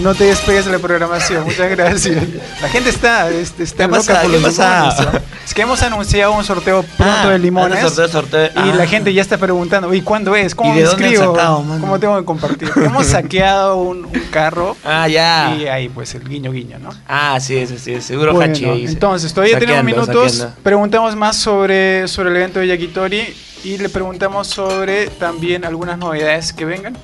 No 0.00 0.14
te 0.14 0.24
despegues 0.24 0.64
de 0.64 0.72
la 0.72 0.78
programación. 0.78 1.44
Muchas 1.44 1.70
gracias. 1.70 2.16
La 2.62 2.68
gente 2.68 2.90
está, 2.90 3.28
este, 3.30 3.62
está 3.64 3.84
¿Qué 3.86 3.90
loca 3.96 3.98
pasa? 3.98 4.22
por 4.22 4.30
¿Qué 4.30 4.38
los 4.40 4.42
pasa? 4.56 4.80
limones. 4.96 5.12
¿no? 5.14 5.20
Es 5.46 5.54
que 5.54 5.62
hemos 5.62 5.82
anunciado 5.82 6.32
un 6.32 6.44
sorteo 6.44 6.82
pronto 6.96 7.14
Ah, 7.24 7.30
de 7.30 7.38
limones. 7.38 7.80
sorteo, 7.80 8.08
sorteo. 8.08 8.46
Y 8.46 8.50
Ah. 8.70 8.74
la 8.76 8.86
gente 8.86 9.12
ya 9.12 9.20
está 9.20 9.36
preguntando, 9.36 9.92
¿y 9.92 10.00
cuándo 10.00 10.34
es? 10.36 10.54
¿Cómo 10.54 10.72
¿Y 10.72 10.76
de 10.76 10.82
me 10.82 10.88
dónde 10.88 11.04
han 11.04 11.10
inscribo? 11.12 11.34
sacado, 11.34 11.62
mano? 11.62 11.80
¿Cómo 11.80 11.98
tengo 12.00 12.18
que 12.18 12.24
compartir? 12.24 12.70
Hemos 12.76 13.06
saqueado 13.06 13.76
un, 13.76 14.04
un 14.06 14.20
carro 14.30 14.76
Ah, 14.84 15.06
ya. 15.08 15.54
y 15.58 15.66
ahí 15.66 15.88
pues 15.88 16.14
el 16.14 16.26
guiño 16.26 16.50
guiño, 16.52 16.78
¿no? 16.78 16.90
Ah, 17.08 17.38
sí, 17.40 17.66
sí, 17.66 17.78
sí. 17.78 18.00
Seguro 18.00 18.32
Bueno, 18.32 18.52
Hachi 18.54 18.64
ahí. 18.64 18.84
entonces, 18.86 19.32
todavía 19.34 19.58
tenemos 19.58 19.80
Saqueando, 19.84 20.02
minutos. 20.12 20.32
saqueando. 20.32 20.62
Preguntamos 20.62 21.16
más 21.16 21.36
sobre, 21.36 22.08
sobre 22.08 22.30
el 22.30 22.36
evento 22.36 22.60
de 22.60 22.68
Yakitori 22.68 23.34
y 23.64 23.76
le 23.78 23.88
preguntamos 23.90 24.46
sobre 24.46 25.08
también 25.08 25.64
algunas 25.64 25.98
novedades 25.98 26.52
que 26.52 26.64
vengan. 26.64 26.96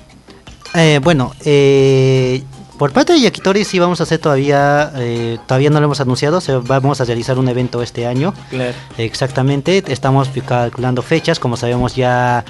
Eh, 0.75 1.01
bueno, 1.03 1.33
eh, 1.45 2.43
por 2.79 2.93
parte 2.93 3.13
de 3.13 3.21
Yakitori 3.21 3.65
sí 3.65 3.79
vamos 3.79 4.01
a 4.01 4.05
hacer 4.05 4.19
todavía, 4.19 4.93
eh, 4.97 5.39
todavía 5.47 5.71
no 5.71 5.81
lo 5.81 5.87
hemos 5.87 6.01
anunciado, 6.01 6.41
se, 6.41 6.55
vamos 6.57 7.01
a 7.01 7.05
realizar 7.05 7.39
un 7.39 7.49
evento 7.49 7.83
este 7.83 8.07
año. 8.07 8.35
Claro. 8.51 8.75
Exactamente, 8.99 9.83
estamos 9.89 10.31
calculando 10.47 11.03
fechas, 11.03 11.39
como 11.39 11.57
sabemos 11.57 11.97
ya 11.97 12.45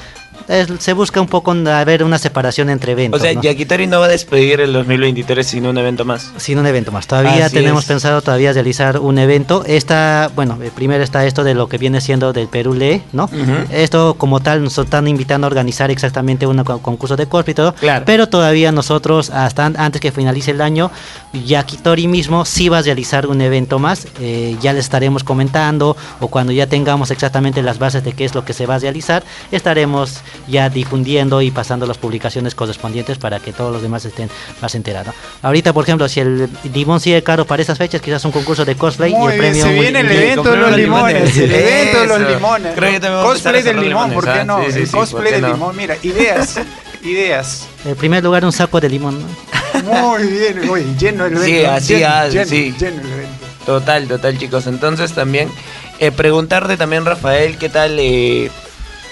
es- 0.49 0.69
se 0.79 0.93
busca 0.93 1.21
un 1.21 1.27
poco 1.27 1.53
a 1.53 1.85
ver 1.85 2.03
una 2.05 2.19
separación 2.19 2.71
entre 2.71 2.93
eventos. 2.93 3.21
O 3.21 3.25
sea, 3.25 3.35
¿no? 3.35 3.43
Yakitori 3.43 3.87
no 3.87 4.01
va 4.01 4.07
a 4.07 4.09
despedir 4.09 4.61
el 4.61 4.73
2023 4.73 5.47
sin 5.47 5.67
un 5.67 5.77
evento 5.79 6.05
más. 6.05 6.31
Sin 6.37 6.59
un 6.59 6.67
evento 6.67 6.93
más. 6.93 7.07
Todavía 7.07 7.47
Así 7.47 7.55
tenemos 7.57 7.85
es. 7.85 7.89
pensado 7.89 8.21
todavía 8.23 8.53
realizar 8.53 8.99
un 8.99 9.19
evento. 9.19 9.65
Esta, 9.67 10.31
bueno, 10.35 10.59
eh, 10.63 10.71
primero 10.75 11.03
está 11.05 11.25
esto 11.27 11.45
de 11.45 11.55
lo 11.55 11.69
que 11.69 11.79
viene 11.79 12.01
siendo 12.01 12.33
del 12.33 12.49
Perú 12.49 12.75
Lee, 12.75 13.03
¿no? 13.13 13.29
Esto 13.71 14.15
como 14.19 14.41
tal 14.41 14.63
nos 14.65 14.77
están 14.79 15.09
invitando 15.09 15.47
a 15.47 15.49
organizar 15.49 15.91
exactamente 15.91 16.47
un 16.47 16.63
co- 16.65 16.79
concurso 16.81 17.17
de 17.17 17.27
cosplay 17.27 17.53
y 17.53 17.55
todo. 17.55 17.75
Claro. 17.75 18.05
Pero 18.07 18.29
todavía 18.29 18.73
nosotros, 18.73 19.31
hasta 19.31 19.67
an- 19.67 19.77
antes 19.79 20.01
que 20.01 20.13
finalice 20.13 20.51
el 20.53 20.61
año, 20.61 20.91
Yakitori 21.33 22.09
mismo 22.09 22.45
sí 22.45 22.69
va 22.69 22.79
a 22.79 22.83
realizar 22.83 23.27
un 23.27 23.41
evento 23.41 23.79
más. 23.79 24.07
Eh, 24.21 24.57
ya 24.61 24.73
les 24.73 24.85
estaremos 24.85 25.25
comentando 25.25 25.97
o 26.21 26.29
cuando 26.29 26.53
ya 26.53 26.67
tengamos 26.67 27.11
exactamente 27.11 27.63
las 27.63 27.79
bases 27.79 28.05
de 28.05 28.13
qué 28.13 28.25
es 28.25 28.35
lo 28.35 28.45
que 28.45 28.53
se 28.53 28.67
va 28.67 28.77
a 28.77 28.79
realizar, 28.79 29.23
estaremos 29.51 30.21
ya 30.49 30.69
difundiendo 30.69 31.43
y 31.43 31.51
pasando 31.51 31.87
las 31.87 31.99
publicaciones 31.99 32.55
correspondientes 32.55 33.19
para 33.19 33.41
que 33.41 33.53
todos 33.53 33.73
los 33.73 33.83
demás 33.83 34.05
estén 34.05 34.29
más 34.61 34.75
enterados. 34.75 35.15
Ahorita, 35.43 35.73
por 35.73 35.85
ejemplo, 35.85 36.09
si 36.09 36.21
el 36.21 36.49
limón 36.73 37.01
sigue 37.01 37.23
caro 37.23 37.45
para 37.45 37.63
esas 37.63 37.79
fechas, 37.79 38.01
quizás 38.01 38.25
un 38.25 38.33
concurso 38.33 38.65
de 38.65 38.75
cosplay 38.77 39.13
y 39.13 39.15
Muy 39.15 39.33
el 39.35 39.41
bien, 39.41 39.53
premio 39.53 39.65
se 39.65 39.71
muy- 39.71 39.81
viene 39.81 40.01
el 40.01 40.11
evento 40.13 40.51
de 40.51 40.57
los 40.57 40.77
limones. 40.77 41.37
limones. 41.37 41.37
El 41.39 41.53
evento 41.55 42.01
de 42.01 42.07
los 42.07 42.21
limones. 42.33 42.73
Creo 42.75 42.91
que 42.93 43.01
también 43.01 43.23
vamos 43.23 43.31
a 43.31 43.33
Cosplay 43.35 43.63
del 43.63 43.81
limón, 43.81 44.13
¿por 44.13 44.25
qué 44.25 44.31
limones, 44.41 44.47
no? 44.47 44.57
ah, 44.57 44.65
sí, 44.67 44.73
sí, 44.73 44.79
el 44.81 44.87
sí, 44.87 44.93
¿por 44.93 45.01
cosplay 45.01 45.33
del 45.33 45.43
no? 45.43 45.53
limón, 45.55 45.77
mira, 45.77 45.97
ideas. 46.03 46.57
ideas. 47.03 47.67
En 47.85 47.95
primer 47.97 48.23
lugar, 48.25 48.45
un 48.45 48.53
saco 48.53 48.81
de 48.81 48.89
limón. 48.89 49.19
¿no? 49.21 50.09
Muy 50.19 50.27
bien, 50.27 50.69
oye, 50.69 50.85
lleno 50.99 51.27
el 51.27 51.37
evento. 51.37 51.45
Sí, 51.47 51.65
así, 51.65 51.95
lleno, 51.95 52.07
ah, 52.11 52.29
lleno, 52.29 52.45
sí. 52.47 52.75
lleno 52.79 53.01
el 53.03 53.13
evento. 53.13 53.47
Total, 53.65 54.07
total, 54.09 54.39
chicos. 54.39 54.67
Entonces 54.67 55.13
también 55.13 55.51
eh, 55.99 56.11
preguntarte 56.13 56.77
también, 56.77 57.05
Rafael, 57.05 57.59
qué 57.59 57.69
tal, 57.69 57.97
eh, 57.99 58.51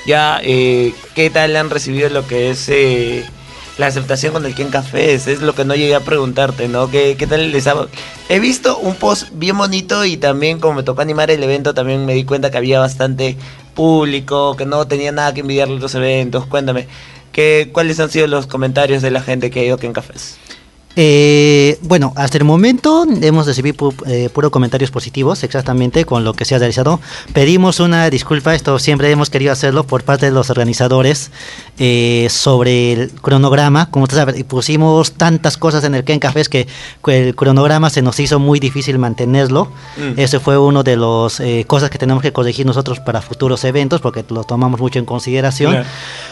ya, 0.06 0.40
eh, 0.42 0.94
qué 1.14 1.30
tal 1.30 1.56
han 1.56 1.70
recibido 1.70 2.08
lo 2.10 2.26
que 2.26 2.50
es 2.50 2.68
eh, 2.68 3.24
la 3.78 3.86
aceptación 3.86 4.32
con 4.32 4.46
el 4.46 4.54
Ken 4.54 4.70
Cafés, 4.70 5.26
es 5.26 5.40
lo 5.40 5.54
que 5.54 5.64
no 5.64 5.74
llegué 5.74 5.94
a 5.94 6.00
preguntarte, 6.00 6.68
¿no? 6.68 6.90
¿Qué, 6.90 7.16
qué 7.18 7.26
tal 7.26 7.50
les 7.50 7.66
ha... 7.66 7.74
He 8.28 8.38
visto 8.38 8.78
un 8.78 8.94
post 8.94 9.28
bien 9.32 9.58
bonito 9.58 10.04
y 10.04 10.16
también 10.16 10.60
como 10.60 10.74
me 10.74 10.82
tocó 10.82 11.00
animar 11.02 11.30
el 11.30 11.42
evento, 11.42 11.74
también 11.74 12.06
me 12.06 12.14
di 12.14 12.24
cuenta 12.24 12.50
que 12.50 12.58
había 12.58 12.78
bastante 12.78 13.36
público, 13.74 14.56
que 14.56 14.66
no 14.66 14.86
tenía 14.86 15.12
nada 15.12 15.34
que 15.34 15.40
envidiarle 15.40 15.74
a 15.74 15.76
otros 15.76 15.94
eventos. 15.96 16.46
Cuéntame, 16.46 16.86
¿qué, 17.32 17.70
¿cuáles 17.72 17.98
han 18.00 18.10
sido 18.10 18.26
los 18.26 18.46
comentarios 18.46 19.02
de 19.02 19.10
la 19.10 19.20
gente 19.20 19.50
que 19.50 19.60
ha 19.60 19.64
ido 19.64 19.74
a 19.76 19.78
Ken 19.78 19.92
Cafés? 19.92 20.38
Eh, 20.96 21.78
bueno, 21.82 22.12
hasta 22.16 22.38
el 22.38 22.44
momento 22.44 23.04
hemos 23.20 23.46
recibido 23.46 23.76
pu- 23.76 23.94
eh, 24.06 24.28
puro 24.32 24.50
comentarios 24.50 24.90
positivos 24.90 25.42
exactamente 25.42 26.04
con 26.04 26.22
lo 26.24 26.34
que 26.34 26.44
se 26.44 26.54
ha 26.54 26.58
realizado. 26.58 27.00
Pedimos 27.32 27.80
una 27.80 28.08
disculpa, 28.10 28.54
esto 28.54 28.78
siempre 28.78 29.10
hemos 29.10 29.28
querido 29.28 29.52
hacerlo 29.52 29.84
por 29.84 30.04
parte 30.04 30.26
de 30.26 30.32
los 30.32 30.50
organizadores 30.50 31.30
eh, 31.78 32.28
sobre 32.30 32.92
el 32.92 33.10
cronograma. 33.12 33.90
Como 33.90 34.04
ustedes 34.04 34.20
saben, 34.24 34.44
pusimos 34.44 35.12
tantas 35.12 35.56
cosas 35.56 35.82
en 35.84 35.94
el 35.96 36.04
Ken 36.04 36.20
Cafés 36.20 36.48
que 36.48 36.68
el 37.08 37.34
cronograma 37.34 37.90
se 37.90 38.00
nos 38.02 38.20
hizo 38.20 38.38
muy 38.38 38.60
difícil 38.60 38.98
mantenerlo. 38.98 39.66
Mm. 39.96 40.18
Ese 40.18 40.38
fue 40.38 40.58
uno 40.58 40.82
de 40.84 40.96
las 40.96 41.42
cosas 41.66 41.90
que 41.90 41.98
tenemos 41.98 42.22
que 42.22 42.32
corregir 42.32 42.66
nosotros 42.66 43.00
para 43.00 43.20
futuros 43.20 43.64
eventos 43.64 44.00
porque 44.00 44.24
lo 44.28 44.44
tomamos 44.44 44.78
mucho 44.80 44.98
en 45.00 45.04
consideración. 45.04 45.82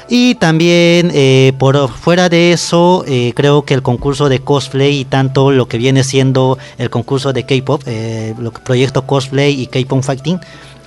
Y 0.08 0.34
también, 0.36 1.10
eh, 1.14 1.52
por 1.58 1.88
fuera 1.88 2.28
de 2.28 2.52
eso, 2.52 3.04
eh, 3.06 3.32
creo 3.34 3.62
que 3.64 3.74
el 3.74 3.82
concurso 3.82 4.28
de 4.28 4.40
cosplay 4.53 5.00
y 5.00 5.05
tanto 5.07 5.50
lo 5.50 5.66
que 5.66 5.78
viene 5.78 6.05
siendo 6.05 6.59
el 6.78 6.90
concurso 6.90 7.32
de 7.32 7.44
K-pop, 7.44 7.82
eh, 7.86 8.34
que- 8.36 8.50
proyecto 8.61 9.03
cosplay 9.07 9.59
y 9.62 9.66
K-pop 9.66 10.03
fighting, 10.03 10.38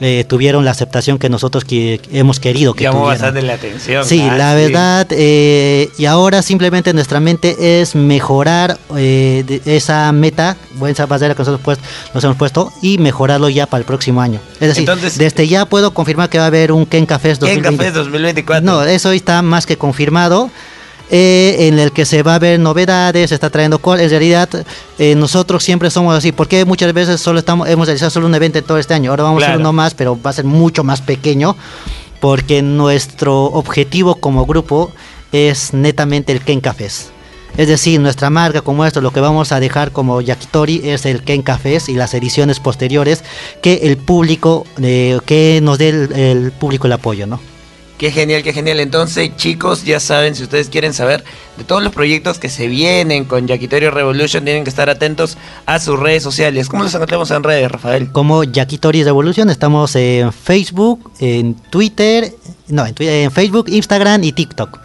eh, 0.01 0.25
tuvieron 0.27 0.65
la 0.65 0.71
aceptación 0.71 1.17
que 1.17 1.29
nosotros 1.29 1.63
que 1.63 2.01
hemos 2.11 2.39
querido 2.41 2.73
que 2.73 2.83
Llamó 2.83 2.99
tuvieran. 3.05 3.13
bastante 3.21 3.41
la 3.41 3.53
atención. 3.53 4.03
Sí, 4.05 4.19
ah, 4.21 4.35
la 4.37 4.51
sí. 4.51 4.55
verdad, 4.63 5.07
eh, 5.11 5.89
y 5.97 6.05
ahora 6.05 6.41
simplemente 6.41 6.93
nuestra 6.93 7.19
mente 7.21 7.79
es 7.81 7.95
mejorar 7.95 8.77
eh, 8.97 9.61
esa 9.65 10.11
meta, 10.11 10.57
esa 10.85 11.05
barrera 11.05 11.33
que 11.33 11.39
nosotros 11.39 11.61
pues, 11.63 11.79
nos 12.13 12.23
hemos 12.25 12.35
puesto, 12.37 12.71
y 12.81 12.97
mejorarlo 12.97 13.47
ya 13.49 13.65
para 13.67 13.79
el 13.79 13.85
próximo 13.85 14.21
año. 14.21 14.39
Es 14.59 14.67
decir, 14.67 14.81
Entonces- 14.81 15.17
desde 15.17 15.47
ya 15.47 15.65
puedo 15.65 15.91
confirmar 15.93 16.29
que 16.29 16.37
va 16.39 16.43
a 16.43 16.47
haber 16.47 16.71
un 16.73 16.85
Ken 16.85 17.05
Cafés 17.05 17.39
Ken 17.39 17.47
2020. 17.61 17.77
Cafés 17.77 17.93
2024. 17.95 18.65
No, 18.65 18.83
eso 18.83 19.11
está 19.11 19.41
más 19.41 19.65
que 19.65 19.77
confirmado. 19.77 20.51
Eh, 21.11 21.67
en 21.67 21.77
el 21.77 21.91
que 21.91 22.05
se 22.05 22.23
va 22.23 22.35
a 22.35 22.39
ver 22.39 22.59
novedades, 22.59 23.29
se 23.29 23.35
está 23.35 23.49
trayendo 23.49 23.79
cosas. 23.79 24.03
En 24.03 24.09
realidad, 24.09 24.49
eh, 24.97 25.15
nosotros 25.15 25.63
siempre 25.63 25.89
somos 25.91 26.15
así, 26.15 26.31
porque 26.31 26.65
muchas 26.65 26.93
veces 26.93 27.21
solo 27.21 27.39
estamos, 27.39 27.69
hemos 27.69 27.87
realizado 27.87 28.11
solo 28.11 28.25
un 28.25 28.35
evento 28.35 28.61
todo 28.63 28.77
este 28.77 28.93
año. 28.93 29.11
Ahora 29.11 29.23
vamos 29.23 29.43
a 29.43 29.47
hacer 29.47 29.59
uno 29.59 29.73
más, 29.73 29.93
pero 29.93 30.19
va 30.21 30.31
a 30.31 30.33
ser 30.33 30.45
mucho 30.45 30.83
más 30.83 31.01
pequeño, 31.01 31.55
porque 32.19 32.61
nuestro 32.61 33.45
objetivo 33.45 34.15
como 34.15 34.45
grupo 34.45 34.91
es 35.31 35.73
netamente 35.73 36.31
el 36.31 36.41
Ken 36.41 36.61
Cafés. 36.61 37.11
Es 37.57 37.69
decir, 37.69 38.01
nuestra 38.01 38.29
marca 38.29 38.61
como 38.61 38.85
esto, 38.85 38.99
lo 38.99 39.11
que 39.11 39.21
vamos 39.21 39.53
a 39.53 39.61
dejar 39.61 39.91
como 39.91 40.19
Yakitori 40.19 40.89
es 40.89 41.05
el 41.05 41.23
Ken 41.23 41.41
Cafés 41.41 41.87
y 41.87 41.93
las 41.93 42.13
ediciones 42.13 42.59
posteriores 42.59 43.23
que 43.61 43.81
el 43.83 43.95
público, 43.95 44.65
eh, 44.81 45.19
que 45.25 45.59
nos 45.63 45.77
dé 45.77 45.89
el, 45.89 46.13
el 46.13 46.51
público 46.51 46.87
el 46.87 46.93
apoyo, 46.93 47.27
¿no? 47.27 47.39
Qué 47.97 48.11
genial, 48.11 48.43
qué 48.43 48.51
genial. 48.51 48.81
Entonces, 48.81 49.35
chicos, 49.37 49.85
ya 49.85 50.01
saben, 50.01 50.35
si 50.35 50.43
ustedes 50.43 50.69
quieren 50.69 50.93
saber 50.93 51.23
de 51.55 51.63
todos 51.63 51.81
los 51.81 51.93
proyectos 51.93 52.39
que 52.39 52.49
se 52.49 52.67
vienen 52.67 53.23
con 53.23 53.47
Yaquitorio 53.47 53.89
Revolution, 53.89 54.43
tienen 54.43 54.65
que 54.65 54.69
estar 54.69 54.89
atentos 54.89 55.37
a 55.65 55.79
sus 55.79 55.97
redes 55.97 56.21
sociales. 56.21 56.67
¿Cómo 56.67 56.83
los 56.83 56.93
encontramos 56.93 57.31
en 57.31 57.43
redes, 57.43 57.71
Rafael? 57.71 58.11
como 58.11 58.43
Yakitori 58.43 59.03
Revolution. 59.03 59.49
Estamos 59.49 59.95
en 59.95 60.33
Facebook, 60.33 61.11
en 61.19 61.55
Twitter, 61.55 62.33
no, 62.67 62.85
en, 62.85 63.31
Facebook, 63.31 63.69
Instagram 63.69 64.23
y 64.25 64.33
TikTok. 64.33 64.79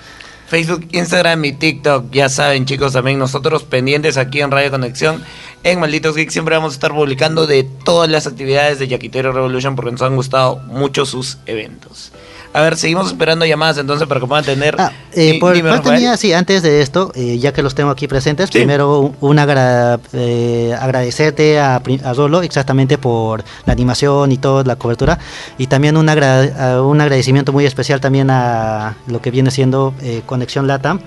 Facebook, 0.46 0.86
Instagram 0.92 1.44
y 1.44 1.52
TikTok. 1.52 2.12
Ya 2.12 2.28
saben, 2.28 2.64
chicos, 2.64 2.92
también 2.92 3.18
nosotros 3.18 3.64
pendientes 3.64 4.18
aquí 4.18 4.40
en 4.40 4.52
Radio 4.52 4.70
Conexión. 4.70 5.22
En 5.64 5.80
Malditos 5.80 6.14
Geeks 6.14 6.32
siempre 6.32 6.54
vamos 6.54 6.72
a 6.72 6.74
estar 6.74 6.92
publicando 6.92 7.48
de 7.48 7.64
todas 7.64 8.08
las 8.08 8.28
actividades 8.28 8.78
de 8.78 8.86
Yaquitorio 8.86 9.32
Revolution 9.32 9.74
porque 9.74 9.90
nos 9.90 10.02
han 10.02 10.14
gustado 10.14 10.56
mucho 10.66 11.06
sus 11.06 11.38
eventos. 11.46 12.12
A 12.53 12.62
ver, 12.62 12.76
seguimos 12.76 13.07
esperando 13.07 13.46
llamadas 13.46 13.78
entonces 13.78 14.09
para 14.09 14.20
que 14.20 14.26
puedan 14.26 14.44
tener. 14.44 14.74
Eh, 15.12 15.32
Di- 15.34 15.38
por 15.38 15.53
parte 15.70 15.88
mía, 16.01 16.16
sí, 16.16 16.32
antes 16.32 16.62
de 16.62 16.82
esto, 16.82 17.12
eh, 17.14 17.38
ya 17.38 17.53
que 17.53 17.62
los 17.62 17.76
tengo 17.76 17.90
aquí 17.90 18.09
presentes, 18.09 18.51
primero 18.51 19.14
un, 19.20 19.38
agra- 19.38 20.01
eh, 20.12 20.74
agradecerte 20.80 21.61
a, 21.61 21.76
a 21.76 22.12
Rolo 22.12 22.42
exactamente 22.42 22.98
por 22.98 23.44
la 23.66 23.72
animación 23.72 24.32
y 24.32 24.36
toda 24.38 24.64
la 24.64 24.74
cobertura, 24.74 25.20
y 25.59 25.68
también 25.68 25.96
un, 25.96 26.09
agra- 26.09 26.82
un 26.82 27.01
agradecimiento 27.01 27.53
muy 27.53 27.66
especial 27.66 28.01
también 28.01 28.30
a 28.30 28.96
lo 29.07 29.20
que 29.20 29.30
viene 29.30 29.53
siendo 29.53 29.94
eh, 30.03 30.22
Conexión 30.26 30.66
Latam, 30.66 30.98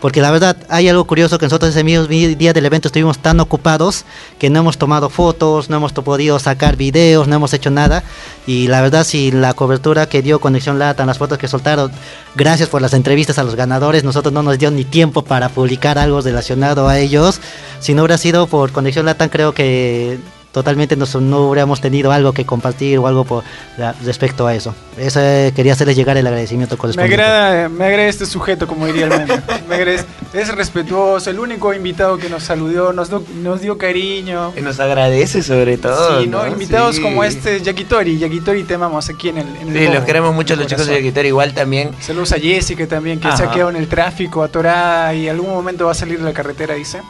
porque 0.00 0.20
la 0.20 0.30
verdad 0.30 0.56
hay 0.68 0.88
algo 0.88 1.04
curioso 1.04 1.38
que 1.38 1.46
nosotros 1.46 1.70
ese 1.70 1.84
mismo 1.84 2.06
día 2.06 2.52
del 2.52 2.66
evento 2.66 2.88
estuvimos 2.88 3.18
tan 3.18 3.40
ocupados 3.40 4.04
que 4.38 4.50
no 4.50 4.60
hemos 4.60 4.78
tomado 4.78 5.08
fotos, 5.08 5.70
no 5.70 5.76
hemos 5.76 5.92
podido 5.92 6.38
sacar 6.38 6.76
videos, 6.76 7.28
no 7.28 7.36
hemos 7.36 7.52
hecho 7.54 7.70
nada. 7.70 8.04
Y 8.46 8.68
la 8.68 8.82
verdad, 8.82 9.04
si 9.04 9.30
la 9.30 9.54
cobertura 9.54 10.08
que 10.08 10.22
dio 10.22 10.40
Conexión 10.40 10.78
Latam, 10.78 11.06
las 11.06 11.18
fotos 11.18 11.38
que 11.38 11.48
soltaron, 11.48 11.90
gracias 12.34 12.68
por 12.68 12.82
las 12.82 12.94
entrevistas 12.94 13.38
a 13.38 13.44
los 13.44 13.54
ganadores, 13.54 14.04
nosotros 14.04 14.32
no 14.32 14.42
nos 14.42 14.58
dio 14.58 14.70
ni 14.70 14.84
tiempo 14.84 15.22
para 15.22 15.48
publicar 15.48 15.98
algo 15.98 16.20
relacionado 16.20 16.88
a 16.88 16.98
ellos. 16.98 17.40
Si 17.80 17.94
no 17.94 18.02
hubiera 18.02 18.18
sido 18.18 18.46
por 18.46 18.72
Conexión 18.72 19.06
Latam, 19.06 19.28
creo 19.28 19.52
que 19.54 20.18
totalmente 20.56 20.96
nos- 20.96 21.14
no 21.16 21.50
hubiéramos 21.50 21.82
tenido 21.82 22.12
algo 22.12 22.32
que 22.32 22.46
compartir 22.46 22.98
o 22.98 23.06
algo 23.06 23.24
por, 23.24 23.44
la- 23.76 23.92
respecto 24.04 24.46
a 24.46 24.54
eso. 24.54 24.74
Eso 24.96 25.20
eh, 25.22 25.52
quería 25.54 25.74
hacerles 25.74 25.96
llegar 25.96 26.16
el 26.16 26.26
agradecimiento 26.26 26.76
Me 26.76 26.78
correspondiente. 26.78 27.22
agrada, 27.22 27.68
me 27.68 27.84
agrada 27.84 28.08
este 28.08 28.24
sujeto, 28.24 28.66
como 28.66 28.86
diría 28.86 29.04
el 29.04 29.10
meme. 29.10 29.42
Me 29.68 29.74
agrada, 29.74 29.92
es, 30.00 30.06
es 30.32 30.48
respetuoso, 30.54 31.28
el 31.28 31.38
único 31.40 31.74
invitado 31.74 32.16
que 32.16 32.30
nos 32.30 32.42
saludó, 32.44 32.94
nos, 32.94 33.10
do- 33.10 33.22
nos 33.42 33.60
dio 33.60 33.76
cariño. 33.76 34.54
Y 34.56 34.62
nos 34.62 34.80
agradece 34.80 35.42
sobre 35.42 35.76
todo. 35.76 36.22
Sí, 36.22 36.26
¿no? 36.26 36.46
Invitados 36.46 36.96
Sí. 36.96 37.02
como 37.02 37.22
este 37.22 37.60
Yakitori. 37.60 38.18
Yakitori 38.18 38.64
te 38.64 38.74
amamos 38.76 39.10
aquí 39.10 39.28
en 39.28 39.36
el. 39.38 39.56
En 39.56 39.76
el 39.76 39.86
Sí, 39.88 39.92
los 39.92 40.04
queremos 40.04 40.34
mucho 40.34 40.54
los 40.56 40.62
el 40.64 40.68
chicos 40.70 40.86
de 40.86 40.92
corazón. 40.92 41.04
Yaquitorio. 41.04 41.28
Igual 41.28 41.52
también. 41.52 41.90
Saludos 42.00 42.32
a 42.32 42.38
Jessica 42.38 42.86
también, 42.86 43.20
que 43.20 43.28
se 43.36 43.42
Ajá. 43.42 43.50
ha 43.50 43.50
quedado 43.52 43.68
en 43.70 43.76
el 43.76 43.88
tráfico, 43.88 44.42
atorada 44.42 45.12
y 45.14 45.24
en 45.28 45.34
algún 45.34 45.50
momento 45.50 45.84
va 45.84 45.92
a 45.92 45.94
salir 45.94 46.18
de 46.18 46.24
la 46.24 46.32
carretera, 46.32 46.74
dice. 46.74 47.02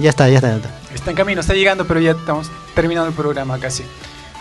Ya 0.00 0.10
está, 0.10 0.28
ya 0.28 0.36
está. 0.36 0.48
ya 0.50 0.56
está. 0.56 0.70
Está 0.94 1.10
en 1.10 1.16
camino, 1.16 1.40
está 1.40 1.54
llegando, 1.54 1.86
pero 1.86 2.00
ya 2.00 2.12
estamos 2.12 2.50
terminando 2.74 3.08
el 3.08 3.14
programa 3.14 3.58
casi. 3.58 3.84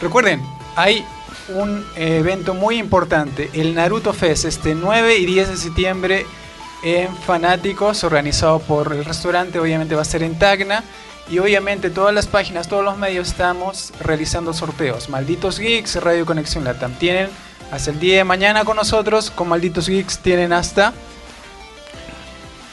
Recuerden, 0.02 0.42
hay 0.76 1.06
un 1.50 1.86
evento 1.96 2.54
muy 2.54 2.78
importante, 2.78 3.50
el 3.54 3.74
Naruto 3.74 4.14
Fest, 4.14 4.46
este 4.46 4.76
9 4.76 5.18
y 5.18 5.26
10 5.26 5.50
de 5.50 5.58
septiembre 5.58 6.26
en 6.84 7.16
Fanáticos, 7.16 8.04
organizado 8.04 8.60
por 8.60 8.94
el 8.94 9.06
restaurante, 9.06 9.60
obviamente 9.60 9.96
va 9.96 10.02
a 10.02 10.06
ser 10.06 10.24
en 10.24 10.38
Tacna. 10.38 10.84
Y 11.30 11.40
obviamente 11.40 11.90
todas 11.90 12.16
las 12.16 12.26
páginas, 12.26 12.70
todos 12.70 12.86
los 12.86 12.98
medios 12.98 13.28
estamos 13.28 13.92
realizando 14.00 14.54
sorteos. 14.54 15.10
Malditos 15.10 15.60
Geeks, 15.60 16.02
Radio 16.02 16.26
Conexión 16.26 16.64
Latam. 16.64 16.94
Tienen 16.94 17.30
hasta 17.70 17.92
el 17.92 18.00
día 18.00 18.18
de 18.18 18.24
mañana 18.24 18.64
con 18.64 18.78
nosotros, 18.78 19.30
con 19.30 19.50
Malditos 19.50 19.90
Geeks 19.90 20.20
tienen 20.20 20.54
hasta... 20.54 20.94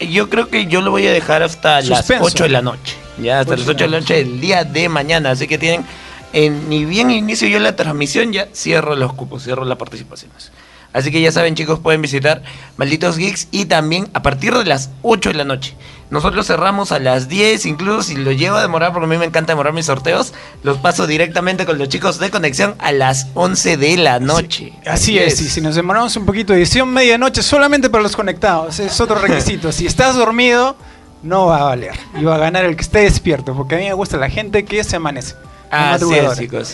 Yo 0.00 0.28
creo 0.28 0.48
que 0.48 0.66
yo 0.66 0.80
lo 0.80 0.90
voy 0.90 1.06
a 1.06 1.12
dejar 1.12 1.42
hasta 1.42 1.82
Suspenso. 1.82 2.24
las 2.24 2.34
8 2.34 2.44
de 2.44 2.48
la 2.50 2.62
noche. 2.62 2.96
Ya, 3.18 3.40
hasta 3.40 3.52
Ocho 3.52 3.58
las 3.58 3.66
de 3.66 3.72
8 3.72 3.78
la 3.78 3.86
de 3.86 3.90
la 3.90 4.00
noche 4.00 4.14
del 4.14 4.40
día 4.40 4.64
de 4.64 4.88
mañana. 4.88 5.30
Así 5.30 5.46
que 5.46 5.58
tienen, 5.58 5.84
en, 6.32 6.68
ni 6.68 6.84
bien 6.84 7.10
inicio 7.10 7.48
yo 7.48 7.58
la 7.58 7.76
transmisión, 7.76 8.32
ya 8.32 8.48
cierro 8.54 8.96
los 8.96 9.12
cupos, 9.14 9.44
cierro 9.44 9.64
las 9.64 9.78
participaciones. 9.78 10.50
Así 10.94 11.10
que 11.10 11.20
ya 11.20 11.32
saben, 11.32 11.56
chicos, 11.56 11.80
pueden 11.80 12.00
visitar 12.00 12.42
Malditos 12.76 13.18
Geeks 13.18 13.48
y 13.50 13.64
también 13.64 14.08
a 14.14 14.22
partir 14.22 14.54
de 14.54 14.64
las 14.64 14.90
8 15.02 15.30
de 15.30 15.34
la 15.34 15.44
noche. 15.44 15.74
Nosotros 16.08 16.46
cerramos 16.46 16.92
a 16.92 17.00
las 17.00 17.28
10, 17.28 17.66
incluso 17.66 18.04
si 18.04 18.14
lo 18.14 18.30
llevo 18.30 18.56
a 18.56 18.62
demorar, 18.62 18.92
porque 18.92 19.06
a 19.06 19.08
mí 19.08 19.18
me 19.18 19.24
encanta 19.24 19.52
demorar 19.52 19.72
mis 19.72 19.86
sorteos, 19.86 20.32
los 20.62 20.78
paso 20.78 21.08
directamente 21.08 21.66
con 21.66 21.78
los 21.78 21.88
chicos 21.88 22.20
de 22.20 22.30
conexión 22.30 22.76
a 22.78 22.92
las 22.92 23.26
11 23.34 23.76
de 23.76 23.96
la 23.96 24.20
noche. 24.20 24.72
Así 24.86 25.18
es, 25.18 25.40
y 25.40 25.48
si 25.48 25.60
nos 25.60 25.74
demoramos 25.74 26.14
un 26.16 26.26
poquito, 26.26 26.54
edición 26.54 26.90
medianoche 26.90 27.42
solamente 27.42 27.90
para 27.90 28.04
los 28.04 28.14
conectados, 28.14 28.78
es 28.78 29.00
otro 29.00 29.16
requisito. 29.16 29.72
si 29.72 29.86
estás 29.86 30.14
dormido, 30.14 30.76
no 31.24 31.46
va 31.46 31.62
a 31.62 31.64
valer. 31.64 31.98
Y 32.16 32.22
va 32.22 32.36
a 32.36 32.38
ganar 32.38 32.64
el 32.64 32.76
que 32.76 32.82
esté 32.82 33.00
despierto, 33.00 33.52
porque 33.56 33.74
a 33.74 33.78
mí 33.78 33.84
me 33.86 33.94
gusta 33.94 34.16
la 34.16 34.30
gente 34.30 34.64
que 34.64 34.84
se 34.84 34.94
amanece. 34.94 35.34
Así 35.70 35.94
es, 35.96 36.02
madrugadora. 36.02 36.64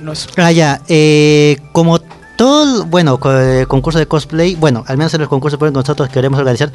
Nos- 0.00 0.28
Ah, 0.36 0.52
ya. 0.52 0.80
eh, 0.88 1.58
como 1.72 1.98
todo, 2.36 2.84
bueno, 2.86 3.18
eh, 3.24 3.64
concurso 3.68 3.98
de 3.98 4.06
cosplay, 4.06 4.54
bueno, 4.54 4.84
al 4.86 4.96
menos 4.96 5.12
en 5.14 5.20
los 5.20 5.28
concursos 5.28 5.58
que 5.58 5.70
nosotros 5.70 6.08
queremos 6.08 6.38
organizar, 6.38 6.70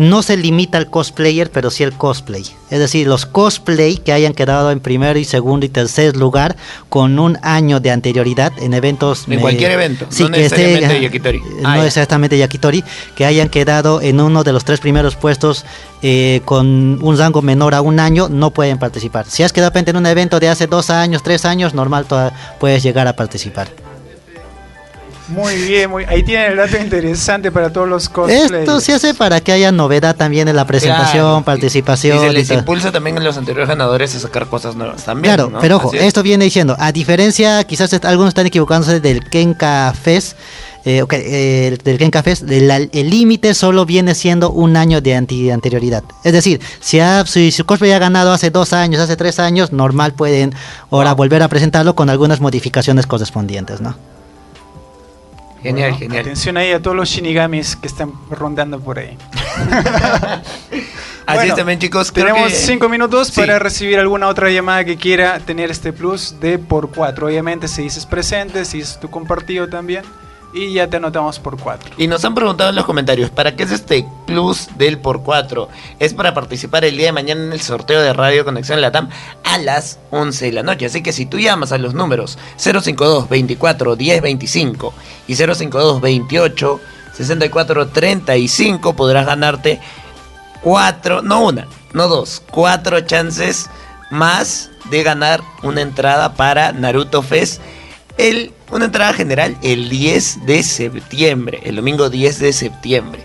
no 0.00 0.22
se 0.22 0.38
limita 0.38 0.78
al 0.78 0.88
cosplayer, 0.88 1.50
pero 1.50 1.70
sí 1.70 1.84
al 1.84 1.92
cosplay. 1.92 2.42
Es 2.70 2.78
decir, 2.78 3.06
los 3.06 3.26
cosplay 3.26 3.98
que 3.98 4.12
hayan 4.14 4.32
quedado 4.32 4.70
en 4.70 4.80
primero 4.80 5.18
y 5.18 5.24
segundo 5.24 5.66
y 5.66 5.68
tercer 5.68 6.16
lugar 6.16 6.56
con 6.88 7.18
un 7.18 7.36
año 7.42 7.80
de 7.80 7.90
anterioridad 7.90 8.50
en 8.60 8.72
eventos... 8.72 9.24
En 9.26 9.34
eh, 9.34 9.40
cualquier 9.40 9.72
evento, 9.72 10.06
sí, 10.08 10.22
no 10.22 10.30
que 10.30 10.38
necesariamente 10.38 11.00
Yakitori. 11.02 11.38
eh, 11.38 11.42
Ah, 11.64 11.76
no 11.76 11.82
exactamente 11.84 12.38
Yakitori, 12.38 12.82
que 13.14 13.26
hayan 13.26 13.50
quedado 13.50 14.00
en 14.00 14.20
uno 14.20 14.42
de 14.42 14.52
los 14.54 14.64
tres 14.64 14.80
primeros 14.80 15.16
puestos 15.16 15.66
eh, 16.00 16.40
con 16.46 16.98
un 17.02 17.18
rango 17.18 17.42
menor 17.42 17.74
a 17.74 17.82
un 17.82 18.00
año, 18.00 18.30
no 18.30 18.52
pueden 18.52 18.78
participar. 18.78 19.26
Si 19.28 19.42
has 19.42 19.52
quedado 19.52 19.70
en 19.78 19.96
un 19.96 20.06
evento 20.06 20.40
de 20.40 20.48
hace 20.48 20.66
dos 20.66 20.88
años, 20.88 21.22
tres 21.22 21.44
años, 21.44 21.74
normal 21.74 22.06
toda- 22.06 22.32
puedes 22.58 22.82
llegar 22.82 23.06
a 23.06 23.16
participar. 23.16 23.68
Muy 25.30 25.54
bien, 25.56 25.88
muy, 25.90 26.04
ahí 26.04 26.22
tienen 26.22 26.52
el 26.52 26.56
dato 26.56 26.76
interesante 26.76 27.50
para 27.52 27.70
todos 27.72 27.88
los 27.88 28.08
cosplayers. 28.08 28.50
Esto 28.52 28.80
se 28.80 28.92
hace 28.94 29.14
para 29.14 29.40
que 29.40 29.52
haya 29.52 29.70
novedad 29.72 30.16
también 30.16 30.48
en 30.48 30.56
la 30.56 30.64
presentación, 30.66 31.22
Claro. 31.24 31.44
participación. 31.44 32.16
Y 32.18 32.20
se 32.20 32.32
les 32.32 32.50
impulsa 32.50 32.90
también 32.90 33.16
a 33.16 33.20
los 33.20 33.36
anteriores 33.36 33.68
ganadores 33.68 34.14
a 34.16 34.20
sacar 34.20 34.46
cosas 34.48 34.74
nuevas 34.76 35.04
también. 35.04 35.34
Claro, 35.34 35.50
¿no? 35.50 35.60
pero 35.60 35.76
ojo, 35.76 35.92
es. 35.94 36.02
esto 36.02 36.22
viene 36.22 36.44
diciendo, 36.44 36.74
a 36.78 36.90
diferencia, 36.92 37.62
quizás 37.64 37.92
est- 37.92 38.04
algunos 38.04 38.30
están 38.30 38.46
equivocándose 38.46 38.98
del 39.00 39.22
Kenka 39.28 39.94
Fest, 40.00 40.36
eh, 40.84 41.02
ok, 41.02 41.12
eh, 41.16 41.78
del 41.84 41.98
Kenka 41.98 42.22
Fest, 42.22 42.42
el 42.50 42.90
límite 43.10 43.54
solo 43.54 43.84
viene 43.86 44.14
siendo 44.14 44.50
un 44.50 44.76
año 44.76 45.00
de 45.00 45.14
anti- 45.14 45.50
anterioridad. 45.50 46.02
Es 46.24 46.32
decir, 46.32 46.60
si, 46.80 46.98
ha- 47.00 47.24
si 47.26 47.52
su 47.52 47.64
cosplay 47.66 47.92
ha 47.92 47.98
ganado 47.98 48.32
hace 48.32 48.50
dos 48.50 48.72
años, 48.72 49.00
hace 49.00 49.16
tres 49.16 49.38
años, 49.38 49.72
normal 49.72 50.12
pueden 50.14 50.54
ahora 50.90 51.12
volver 51.12 51.42
a 51.42 51.48
presentarlo 51.48 51.94
con 51.94 52.10
algunas 52.10 52.40
modificaciones 52.40 53.06
correspondientes, 53.06 53.80
¿no? 53.80 53.94
Genial, 55.62 55.94
genial. 55.96 56.20
Atención 56.22 56.56
ahí 56.56 56.72
a 56.72 56.80
todos 56.80 56.96
los 56.96 57.08
shinigamis 57.08 57.76
que 57.76 57.86
están 57.86 58.12
rondando 58.30 58.80
por 58.80 58.98
ahí. 58.98 59.16
Así 61.26 61.38
Bueno, 61.38 61.54
también, 61.54 61.78
chicos. 61.78 62.12
Tenemos 62.12 62.48
que- 62.50 62.56
cinco 62.56 62.88
minutos 62.88 63.28
Sí. 63.28 63.40
para 63.40 63.58
recibir 63.58 63.98
alguna 63.98 64.26
otra 64.28 64.50
llamada 64.50 64.84
que 64.84 64.96
quiera 64.96 65.38
tener 65.38 65.70
este 65.70 65.92
plus 65.92 66.40
de 66.40 66.58
por 66.58 66.90
cuatro. 66.90 67.26
Obviamente, 67.26 67.68
si 67.68 67.82
dices 67.82 68.04
presente, 68.06 68.64
si 68.64 68.78
dices 68.78 68.98
tu 68.98 69.10
compartido 69.10 69.68
también. 69.68 70.02
Y 70.52 70.72
ya 70.72 70.88
te 70.88 70.96
anotamos 70.96 71.38
por 71.38 71.58
cuatro. 71.58 71.94
Y 71.96 72.08
nos 72.08 72.24
han 72.24 72.34
preguntado 72.34 72.70
en 72.70 72.76
los 72.76 72.84
comentarios, 72.84 73.30
¿para 73.30 73.54
qué 73.54 73.62
es 73.62 73.70
este 73.70 74.04
plus 74.26 74.68
del 74.76 74.98
por 74.98 75.22
4? 75.22 75.68
Es 76.00 76.12
para 76.12 76.34
participar 76.34 76.84
el 76.84 76.96
día 76.96 77.06
de 77.06 77.12
mañana 77.12 77.44
en 77.44 77.52
el 77.52 77.60
sorteo 77.60 78.00
de 78.00 78.12
Radio 78.12 78.44
Conexión 78.44 78.80
Latam 78.80 79.10
a 79.44 79.58
las 79.58 80.00
11 80.10 80.46
de 80.46 80.52
la 80.52 80.62
noche. 80.62 80.86
Así 80.86 81.02
que 81.02 81.12
si 81.12 81.26
tú 81.26 81.38
llamas 81.38 81.70
a 81.70 81.78
los 81.78 81.94
números 81.94 82.36
052 82.56 83.28
24 83.28 83.94
10 83.94 84.22
25 84.22 84.94
y 85.28 85.36
052 85.36 86.00
28 86.00 86.80
64 87.12 87.88
35 87.88 88.96
podrás 88.96 89.26
ganarte 89.26 89.80
cuatro, 90.62 91.22
no 91.22 91.44
una, 91.44 91.66
no 91.92 92.08
dos, 92.08 92.42
cuatro 92.50 93.00
chances 93.00 93.68
más 94.10 94.70
de 94.90 95.02
ganar 95.02 95.40
una 95.62 95.80
entrada 95.80 96.34
para 96.34 96.72
Naruto 96.72 97.22
Fest. 97.22 97.60
El, 98.20 98.52
una 98.70 98.84
entrada 98.84 99.14
general 99.14 99.56
el 99.62 99.88
10 99.88 100.44
de 100.44 100.62
septiembre, 100.62 101.60
el 101.64 101.76
domingo 101.76 102.10
10 102.10 102.38
de 102.38 102.52
septiembre. 102.52 103.24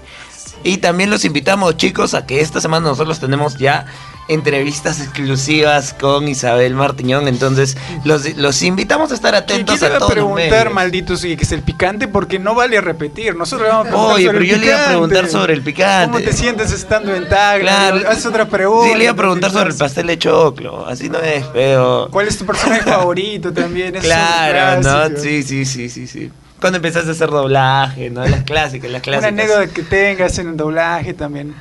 Y 0.63 0.77
también 0.77 1.09
los 1.09 1.25
invitamos 1.25 1.75
chicos 1.75 2.13
a 2.13 2.25
que 2.25 2.39
esta 2.39 2.61
semana 2.61 2.87
nosotros 2.87 3.19
tenemos 3.19 3.57
ya 3.57 3.87
entrevistas 4.27 4.99
exclusivas 5.01 5.93
con 5.93 6.27
Isabel 6.27 6.73
Martiñón. 6.73 7.27
Entonces 7.27 7.77
los, 8.03 8.35
los 8.37 8.61
invitamos 8.63 9.11
a 9.11 9.15
estar 9.15 9.35
atentos 9.35 9.79
Quiero 9.79 9.95
a 9.95 9.97
todos 9.99 10.11
preguntar, 10.11 10.69
malditos, 10.71 11.23
y 11.25 11.35
que 11.37 11.43
es 11.43 11.51
el 11.51 11.61
picante, 11.61 12.07
porque 12.07 12.39
no 12.39 12.55
vale 12.55 12.79
repetir. 12.81 13.35
Nosotros 13.35 13.67
vamos 13.69 13.87
a 13.87 13.89
preguntar 13.89 14.15
Oye, 14.15 14.25
sobre 14.25 14.37
pero 14.39 14.43
el 14.43 14.49
yo 14.51 14.57
le 14.57 14.65
iba 14.65 14.75
a 14.75 14.77
picante. 14.79 14.93
preguntar 14.97 15.27
sobre 15.29 15.53
el 15.53 15.61
picante. 15.61 16.11
¿Cómo 16.17 16.25
te 16.25 16.33
sientes 16.33 16.71
estando 16.71 17.15
en 17.15 17.27
Tagla? 17.29 17.71
Claro. 17.91 18.09
Haces 18.09 18.25
otra 18.25 18.45
pregunta. 18.47 18.91
Sí, 18.91 18.97
le 18.97 19.03
iba 19.05 19.13
a 19.13 19.15
preguntar 19.15 19.51
sobre 19.51 19.69
el 19.71 19.75
pastel 19.77 20.07
de 20.07 20.17
choclo. 20.17 20.85
Así 20.87 21.09
no 21.09 21.19
es 21.19 21.45
feo. 21.47 22.09
¿Cuál 22.11 22.27
es 22.27 22.37
tu 22.37 22.45
personaje 22.45 22.81
favorito 22.89 23.51
también? 23.53 23.95
Es 23.95 24.03
Claro, 24.03 24.81
¿no? 24.81 25.17
Sí, 25.17 25.43
sí, 25.43 25.65
sí, 25.65 25.89
sí, 25.89 26.07
sí. 26.07 26.31
Cuando 26.59 26.77
empezaste 26.77 27.09
a 27.09 27.11
hacer 27.11 27.29
doblaje, 27.29 28.09
¿no? 28.09 28.25
Las 28.25 28.43
clásicas, 28.43 28.89
las 28.89 28.99
Una 29.05 29.19
clásicas. 29.19 29.27
anécdota 29.27 29.67
que 29.67 29.83
tengas 29.83 30.39
en 30.39 30.47
el 30.49 30.57
doblaje 30.57 31.13
también. 31.13 31.53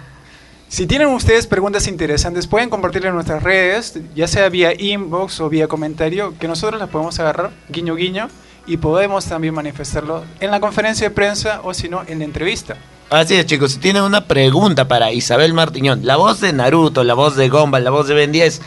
Si 0.74 0.88
tienen 0.88 1.06
ustedes 1.06 1.46
preguntas 1.46 1.86
interesantes, 1.86 2.48
pueden 2.48 2.68
compartirlas 2.68 3.10
en 3.10 3.14
nuestras 3.14 3.44
redes, 3.44 3.96
ya 4.16 4.26
sea 4.26 4.48
vía 4.48 4.72
inbox 4.76 5.38
o 5.38 5.48
vía 5.48 5.68
comentario, 5.68 6.34
que 6.36 6.48
nosotros 6.48 6.80
las 6.80 6.90
podemos 6.90 7.16
agarrar, 7.20 7.52
guiño 7.68 7.94
guiño, 7.94 8.28
y 8.66 8.78
podemos 8.78 9.24
también 9.24 9.54
manifestarlo 9.54 10.24
en 10.40 10.50
la 10.50 10.58
conferencia 10.58 11.08
de 11.08 11.14
prensa 11.14 11.60
o 11.62 11.72
si 11.74 11.88
no, 11.88 12.02
en 12.08 12.18
la 12.18 12.24
entrevista. 12.24 12.76
Así 13.08 13.36
es, 13.36 13.46
chicos. 13.46 13.70
Si 13.70 13.78
tienen 13.78 14.02
una 14.02 14.26
pregunta 14.26 14.88
para 14.88 15.12
Isabel 15.12 15.54
Martiñón, 15.54 16.04
la 16.04 16.16
voz 16.16 16.40
de 16.40 16.52
Naruto, 16.52 17.04
la 17.04 17.14
voz 17.14 17.36
de 17.36 17.48
Gomba, 17.48 17.78
la 17.78 17.90
voz 17.90 18.08
de 18.08 18.14
Ben 18.14 18.32
10, 18.32 18.60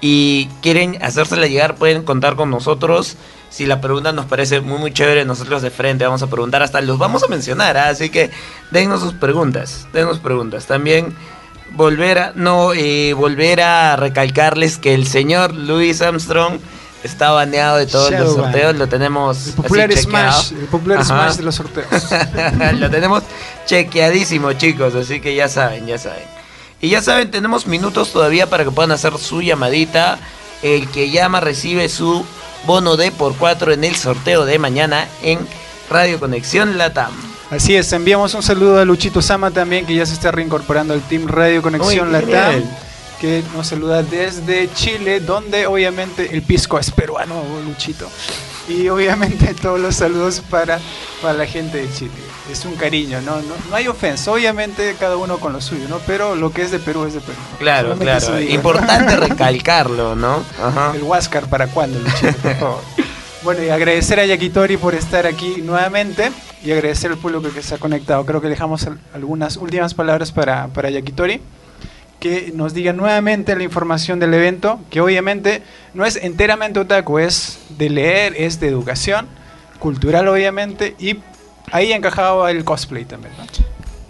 y 0.00 0.46
quieren 0.62 0.96
hacérsela 1.02 1.48
llegar, 1.48 1.74
pueden 1.74 2.04
contar 2.04 2.36
con 2.36 2.50
nosotros. 2.50 3.16
Si 3.50 3.66
la 3.66 3.80
pregunta 3.80 4.12
nos 4.12 4.26
parece 4.26 4.60
muy, 4.60 4.78
muy 4.78 4.92
chévere, 4.92 5.24
nosotros 5.24 5.60
de 5.62 5.70
frente 5.70 6.04
vamos 6.04 6.22
a 6.22 6.28
preguntar, 6.28 6.62
hasta 6.62 6.80
los 6.82 6.98
vamos 6.98 7.24
a 7.24 7.26
mencionar. 7.26 7.76
¿ah? 7.76 7.88
Así 7.88 8.10
que 8.10 8.30
dennos 8.70 9.00
sus 9.00 9.14
preguntas, 9.14 9.88
dennos 9.92 10.20
preguntas. 10.20 10.66
También 10.66 11.16
volver 11.72 12.18
a, 12.18 12.32
no, 12.34 12.72
eh, 12.72 13.12
volver 13.14 13.60
a 13.60 13.96
recalcarles 13.96 14.78
que 14.78 14.94
el 14.94 15.06
señor 15.06 15.54
Louis 15.54 16.00
Armstrong 16.02 16.58
está 17.02 17.30
baneado 17.30 17.76
de 17.76 17.86
todos 17.86 18.10
los 18.10 18.34
sorteos. 18.34 18.76
Lo 18.76 18.88
tenemos 18.88 19.36
así 19.36 19.52
Popular 19.52 19.88
chequeado. 19.88 20.32
Smash, 20.32 20.52
el 20.52 20.66
popular. 20.66 21.04
Smash 21.04 21.36
de 21.36 21.42
los 21.42 21.54
sorteos. 21.54 21.88
Lo 22.74 22.90
tenemos 22.90 23.22
chequeadísimo, 23.66 24.52
chicos, 24.54 24.94
así 24.94 25.20
que 25.20 25.34
ya 25.34 25.48
saben, 25.48 25.86
ya 25.86 25.98
saben. 25.98 26.24
Y 26.80 26.90
ya 26.90 27.02
saben, 27.02 27.30
tenemos 27.30 27.66
minutos 27.66 28.12
todavía 28.12 28.48
para 28.48 28.64
que 28.64 28.70
puedan 28.70 28.92
hacer 28.92 29.16
su 29.18 29.42
llamadita. 29.42 30.18
El 30.62 30.88
que 30.88 31.10
llama 31.10 31.40
recibe 31.40 31.88
su 31.88 32.24
bono 32.66 32.96
de 32.96 33.12
por 33.12 33.36
4 33.36 33.72
en 33.72 33.84
el 33.84 33.94
sorteo 33.94 34.44
de 34.44 34.58
mañana 34.58 35.06
en 35.22 35.38
Radio 35.88 36.18
Conexión 36.18 36.78
Latam. 36.78 37.12
Así 37.50 37.74
es, 37.74 37.90
enviamos 37.94 38.34
un 38.34 38.42
saludo 38.42 38.78
a 38.78 38.84
Luchito 38.84 39.22
Sama 39.22 39.50
también, 39.50 39.86
que 39.86 39.94
ya 39.94 40.04
se 40.04 40.12
está 40.12 40.30
reincorporando 40.30 40.92
al 40.92 41.00
Team 41.00 41.26
Radio 41.26 41.62
Conexión 41.62 42.12
Latam, 42.12 42.62
que 43.20 43.42
nos 43.54 43.68
saluda 43.68 44.02
desde 44.02 44.70
Chile, 44.74 45.20
donde 45.20 45.66
obviamente 45.66 46.28
el 46.34 46.42
pisco 46.42 46.78
es 46.78 46.90
peruano, 46.90 47.42
Luchito. 47.66 48.10
Y 48.68 48.90
obviamente 48.90 49.54
todos 49.62 49.80
los 49.80 49.94
saludos 49.96 50.42
para, 50.50 50.78
para 51.22 51.32
la 51.32 51.46
gente 51.46 51.78
de 51.78 51.90
Chile. 51.90 52.12
Es 52.52 52.66
un 52.66 52.76
cariño, 52.76 53.22
¿no? 53.22 53.36
No, 53.36 53.54
no 53.70 53.76
hay 53.76 53.88
ofensa, 53.88 54.30
obviamente 54.30 54.94
cada 55.00 55.16
uno 55.16 55.38
con 55.38 55.54
lo 55.54 55.62
suyo, 55.62 55.88
¿no? 55.88 56.00
Pero 56.06 56.34
lo 56.34 56.52
que 56.52 56.62
es 56.62 56.70
de 56.70 56.78
Perú 56.78 57.06
es 57.06 57.14
de 57.14 57.20
Perú. 57.20 57.38
Claro, 57.58 57.96
Solamente 57.96 58.26
claro. 58.26 58.40
Importante 58.42 59.16
recalcarlo, 59.28 60.14
¿no? 60.14 60.44
Ajá. 60.62 60.92
El 60.94 61.02
Huáscar, 61.02 61.46
¿para 61.48 61.66
cuándo, 61.68 61.98
Luchito? 61.98 62.32
Por 62.42 62.54
favor. 62.60 62.80
Bueno, 63.48 63.64
y 63.64 63.70
agradecer 63.70 64.20
a 64.20 64.26
Yakitori 64.26 64.76
por 64.76 64.94
estar 64.94 65.26
aquí 65.26 65.62
nuevamente 65.64 66.30
y 66.62 66.70
agradecer 66.70 67.12
al 67.12 67.16
público 67.16 67.48
que 67.50 67.62
se 67.62 67.76
ha 67.76 67.78
conectado. 67.78 68.26
Creo 68.26 68.42
que 68.42 68.48
dejamos 68.48 68.86
al- 68.86 68.98
algunas 69.14 69.56
últimas 69.56 69.94
palabras 69.94 70.32
para, 70.32 70.66
para 70.66 70.90
Yakitori, 70.90 71.40
que 72.20 72.52
nos 72.54 72.74
diga 72.74 72.92
nuevamente 72.92 73.56
la 73.56 73.62
información 73.62 74.20
del 74.20 74.34
evento, 74.34 74.80
que 74.90 75.00
obviamente 75.00 75.62
no 75.94 76.04
es 76.04 76.16
enteramente 76.16 76.78
otaku, 76.78 77.20
es 77.20 77.58
de 77.78 77.88
leer, 77.88 78.34
es 78.36 78.60
de 78.60 78.68
educación, 78.68 79.26
cultural 79.78 80.28
obviamente, 80.28 80.94
y 80.98 81.16
ahí 81.72 81.92
encajaba 81.92 82.50
el 82.50 82.64
cosplay 82.64 83.06
también. 83.06 83.32
¿no? 83.38 83.46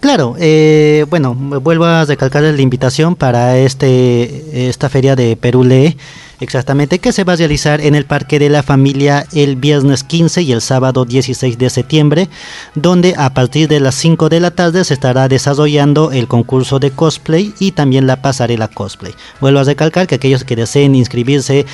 Claro, 0.01 0.35
eh, 0.37 1.05
bueno, 1.09 1.33
vuelvo 1.33 1.85
a 1.85 2.03
recalcar 2.03 2.43
la 2.43 2.61
invitación 2.61 3.15
para 3.15 3.57
este 3.57 4.67
esta 4.67 4.89
feria 4.89 5.15
de 5.15 5.37
Perú 5.37 5.63
Lee, 5.63 5.95
exactamente, 6.39 6.99
que 6.99 7.11
se 7.11 7.23
va 7.23 7.33
a 7.33 7.35
realizar 7.35 7.81
en 7.81 7.95
el 7.95 8.05
Parque 8.05 8.39
de 8.39 8.49
la 8.49 8.63
Familia 8.63 9.25
el 9.33 9.55
viernes 9.55 10.03
15 10.03 10.41
y 10.41 10.51
el 10.51 10.61
sábado 10.61 11.05
16 11.05 11.57
de 11.57 11.69
septiembre, 11.69 12.29
donde 12.75 13.13
a 13.17 13.33
partir 13.33 13.67
de 13.67 13.79
las 13.79 13.95
5 13.95 14.29
de 14.29 14.39
la 14.39 14.51
tarde 14.51 14.83
se 14.83 14.93
estará 14.93 15.27
desarrollando 15.27 16.11
el 16.11 16.27
concurso 16.27 16.79
de 16.79 16.91
cosplay 16.91 17.53
y 17.59 17.71
también 17.71 18.07
la 18.07 18.21
pasarela 18.21 18.67
cosplay. 18.67 19.13
Vuelvo 19.41 19.59
a 19.59 19.63
recalcar 19.63 20.07
que 20.07 20.15
aquellos 20.15 20.43
que 20.43 20.55
deseen 20.55 20.95
inscribirse 20.95 21.65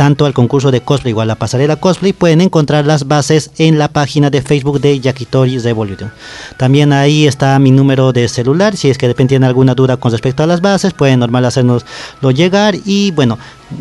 tanto 0.00 0.24
al 0.24 0.32
concurso 0.32 0.70
de 0.70 0.80
cosplay 0.80 1.12
o 1.12 1.20
a 1.20 1.26
la 1.26 1.34
pasarela 1.34 1.76
cosplay 1.76 2.14
pueden 2.14 2.40
encontrar 2.40 2.86
las 2.86 3.06
bases 3.06 3.50
en 3.58 3.78
la 3.78 3.88
página 3.88 4.30
de 4.30 4.40
Facebook 4.40 4.80
de 4.80 4.98
Yakitori 4.98 5.58
Revolution. 5.58 6.10
También 6.56 6.94
ahí 6.94 7.26
está 7.26 7.58
mi 7.58 7.70
número 7.70 8.10
de 8.12 8.26
celular, 8.28 8.78
si 8.78 8.88
es 8.88 8.96
que 8.96 9.06
de 9.06 9.12
repente 9.12 9.32
tienen 9.32 9.46
alguna 9.46 9.74
duda 9.74 9.98
con 9.98 10.10
respecto 10.10 10.42
a 10.42 10.46
las 10.46 10.62
bases, 10.62 10.94
pueden 10.94 11.20
normal 11.20 11.44
hacernoslo 11.44 12.30
llegar 12.30 12.76
y 12.86 13.10
bueno, 13.10 13.38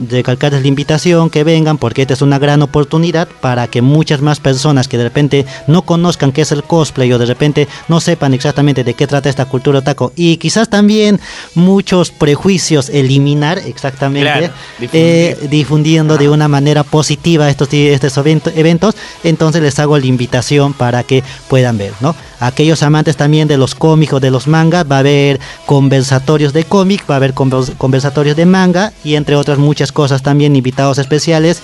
recalcarles 0.10 0.62
la 0.62 0.68
invitación 0.68 1.30
que 1.30 1.44
vengan 1.44 1.78
porque 1.78 2.02
esta 2.04 2.14
es 2.14 2.22
una 2.22 2.40
gran 2.40 2.62
oportunidad 2.62 3.28
para 3.42 3.68
que 3.68 3.82
muchas 3.82 4.22
más 4.22 4.40
personas 4.40 4.88
que 4.88 4.98
de 4.98 5.04
repente 5.04 5.46
no 5.68 5.82
conozcan 5.84 6.32
qué 6.32 6.42
es 6.42 6.52
el 6.52 6.64
cosplay 6.64 7.12
o 7.14 7.18
de 7.18 7.26
repente 7.26 7.68
no 7.88 8.00
sepan 8.00 8.34
exactamente 8.34 8.84
de 8.84 8.94
qué 8.94 9.08
trata 9.08 9.30
esta 9.30 9.46
cultura 9.46 9.80
otaku. 9.80 10.12
Y 10.16 10.38
quizás 10.38 10.70
también 10.70 11.20
muchos 11.56 12.12
prejuicios 12.12 12.90
eliminar 12.90 13.58
exactamente 13.60 14.32
Claro, 14.32 14.54
eh, 14.94 15.38
difundiendo 15.50 16.18
de 16.18 16.30
una 16.30 16.48
manera 16.48 16.84
positiva 16.84 17.50
estos, 17.50 17.74
estos 17.74 18.18
evento- 18.18 18.52
eventos, 18.56 18.96
entonces 19.24 19.62
les 19.62 19.78
hago 19.80 19.98
la 19.98 20.06
invitación 20.06 20.74
para 20.74 21.04
que 21.04 21.24
puedan 21.48 21.78
ver, 21.78 21.94
¿no? 22.02 22.16
Aquellos 22.40 22.84
amantes 22.84 23.18
también 23.18 23.48
de 23.48 23.58
los 23.58 23.76
cómics 23.76 24.14
o 24.14 24.20
de 24.20 24.32
los 24.32 24.48
mangas, 24.48 24.86
va 24.90 24.98
a 24.98 25.00
haber 25.00 25.40
conversatorios 25.66 26.54
de 26.54 26.64
cómic, 26.64 27.04
va 27.10 27.16
a 27.16 27.18
haber 27.18 27.34
convers- 27.34 27.76
conversatorios 27.78 28.36
de 28.38 28.46
manga 28.46 28.94
y 29.04 29.16
entre 29.16 29.36
otras 29.36 29.58
muchas 29.58 29.92
cosas 29.92 30.22
también, 30.22 30.56
invitados 30.56 30.98
especiales. 30.98 31.60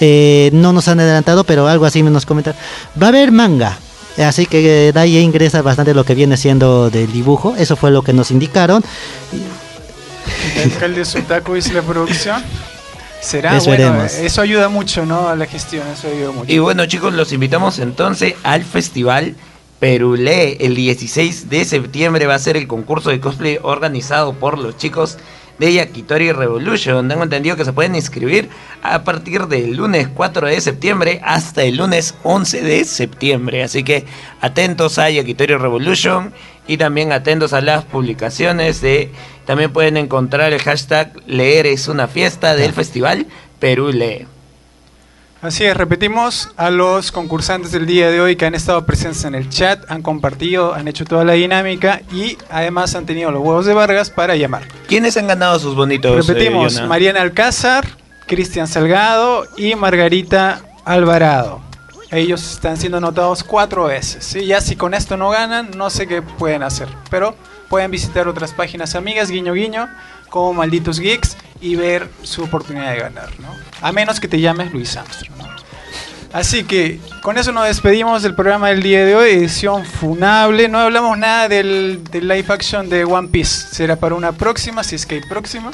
Eh, 0.00 0.48
no 0.54 0.72
nos 0.72 0.88
han 0.88 1.00
adelantado, 1.00 1.44
pero 1.44 1.68
algo 1.68 1.84
así 1.84 2.02
nos 2.02 2.24
comentaron. 2.24 2.58
Va 3.00 3.06
a 3.06 3.08
haber 3.10 3.32
manga, 3.32 3.78
Así 4.18 4.46
que 4.46 4.88
eh, 4.88 4.92
de 4.92 5.00
ahí 5.00 5.18
ingresa 5.18 5.60
bastante 5.60 5.92
lo 5.92 6.04
que 6.04 6.14
viene 6.14 6.38
siendo 6.38 6.88
del 6.88 7.12
dibujo. 7.12 7.54
Eso 7.58 7.76
fue 7.76 7.90
lo 7.90 8.00
que 8.00 8.14
nos 8.14 8.30
indicaron. 8.30 8.82
El 10.56 10.72
alcalde 10.72 11.04
Sutaku 11.04 11.52
dice 11.52 11.74
la 11.74 11.82
producción. 11.82 12.42
Será 13.20 13.56
Eso 13.56 13.66
bueno, 13.66 14.04
eso 14.04 14.40
ayuda 14.40 14.68
mucho, 14.68 15.04
¿no? 15.04 15.28
A 15.28 15.36
la 15.36 15.46
gestión, 15.46 15.86
eso 15.88 16.08
ayuda 16.08 16.30
mucho. 16.30 16.50
Y 16.50 16.58
bueno 16.60 16.86
chicos, 16.86 17.12
los 17.12 17.32
invitamos 17.32 17.78
entonces 17.78 18.34
al 18.42 18.64
festival 18.64 19.34
Perulé. 19.86 20.56
El 20.58 20.74
16 20.74 21.48
de 21.48 21.64
septiembre 21.64 22.26
va 22.26 22.34
a 22.34 22.40
ser 22.40 22.56
el 22.56 22.66
concurso 22.66 23.10
de 23.10 23.20
cosplay 23.20 23.60
organizado 23.62 24.32
por 24.32 24.58
los 24.58 24.76
chicos 24.76 25.16
de 25.60 25.74
Yakitori 25.74 26.32
Revolution. 26.32 27.08
Tengo 27.08 27.22
entendido 27.22 27.54
que 27.54 27.64
se 27.64 27.72
pueden 27.72 27.94
inscribir 27.94 28.48
a 28.82 29.04
partir 29.04 29.46
del 29.46 29.76
lunes 29.76 30.08
4 30.12 30.48
de 30.48 30.60
septiembre 30.60 31.20
hasta 31.22 31.62
el 31.62 31.76
lunes 31.76 32.16
11 32.24 32.62
de 32.62 32.84
septiembre. 32.84 33.62
Así 33.62 33.84
que 33.84 34.06
atentos 34.40 34.98
a 34.98 35.08
Yakitori 35.08 35.54
Revolution 35.54 36.32
y 36.66 36.78
también 36.78 37.12
atentos 37.12 37.52
a 37.52 37.60
las 37.60 37.84
publicaciones 37.84 38.80
de... 38.80 39.12
También 39.44 39.72
pueden 39.72 39.96
encontrar 39.96 40.52
el 40.52 40.62
hashtag 40.62 41.12
Leer 41.28 41.64
es 41.66 41.86
una 41.86 42.08
fiesta 42.08 42.56
del 42.56 42.72
festival 42.72 43.28
Perú 43.60 43.92
Lee. 43.92 44.26
Así 45.42 45.64
es, 45.64 45.76
repetimos 45.76 46.48
a 46.56 46.70
los 46.70 47.12
concursantes 47.12 47.70
del 47.70 47.86
día 47.86 48.10
de 48.10 48.20
hoy 48.20 48.36
que 48.36 48.46
han 48.46 48.54
estado 48.54 48.86
presentes 48.86 49.24
en 49.24 49.34
el 49.34 49.50
chat, 49.50 49.84
han 49.90 50.00
compartido, 50.00 50.74
han 50.74 50.88
hecho 50.88 51.04
toda 51.04 51.24
la 51.24 51.34
dinámica 51.34 52.00
y 52.10 52.38
además 52.50 52.94
han 52.94 53.04
tenido 53.04 53.30
los 53.30 53.42
huevos 53.42 53.66
de 53.66 53.74
Vargas 53.74 54.08
para 54.08 54.34
llamar. 54.34 54.62
¿Quiénes 54.88 55.16
han 55.18 55.26
ganado 55.26 55.58
sus 55.58 55.74
bonitos? 55.74 56.26
Repetimos, 56.26 56.72
eh, 56.72 56.76
Yona? 56.76 56.88
Mariana 56.88 57.20
Alcázar, 57.20 57.86
Cristian 58.26 58.66
Salgado 58.66 59.44
y 59.58 59.74
Margarita 59.74 60.62
Alvarado. 60.86 61.60
Ellos 62.10 62.52
están 62.52 62.78
siendo 62.78 62.98
anotados 62.98 63.44
cuatro 63.44 63.84
veces. 63.84 64.24
¿sí? 64.24 64.46
Ya 64.46 64.62
si 64.62 64.74
con 64.74 64.94
esto 64.94 65.18
no 65.18 65.28
ganan, 65.28 65.70
no 65.76 65.90
sé 65.90 66.06
qué 66.06 66.22
pueden 66.22 66.62
hacer. 66.62 66.88
Pero 67.10 67.36
pueden 67.68 67.90
visitar 67.90 68.26
otras 68.26 68.52
páginas 68.52 68.94
amigas, 68.94 69.30
guiño 69.30 69.52
guiño, 69.52 69.88
como 70.30 70.54
Malditos 70.54 70.98
Geeks, 70.98 71.36
y 71.60 71.76
ver 71.76 72.08
su 72.22 72.42
oportunidad 72.44 72.92
de 72.92 72.98
ganar. 72.98 73.30
¿no? 73.40 73.48
A 73.80 73.92
menos 73.92 74.20
que 74.20 74.28
te 74.28 74.40
llames 74.40 74.72
Luis 74.72 74.96
Armstrong. 74.96 75.36
¿no? 75.38 75.46
Así 76.32 76.64
que 76.64 77.00
con 77.22 77.38
eso 77.38 77.52
nos 77.52 77.64
despedimos 77.66 78.22
del 78.22 78.34
programa 78.34 78.68
del 78.68 78.82
día 78.82 79.04
de 79.04 79.14
hoy, 79.16 79.30
edición 79.30 79.84
funable. 79.86 80.68
No 80.68 80.78
hablamos 80.80 81.16
nada 81.16 81.48
del, 81.48 82.00
del 82.10 82.28
live 82.28 82.46
action 82.48 82.88
de 82.90 83.04
One 83.04 83.28
Piece. 83.28 83.68
Será 83.74 83.96
para 83.96 84.14
una 84.14 84.32
próxima, 84.32 84.84
si 84.84 84.96
es 84.96 85.06
que 85.06 85.14
hay 85.16 85.20
próxima. 85.22 85.70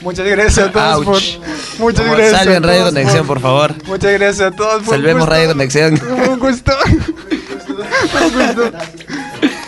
Muchas 0.00 0.26
gracias 0.26 0.58
a 0.66 0.72
todos 0.72 1.06
Ouch. 1.06 1.36
por. 1.38 1.48
Muchas 1.78 2.06
Por- 2.06 2.16
gracias. 2.16 2.38
salven 2.44 2.62
Radio 2.62 2.84
Conexión, 2.86 3.26
por 3.26 3.38
favor. 3.40 3.74
Muchas 3.86 4.12
gracias 4.12 4.40
a 4.52 4.56
todos. 4.56 4.82
por 4.82 4.94
Salvemos. 4.94 5.28
Radio 5.28 5.48
Conexión. 5.48 6.00
Un 6.30 6.38
gusto. 6.40 6.72
Un 7.68 8.32
gusto. 8.32 8.72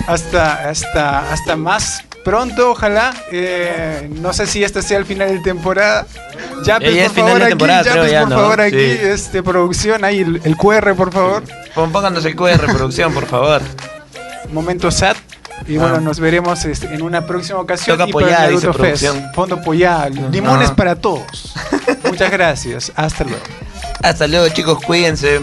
Hasta, 0.07 0.69
hasta, 0.71 1.33
hasta 1.33 1.57
más 1.57 2.03
pronto, 2.25 2.70
ojalá. 2.70 3.14
Eh, 3.31 4.09
no 4.20 4.33
sé 4.33 4.47
si 4.47 4.62
este 4.64 4.83
sea 4.83 4.99
el 4.99 5.05
final 5.07 5.29
de 5.29 5.39
temporada. 5.41 6.07
Ya, 6.64 6.79
pues, 6.79 6.97
es 6.97 7.09
por 7.12 7.25
favor, 7.25 7.43
aquí, 7.43 7.49
temporada, 7.51 7.83
ya, 7.83 7.95
pues, 8.01 8.12
por 8.12 8.29
¿no? 8.29 8.37
favor, 8.37 8.61
aquí, 8.61 8.77
Sí. 8.77 8.99
este, 9.03 9.43
producción, 9.43 10.05
ahí 10.05 10.20
el, 10.20 10.41
el 10.45 10.57
QR, 10.57 10.95
por 10.95 11.12
favor. 11.12 11.43
Pónganos 11.75 12.25
el 12.25 12.37
QR 12.37 12.51
de 12.53 12.57
reproducción, 12.59 13.12
por 13.12 13.27
favor. 13.27 13.62
Momento 14.53 14.91
SAT. 14.91 15.16
Y 15.68 15.77
Ah. 15.77 15.81
bueno, 15.81 16.01
nos 16.01 16.18
veremos 16.18 16.64
este, 16.64 16.93
en 16.93 17.03
una 17.03 17.25
próxima 17.27 17.61
ocasión. 17.61 17.97
Toca 17.97 18.09
y 18.09 18.11
apoyar, 18.11 18.51
dice 18.51 18.66
Naruto 18.66 18.73
Fest. 18.85 19.03
producción. 19.05 19.33
Fondo 19.35 19.55
apoyar. 19.57 20.11
Limones 20.11 20.70
Ah. 20.70 20.77
para 20.77 20.97
todos. 20.97 21.55
Muchas 22.05 22.31
gracias. 22.33 22.93
Hasta 22.97 23.25
luego. 23.25 23.43
Hasta 24.03 24.27
luego, 24.27 24.49
chicos, 24.49 24.79
cuídense. 24.85 25.41